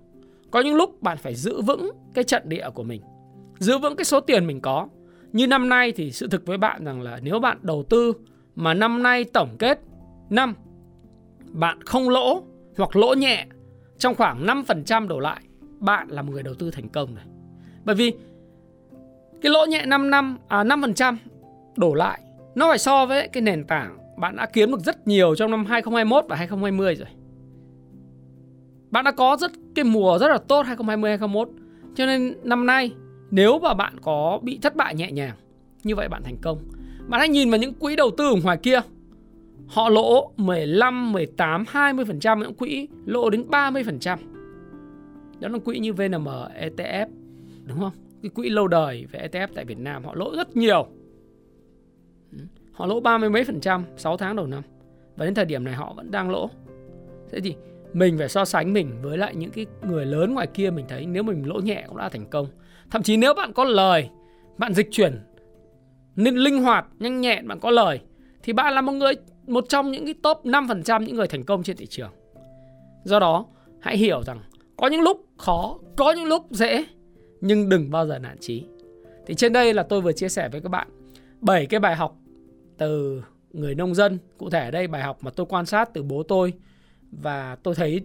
có 0.50 0.60
những 0.60 0.74
lúc 0.74 1.02
bạn 1.02 1.18
phải 1.18 1.34
giữ 1.34 1.62
vững 1.62 1.90
cái 2.14 2.24
trận 2.24 2.48
địa 2.48 2.70
của 2.74 2.82
mình 2.82 3.02
giữ 3.58 3.78
vững 3.78 3.96
cái 3.96 4.04
số 4.04 4.20
tiền 4.20 4.46
mình 4.46 4.60
có 4.60 4.88
như 5.32 5.46
năm 5.46 5.68
nay 5.68 5.92
thì 5.92 6.12
sự 6.12 6.28
thực 6.28 6.46
với 6.46 6.58
bạn 6.58 6.84
rằng 6.84 7.02
là 7.02 7.18
nếu 7.22 7.40
bạn 7.40 7.58
đầu 7.62 7.82
tư 7.82 8.12
mà 8.56 8.74
năm 8.74 9.02
nay 9.02 9.24
tổng 9.24 9.56
kết 9.58 9.80
năm, 10.30 10.54
bạn 11.46 11.82
không 11.82 12.08
lỗ 12.08 12.42
hoặc 12.76 12.96
lỗ 12.96 13.14
nhẹ, 13.14 13.46
trong 13.98 14.14
khoảng 14.14 14.46
5% 14.46 15.08
đổ 15.08 15.20
lại, 15.20 15.42
bạn 15.78 16.08
là 16.08 16.22
một 16.22 16.32
người 16.32 16.42
đầu 16.42 16.54
tư 16.54 16.70
thành 16.70 16.88
công 16.88 17.14
này 17.14 17.24
bởi 17.84 17.94
vì 17.94 18.12
cái 19.42 19.52
lỗ 19.52 19.66
nhẹ 19.66 19.86
5 19.86 20.10
năm 20.10 20.38
à 20.48 20.64
5% 20.64 21.16
đổ 21.76 21.94
lại, 21.94 22.20
nó 22.54 22.68
phải 22.68 22.78
so 22.78 23.06
với 23.06 23.28
cái 23.28 23.40
nền 23.40 23.64
tảng 23.64 23.98
bạn 24.16 24.36
đã 24.36 24.46
kiếm 24.46 24.70
được 24.70 24.80
rất 24.80 25.08
nhiều 25.08 25.34
trong 25.34 25.50
năm 25.50 25.64
2021 25.64 26.24
và 26.28 26.36
2020 26.36 26.94
rồi 26.94 27.08
bạn 28.90 29.04
đã 29.04 29.10
có 29.10 29.36
rất, 29.40 29.52
cái 29.74 29.84
mùa 29.84 30.18
rất 30.18 30.28
là 30.28 30.38
tốt 30.38 30.62
2020 30.66 31.10
2021. 31.10 31.48
Cho 31.94 32.06
nên 32.06 32.34
năm 32.42 32.66
nay 32.66 32.90
nếu 33.30 33.58
mà 33.58 33.74
bạn 33.74 33.96
có 34.02 34.40
bị 34.42 34.58
thất 34.62 34.76
bại 34.76 34.94
nhẹ 34.94 35.12
nhàng, 35.12 35.36
như 35.84 35.96
vậy 35.96 36.08
bạn 36.08 36.22
thành 36.24 36.36
công. 36.42 36.58
Bạn 37.06 37.20
hãy 37.20 37.28
nhìn 37.28 37.50
vào 37.50 37.60
những 37.60 37.74
quỹ 37.74 37.96
đầu 37.96 38.10
tư 38.10 38.28
ở 38.28 38.34
ngoài 38.42 38.56
kia. 38.56 38.80
Họ 39.66 39.88
lỗ 39.88 40.32
15, 40.36 41.12
18, 41.12 41.64
20%, 41.72 42.38
những 42.38 42.54
quỹ 42.54 42.88
lỗ 43.06 43.30
đến 43.30 43.44
30%. 43.50 44.18
Đó 45.40 45.48
là 45.48 45.58
quỹ 45.58 45.78
như 45.78 45.92
VNM, 45.92 46.28
ETF, 46.60 47.06
đúng 47.66 47.80
không? 47.80 47.92
cái 48.22 48.30
quỹ 48.30 48.48
lâu 48.48 48.68
đời 48.68 49.06
về 49.10 49.28
ETF 49.28 49.48
tại 49.54 49.64
Việt 49.64 49.78
Nam 49.78 50.04
họ 50.04 50.14
lỗ 50.14 50.36
rất 50.36 50.56
nhiều. 50.56 50.86
Ừ, 52.32 52.38
họ 52.72 52.86
lỗ 52.86 53.00
ba 53.00 53.18
mươi 53.18 53.30
mấy 53.30 53.44
phần 53.44 53.60
trăm 53.60 53.84
6 53.96 54.16
tháng 54.16 54.36
đầu 54.36 54.46
năm. 54.46 54.62
Và 55.16 55.24
đến 55.24 55.34
thời 55.34 55.44
điểm 55.44 55.64
này 55.64 55.74
họ 55.74 55.92
vẫn 55.96 56.10
đang 56.10 56.30
lỗ. 56.30 56.50
Thế 57.30 57.40
thì 57.40 57.54
mình 57.92 58.18
phải 58.18 58.28
so 58.28 58.44
sánh 58.44 58.72
mình 58.72 58.90
với 59.02 59.18
lại 59.18 59.36
những 59.36 59.50
cái 59.50 59.66
người 59.88 60.06
lớn 60.06 60.34
ngoài 60.34 60.46
kia 60.46 60.70
mình 60.70 60.84
thấy 60.88 61.06
nếu 61.06 61.22
mình 61.22 61.42
lỗ 61.46 61.60
nhẹ 61.60 61.84
cũng 61.88 61.96
đã 61.96 62.08
thành 62.08 62.26
công. 62.30 62.46
Thậm 62.90 63.02
chí 63.02 63.16
nếu 63.16 63.34
bạn 63.34 63.52
có 63.52 63.64
lời, 63.64 64.10
bạn 64.58 64.74
dịch 64.74 64.88
chuyển 64.90 65.18
nên 66.16 66.36
linh 66.36 66.62
hoạt, 66.62 66.86
nhanh 66.98 67.20
nhẹn, 67.20 67.48
bạn 67.48 67.60
có 67.60 67.70
lời 67.70 68.00
thì 68.42 68.52
bạn 68.52 68.74
là 68.74 68.80
một 68.80 68.92
người 68.92 69.14
một 69.46 69.64
trong 69.68 69.90
những 69.90 70.04
cái 70.04 70.14
top 70.22 70.44
5% 70.44 71.02
những 71.02 71.16
người 71.16 71.26
thành 71.26 71.44
công 71.44 71.62
trên 71.62 71.76
thị 71.76 71.86
trường. 71.86 72.10
Do 73.04 73.18
đó, 73.18 73.46
hãy 73.80 73.96
hiểu 73.96 74.22
rằng 74.22 74.40
có 74.76 74.86
những 74.86 75.00
lúc 75.00 75.26
khó, 75.38 75.78
có 75.96 76.12
những 76.12 76.24
lúc 76.24 76.46
dễ 76.50 76.84
nhưng 77.40 77.68
đừng 77.68 77.90
bao 77.90 78.06
giờ 78.06 78.18
nản 78.18 78.38
chí. 78.38 78.64
Thì 79.26 79.34
trên 79.34 79.52
đây 79.52 79.74
là 79.74 79.82
tôi 79.82 80.00
vừa 80.00 80.12
chia 80.12 80.28
sẻ 80.28 80.48
với 80.48 80.60
các 80.60 80.68
bạn 80.68 80.88
7 81.40 81.66
cái 81.66 81.80
bài 81.80 81.96
học 81.96 82.16
từ 82.78 83.22
người 83.52 83.74
nông 83.74 83.94
dân. 83.94 84.18
Cụ 84.38 84.50
thể 84.50 84.64
ở 84.64 84.70
đây 84.70 84.86
bài 84.86 85.02
học 85.02 85.18
mà 85.20 85.30
tôi 85.30 85.46
quan 85.46 85.66
sát 85.66 85.90
từ 85.94 86.02
bố 86.02 86.22
tôi 86.22 86.52
và 87.12 87.56
tôi 87.62 87.74
thấy 87.74 88.00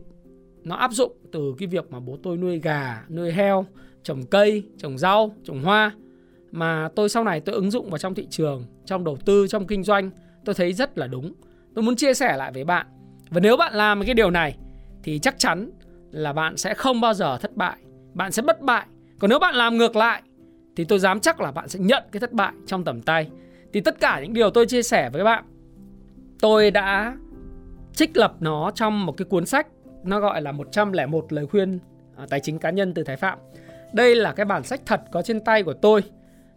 nó 0.63 0.75
áp 0.75 0.91
dụng 0.91 1.11
từ 1.31 1.55
cái 1.57 1.67
việc 1.67 1.91
mà 1.91 1.99
bố 1.99 2.17
tôi 2.23 2.37
nuôi 2.37 2.59
gà, 2.59 3.05
nuôi 3.09 3.31
heo, 3.31 3.65
trồng 4.03 4.25
cây, 4.25 4.63
trồng 4.77 4.97
rau, 4.97 5.35
trồng 5.43 5.63
hoa 5.63 5.91
mà 6.51 6.89
tôi 6.95 7.09
sau 7.09 7.23
này 7.23 7.39
tôi 7.39 7.55
ứng 7.55 7.71
dụng 7.71 7.89
vào 7.89 7.97
trong 7.97 8.15
thị 8.15 8.27
trường, 8.29 8.65
trong 8.85 9.03
đầu 9.03 9.17
tư, 9.25 9.47
trong 9.47 9.67
kinh 9.67 9.83
doanh, 9.83 10.09
tôi 10.45 10.55
thấy 10.55 10.73
rất 10.73 10.97
là 10.97 11.07
đúng. 11.07 11.33
Tôi 11.75 11.83
muốn 11.83 11.95
chia 11.95 12.13
sẻ 12.13 12.37
lại 12.37 12.51
với 12.51 12.63
bạn. 12.63 12.87
Và 13.29 13.39
nếu 13.39 13.57
bạn 13.57 13.73
làm 13.73 14.03
cái 14.05 14.13
điều 14.13 14.31
này 14.31 14.57
thì 15.03 15.19
chắc 15.19 15.39
chắn 15.39 15.69
là 16.11 16.33
bạn 16.33 16.57
sẽ 16.57 16.73
không 16.73 17.01
bao 17.01 17.13
giờ 17.13 17.37
thất 17.37 17.55
bại, 17.55 17.77
bạn 18.13 18.31
sẽ 18.31 18.41
bất 18.41 18.61
bại. 18.61 18.85
Còn 19.19 19.29
nếu 19.29 19.39
bạn 19.39 19.55
làm 19.55 19.77
ngược 19.77 19.95
lại 19.95 20.21
thì 20.75 20.83
tôi 20.83 20.99
dám 20.99 21.19
chắc 21.19 21.41
là 21.41 21.51
bạn 21.51 21.69
sẽ 21.69 21.79
nhận 21.79 22.03
cái 22.11 22.19
thất 22.19 22.31
bại 22.31 22.53
trong 22.65 22.83
tầm 22.83 23.01
tay. 23.01 23.29
Thì 23.73 23.81
tất 23.81 23.99
cả 23.99 24.19
những 24.21 24.33
điều 24.33 24.49
tôi 24.49 24.65
chia 24.65 24.83
sẻ 24.83 25.09
với 25.09 25.19
các 25.19 25.25
bạn 25.25 25.43
tôi 26.43 26.71
đã 26.71 27.17
trích 27.93 28.17
lập 28.17 28.35
nó 28.39 28.71
trong 28.75 29.05
một 29.05 29.17
cái 29.17 29.25
cuốn 29.25 29.45
sách 29.45 29.67
nó 30.03 30.19
gọi 30.19 30.41
là 30.41 30.51
101 30.51 31.33
lời 31.33 31.47
khuyên 31.47 31.79
à, 32.17 32.25
tài 32.29 32.39
chính 32.39 32.59
cá 32.59 32.69
nhân 32.69 32.93
từ 32.93 33.03
Thái 33.03 33.17
Phạm. 33.17 33.39
Đây 33.93 34.15
là 34.15 34.32
cái 34.32 34.45
bản 34.45 34.63
sách 34.63 34.82
thật 34.86 35.01
có 35.12 35.21
trên 35.21 35.39
tay 35.39 35.63
của 35.63 35.73
tôi. 35.73 36.01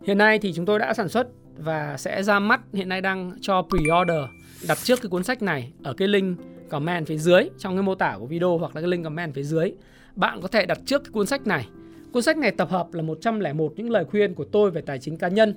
Hiện 0.04 0.18
nay 0.18 0.38
thì 0.38 0.52
chúng 0.52 0.66
tôi 0.66 0.78
đã 0.78 0.94
sản 0.94 1.08
xuất 1.08 1.26
và 1.58 1.96
sẽ 1.96 2.22
ra 2.22 2.38
mắt, 2.38 2.60
hiện 2.72 2.88
nay 2.88 3.00
đang 3.00 3.32
cho 3.40 3.62
pre-order 3.68 4.26
đặt 4.68 4.78
trước 4.78 5.02
cái 5.02 5.08
cuốn 5.08 5.24
sách 5.24 5.42
này 5.42 5.72
ở 5.82 5.94
cái 5.94 6.08
link 6.08 6.38
comment 6.68 7.06
phía 7.06 7.18
dưới 7.18 7.42
trong 7.58 7.76
cái 7.76 7.82
mô 7.82 7.94
tả 7.94 8.16
của 8.18 8.26
video 8.26 8.58
hoặc 8.58 8.76
là 8.76 8.80
cái 8.80 8.90
link 8.90 9.04
comment 9.04 9.34
phía 9.34 9.42
dưới. 9.42 9.72
Bạn 10.16 10.40
có 10.42 10.48
thể 10.48 10.66
đặt 10.66 10.78
trước 10.86 11.04
cái 11.04 11.10
cuốn 11.12 11.26
sách 11.26 11.46
này. 11.46 11.68
Cuốn 12.12 12.22
sách 12.22 12.36
này 12.36 12.50
tập 12.50 12.70
hợp 12.70 12.94
là 12.94 13.02
101 13.02 13.72
những 13.76 13.90
lời 13.90 14.04
khuyên 14.04 14.34
của 14.34 14.44
tôi 14.44 14.70
về 14.70 14.80
tài 14.80 14.98
chính 14.98 15.16
cá 15.16 15.28
nhân. 15.28 15.54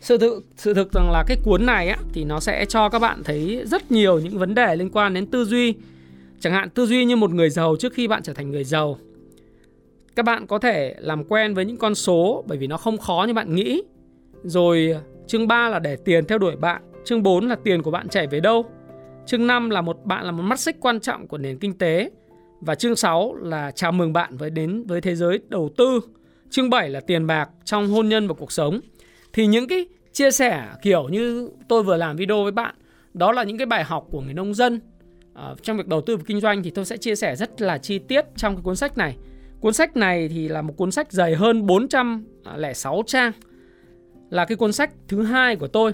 Sự 0.00 0.18
thực 0.18 0.44
sự 0.56 0.74
thực 0.74 0.92
rằng 0.92 1.10
là 1.10 1.24
cái 1.26 1.36
cuốn 1.44 1.66
này 1.66 1.88
á, 1.88 1.98
thì 2.12 2.24
nó 2.24 2.40
sẽ 2.40 2.64
cho 2.64 2.88
các 2.88 2.98
bạn 2.98 3.22
thấy 3.24 3.62
rất 3.64 3.90
nhiều 3.90 4.20
những 4.20 4.38
vấn 4.38 4.54
đề 4.54 4.76
liên 4.76 4.90
quan 4.90 5.14
đến 5.14 5.26
tư 5.26 5.44
duy. 5.44 5.74
Chẳng 6.40 6.52
hạn, 6.52 6.70
tư 6.70 6.86
duy 6.86 7.04
như 7.04 7.16
một 7.16 7.30
người 7.30 7.50
giàu 7.50 7.76
trước 7.78 7.92
khi 7.92 8.08
bạn 8.08 8.22
trở 8.22 8.32
thành 8.32 8.50
người 8.50 8.64
giàu. 8.64 8.98
Các 10.16 10.24
bạn 10.24 10.46
có 10.46 10.58
thể 10.58 10.94
làm 10.98 11.24
quen 11.24 11.54
với 11.54 11.64
những 11.64 11.76
con 11.76 11.94
số 11.94 12.44
bởi 12.46 12.58
vì 12.58 12.66
nó 12.66 12.76
không 12.76 12.98
khó 12.98 13.24
như 13.26 13.34
bạn 13.34 13.54
nghĩ. 13.54 13.82
Rồi 14.42 14.96
chương 15.26 15.48
3 15.48 15.68
là 15.68 15.78
để 15.78 15.96
tiền 15.96 16.24
theo 16.24 16.38
đuổi 16.38 16.56
bạn, 16.56 16.82
chương 17.04 17.22
4 17.22 17.48
là 17.48 17.56
tiền 17.64 17.82
của 17.82 17.90
bạn 17.90 18.08
chảy 18.08 18.26
về 18.26 18.40
đâu. 18.40 18.64
Chương 19.26 19.46
5 19.46 19.70
là 19.70 19.80
một 19.80 20.04
bạn 20.04 20.24
là 20.24 20.32
một 20.32 20.42
mắt 20.42 20.60
xích 20.60 20.76
quan 20.80 21.00
trọng 21.00 21.28
của 21.28 21.38
nền 21.38 21.58
kinh 21.58 21.78
tế 21.78 22.10
và 22.60 22.74
chương 22.74 22.96
6 22.96 23.34
là 23.34 23.70
chào 23.70 23.92
mừng 23.92 24.12
bạn 24.12 24.36
với 24.36 24.50
đến 24.50 24.84
với 24.86 25.00
thế 25.00 25.14
giới 25.14 25.40
đầu 25.48 25.70
tư. 25.76 26.00
Chương 26.50 26.70
7 26.70 26.90
là 26.90 27.00
tiền 27.00 27.26
bạc 27.26 27.50
trong 27.64 27.88
hôn 27.88 28.08
nhân 28.08 28.28
và 28.28 28.34
cuộc 28.34 28.52
sống. 28.52 28.80
Thì 29.32 29.46
những 29.46 29.68
cái 29.68 29.86
chia 30.12 30.30
sẻ 30.30 30.68
kiểu 30.82 31.08
như 31.08 31.50
tôi 31.68 31.82
vừa 31.82 31.96
làm 31.96 32.16
video 32.16 32.42
với 32.42 32.52
bạn, 32.52 32.74
đó 33.14 33.32
là 33.32 33.42
những 33.42 33.58
cái 33.58 33.66
bài 33.66 33.84
học 33.84 34.06
của 34.10 34.20
người 34.20 34.34
nông 34.34 34.54
dân 34.54 34.80
à, 35.34 35.54
trong 35.62 35.76
việc 35.76 35.86
đầu 35.86 36.00
tư 36.00 36.16
và 36.16 36.22
kinh 36.26 36.40
doanh 36.40 36.62
thì 36.62 36.70
tôi 36.70 36.84
sẽ 36.84 36.96
chia 36.96 37.16
sẻ 37.16 37.36
rất 37.36 37.60
là 37.60 37.78
chi 37.78 37.98
tiết 37.98 38.24
trong 38.36 38.56
cái 38.56 38.62
cuốn 38.62 38.76
sách 38.76 38.98
này. 38.98 39.16
Cuốn 39.60 39.72
sách 39.72 39.96
này 39.96 40.28
thì 40.28 40.48
là 40.48 40.62
một 40.62 40.76
cuốn 40.76 40.90
sách 40.90 41.12
dày 41.12 41.34
hơn 41.34 41.66
406 41.66 42.94
à, 42.94 43.02
trang. 43.06 43.32
Là 44.30 44.44
cái 44.44 44.56
cuốn 44.56 44.72
sách 44.72 44.92
thứ 45.08 45.22
hai 45.22 45.56
của 45.56 45.68
tôi. 45.68 45.92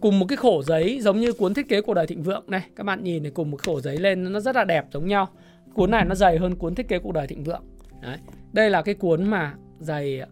Cùng 0.00 0.18
một 0.18 0.26
cái 0.28 0.36
khổ 0.36 0.62
giấy 0.62 1.00
giống 1.00 1.20
như 1.20 1.32
cuốn 1.32 1.54
thiết 1.54 1.68
kế 1.68 1.80
cuộc 1.80 1.94
đời 1.94 2.06
thịnh 2.06 2.22
vượng 2.22 2.44
này. 2.46 2.62
Các 2.76 2.84
bạn 2.84 3.04
nhìn 3.04 3.22
này 3.22 3.32
cùng 3.32 3.50
một 3.50 3.62
khổ 3.62 3.80
giấy 3.80 3.96
lên 3.96 4.32
nó 4.32 4.40
rất 4.40 4.56
là 4.56 4.64
đẹp 4.64 4.86
giống 4.92 5.06
nhau. 5.06 5.28
Cuốn 5.74 5.90
này 5.90 6.04
nó 6.04 6.14
dày 6.14 6.38
hơn 6.38 6.54
cuốn 6.54 6.74
thiết 6.74 6.88
kế 6.88 6.98
cuộc 6.98 7.12
đời 7.12 7.26
thịnh 7.26 7.44
vượng. 7.44 7.62
Đấy. 8.02 8.18
đây 8.52 8.70
là 8.70 8.82
cái 8.82 8.94
cuốn 8.94 9.24
mà 9.24 9.54
dày 9.78 10.22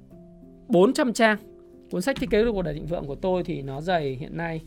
400 0.69 1.13
trang. 1.13 1.39
Cuốn 1.91 2.03
sách 2.03 2.17
thiết 2.21 2.31
kế 2.31 2.45
cuộc 2.53 2.63
đời 2.63 2.75
thịnh 2.75 2.87
vượng 2.87 3.07
của 3.07 3.15
tôi 3.15 3.43
thì 3.43 3.63
nó 3.63 3.81
dày 3.81 4.17
hiện 4.21 4.37
nay 4.37 4.61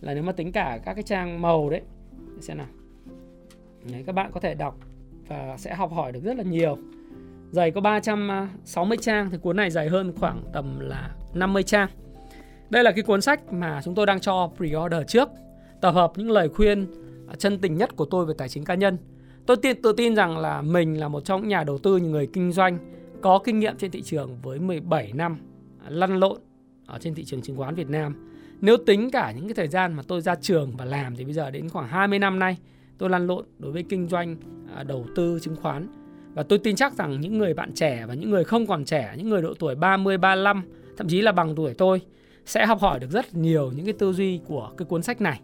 là 0.00 0.14
nếu 0.14 0.22
mà 0.22 0.32
tính 0.32 0.52
cả 0.52 0.78
các 0.84 0.94
cái 0.94 1.02
trang 1.02 1.42
màu 1.42 1.70
đấy. 1.70 1.80
Xem 2.40 2.58
nào. 2.58 2.66
Đấy, 3.92 4.02
các 4.06 4.14
bạn 4.14 4.30
có 4.32 4.40
thể 4.40 4.54
đọc 4.54 4.78
và 5.28 5.56
sẽ 5.58 5.74
học 5.74 5.92
hỏi 5.92 6.12
được 6.12 6.22
rất 6.22 6.36
là 6.36 6.42
nhiều 6.42 6.78
dày 7.50 7.70
có 7.70 7.80
360 7.80 8.98
trang 9.00 9.30
thì 9.30 9.38
cuốn 9.38 9.56
này 9.56 9.70
dày 9.70 9.88
hơn 9.88 10.12
khoảng 10.20 10.42
tầm 10.52 10.80
là 10.80 11.10
50 11.34 11.62
trang 11.62 11.88
đây 12.70 12.84
là 12.84 12.90
cái 12.90 13.02
cuốn 13.02 13.20
sách 13.20 13.52
mà 13.52 13.80
chúng 13.84 13.94
tôi 13.94 14.06
đang 14.06 14.20
cho 14.20 14.50
pre-order 14.58 15.04
trước, 15.04 15.28
tập 15.80 15.90
hợp 15.90 16.12
những 16.16 16.30
lời 16.30 16.48
khuyên 16.48 16.86
chân 17.38 17.58
tình 17.58 17.76
nhất 17.76 17.96
của 17.96 18.04
tôi 18.04 18.26
về 18.26 18.34
tài 18.38 18.48
chính 18.48 18.64
cá 18.64 18.74
nhân. 18.74 18.96
Tôi 19.46 19.56
tin, 19.56 19.82
tự 19.82 19.92
tin 19.92 20.16
rằng 20.16 20.38
là 20.38 20.62
mình 20.62 21.00
là 21.00 21.08
một 21.08 21.24
trong 21.24 21.40
những 21.40 21.48
nhà 21.48 21.64
đầu 21.64 21.78
tư, 21.78 21.96
những 21.96 22.10
người 22.10 22.28
kinh 22.32 22.52
doanh 22.52 22.78
có 23.22 23.38
kinh 23.38 23.58
nghiệm 23.58 23.76
trên 23.76 23.90
thị 23.90 24.02
trường 24.02 24.38
với 24.42 24.58
17 24.58 25.12
năm 25.12 25.36
lăn 25.88 26.16
lộn 26.16 26.40
ở 26.86 26.98
trên 26.98 27.14
thị 27.14 27.24
trường 27.24 27.42
chứng 27.42 27.56
khoán 27.56 27.74
Việt 27.74 27.88
Nam. 27.88 28.30
Nếu 28.60 28.76
tính 28.76 29.10
cả 29.10 29.32
những 29.36 29.48
cái 29.48 29.54
thời 29.54 29.68
gian 29.68 29.92
mà 29.92 30.02
tôi 30.08 30.20
ra 30.20 30.34
trường 30.34 30.76
và 30.76 30.84
làm 30.84 31.16
thì 31.16 31.24
bây 31.24 31.34
giờ 31.34 31.50
đến 31.50 31.68
khoảng 31.68 31.88
20 31.88 32.18
năm 32.18 32.38
nay 32.38 32.56
tôi 32.98 33.10
lăn 33.10 33.26
lộn 33.26 33.44
đối 33.58 33.72
với 33.72 33.82
kinh 33.88 34.06
doanh 34.06 34.36
à, 34.76 34.82
đầu 34.82 35.06
tư 35.16 35.38
chứng 35.42 35.56
khoán. 35.56 35.88
Và 36.36 36.42
tôi 36.42 36.58
tin 36.58 36.76
chắc 36.76 36.92
rằng 36.92 37.20
những 37.20 37.38
người 37.38 37.54
bạn 37.54 37.72
trẻ 37.74 38.04
và 38.08 38.14
những 38.14 38.30
người 38.30 38.44
không 38.44 38.66
còn 38.66 38.84
trẻ, 38.84 39.14
những 39.16 39.28
người 39.28 39.42
độ 39.42 39.54
tuổi 39.58 39.74
30, 39.74 40.18
35, 40.18 40.62
thậm 40.96 41.08
chí 41.08 41.20
là 41.20 41.32
bằng 41.32 41.54
tuổi 41.54 41.74
tôi 41.74 42.00
sẽ 42.46 42.66
học 42.66 42.80
hỏi 42.80 43.00
được 43.00 43.10
rất 43.10 43.34
nhiều 43.34 43.72
những 43.76 43.84
cái 43.84 43.94
tư 43.98 44.12
duy 44.12 44.40
của 44.46 44.70
cái 44.76 44.86
cuốn 44.86 45.02
sách 45.02 45.20
này. 45.20 45.40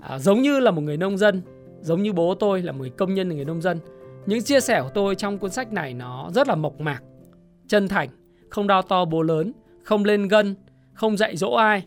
À, 0.00 0.18
giống 0.18 0.42
như 0.42 0.60
là 0.60 0.70
một 0.70 0.80
người 0.80 0.96
nông 0.96 1.18
dân 1.18 1.42
giống 1.80 2.02
như 2.02 2.12
bố 2.12 2.34
tôi 2.34 2.62
là 2.62 2.72
một 2.72 2.78
người 2.78 2.90
công 2.90 3.14
nhân 3.14 3.28
người 3.28 3.44
nông 3.44 3.62
dân. 3.62 3.78
Những 4.26 4.42
chia 4.42 4.60
sẻ 4.60 4.80
của 4.82 4.90
tôi 4.94 5.14
trong 5.14 5.38
cuốn 5.38 5.50
sách 5.50 5.72
này 5.72 5.94
nó 5.94 6.30
rất 6.34 6.48
là 6.48 6.54
mộc 6.54 6.80
mạc 6.80 7.02
chân 7.68 7.88
thành 7.88 8.08
không 8.48 8.66
đau 8.66 8.82
to 8.82 9.04
bố 9.04 9.22
lớn 9.22 9.52
không 9.82 10.04
lên 10.04 10.28
gân 10.28 10.54
không 10.94 11.16
dạy 11.16 11.36
dỗ 11.36 11.50
ai. 11.50 11.86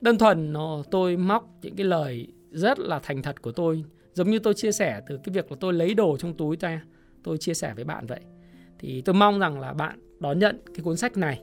Đơn 0.00 0.18
thuần 0.18 0.52
nó 0.52 0.82
tôi 0.90 1.16
móc 1.16 1.48
những 1.62 1.76
cái 1.76 1.86
lời 1.86 2.26
rất 2.50 2.78
là 2.78 2.98
thành 2.98 3.22
thật 3.22 3.42
của 3.42 3.52
tôi 3.52 3.84
giống 4.12 4.30
như 4.30 4.38
tôi 4.38 4.54
chia 4.54 4.72
sẻ 4.72 5.00
từ 5.08 5.18
cái 5.24 5.32
việc 5.32 5.50
là 5.50 5.56
tôi 5.60 5.72
lấy 5.72 5.94
đồ 5.94 6.16
trong 6.16 6.34
túi 6.34 6.56
ra 6.60 6.82
tôi 7.24 7.38
chia 7.38 7.54
sẻ 7.54 7.72
với 7.74 7.84
bạn 7.84 8.06
vậy 8.06 8.20
thì 8.78 9.00
tôi 9.00 9.14
mong 9.14 9.38
rằng 9.38 9.60
là 9.60 9.72
bạn 9.72 9.98
đón 10.20 10.38
nhận 10.38 10.60
cái 10.74 10.82
cuốn 10.82 10.96
sách 10.96 11.16
này 11.16 11.40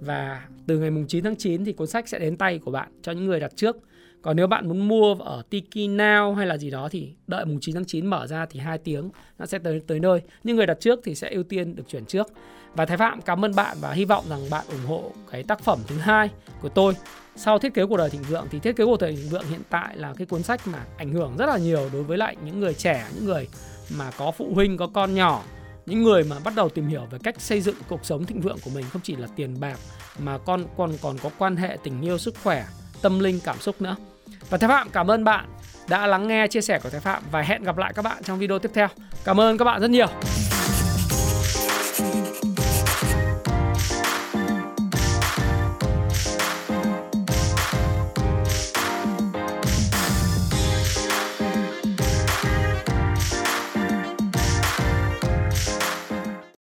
và 0.00 0.48
từ 0.66 0.78
ngày 0.78 0.90
mùng 0.90 1.06
9 1.06 1.24
tháng 1.24 1.36
9 1.36 1.64
thì 1.64 1.72
cuốn 1.72 1.86
sách 1.86 2.08
sẽ 2.08 2.18
đến 2.18 2.36
tay 2.36 2.58
của 2.58 2.70
bạn 2.70 2.88
cho 3.02 3.12
những 3.12 3.26
người 3.26 3.40
đặt 3.40 3.52
trước. 3.56 3.76
Còn 4.22 4.36
nếu 4.36 4.46
bạn 4.46 4.68
muốn 4.68 4.88
mua 4.88 5.14
ở 5.14 5.42
Tiki 5.50 5.76
Now 5.76 6.34
hay 6.34 6.46
là 6.46 6.58
gì 6.58 6.70
đó 6.70 6.88
thì 6.88 7.14
đợi 7.26 7.44
mùng 7.44 7.58
9 7.60 7.74
tháng 7.74 7.84
9 7.84 8.06
mở 8.06 8.26
ra 8.26 8.46
thì 8.46 8.60
2 8.60 8.78
tiếng 8.78 9.10
nó 9.38 9.46
sẽ 9.46 9.58
tới 9.58 9.80
tới 9.86 10.00
nơi. 10.00 10.20
Nhưng 10.44 10.56
người 10.56 10.66
đặt 10.66 10.80
trước 10.80 11.00
thì 11.04 11.14
sẽ 11.14 11.30
ưu 11.30 11.42
tiên 11.42 11.76
được 11.76 11.88
chuyển 11.88 12.04
trước. 12.04 12.26
Và 12.74 12.86
Thái 12.86 12.96
Phạm 12.96 13.22
cảm 13.22 13.44
ơn 13.44 13.54
bạn 13.54 13.76
và 13.80 13.92
hy 13.92 14.04
vọng 14.04 14.24
rằng 14.28 14.40
bạn 14.50 14.64
ủng 14.68 14.86
hộ 14.86 15.12
cái 15.30 15.42
tác 15.42 15.60
phẩm 15.60 15.78
thứ 15.86 15.96
hai 15.96 16.30
của 16.62 16.68
tôi. 16.68 16.94
Sau 17.36 17.58
thiết 17.58 17.74
kế 17.74 17.86
cuộc 17.86 17.96
đời 17.96 18.10
thịnh 18.10 18.22
vượng 18.22 18.46
thì 18.50 18.58
thiết 18.58 18.76
kế 18.76 18.84
cuộc 18.84 19.00
đời 19.00 19.16
thịnh 19.16 19.28
vượng 19.28 19.44
hiện 19.50 19.60
tại 19.70 19.96
là 19.96 20.14
cái 20.16 20.26
cuốn 20.26 20.42
sách 20.42 20.60
mà 20.66 20.84
ảnh 20.96 21.12
hưởng 21.12 21.36
rất 21.38 21.46
là 21.46 21.58
nhiều 21.58 21.90
đối 21.92 22.02
với 22.02 22.18
lại 22.18 22.36
những 22.44 22.60
người 22.60 22.74
trẻ, 22.74 23.06
những 23.14 23.24
người 23.24 23.48
mà 23.90 24.10
có 24.10 24.30
phụ 24.30 24.54
huynh, 24.54 24.76
có 24.76 24.86
con 24.86 25.14
nhỏ. 25.14 25.42
Những 25.86 26.02
người 26.02 26.24
mà 26.24 26.36
bắt 26.44 26.54
đầu 26.56 26.68
tìm 26.68 26.88
hiểu 26.88 27.06
về 27.10 27.18
cách 27.22 27.40
xây 27.40 27.60
dựng 27.60 27.74
cuộc 27.88 28.04
sống 28.04 28.24
thịnh 28.24 28.40
vượng 28.40 28.58
của 28.64 28.70
mình 28.70 28.84
không 28.92 29.02
chỉ 29.04 29.16
là 29.16 29.28
tiền 29.36 29.60
bạc 29.60 29.78
mà 30.18 30.38
con 30.38 30.64
còn 30.76 30.92
còn 31.02 31.18
có 31.18 31.30
quan 31.38 31.56
hệ 31.56 31.78
tình 31.82 32.02
yêu 32.02 32.18
sức 32.18 32.34
khỏe 32.42 32.64
tâm 33.02 33.18
linh 33.18 33.40
cảm 33.44 33.58
xúc 33.58 33.82
nữa. 33.82 33.96
Và 34.50 34.58
thái 34.58 34.68
phạm 34.68 34.90
cảm 34.90 35.10
ơn 35.10 35.24
bạn 35.24 35.46
đã 35.88 36.06
lắng 36.06 36.28
nghe 36.28 36.46
chia 36.46 36.60
sẻ 36.60 36.80
của 36.82 36.90
thái 36.90 37.00
phạm 37.00 37.22
và 37.30 37.42
hẹn 37.42 37.62
gặp 37.62 37.78
lại 37.78 37.92
các 37.94 38.02
bạn 38.02 38.22
trong 38.22 38.38
video 38.38 38.58
tiếp 38.58 38.70
theo. 38.74 38.88
Cảm 39.24 39.40
ơn 39.40 39.58
các 39.58 39.64
bạn 39.64 39.80
rất 39.80 39.90
nhiều. 39.90 40.08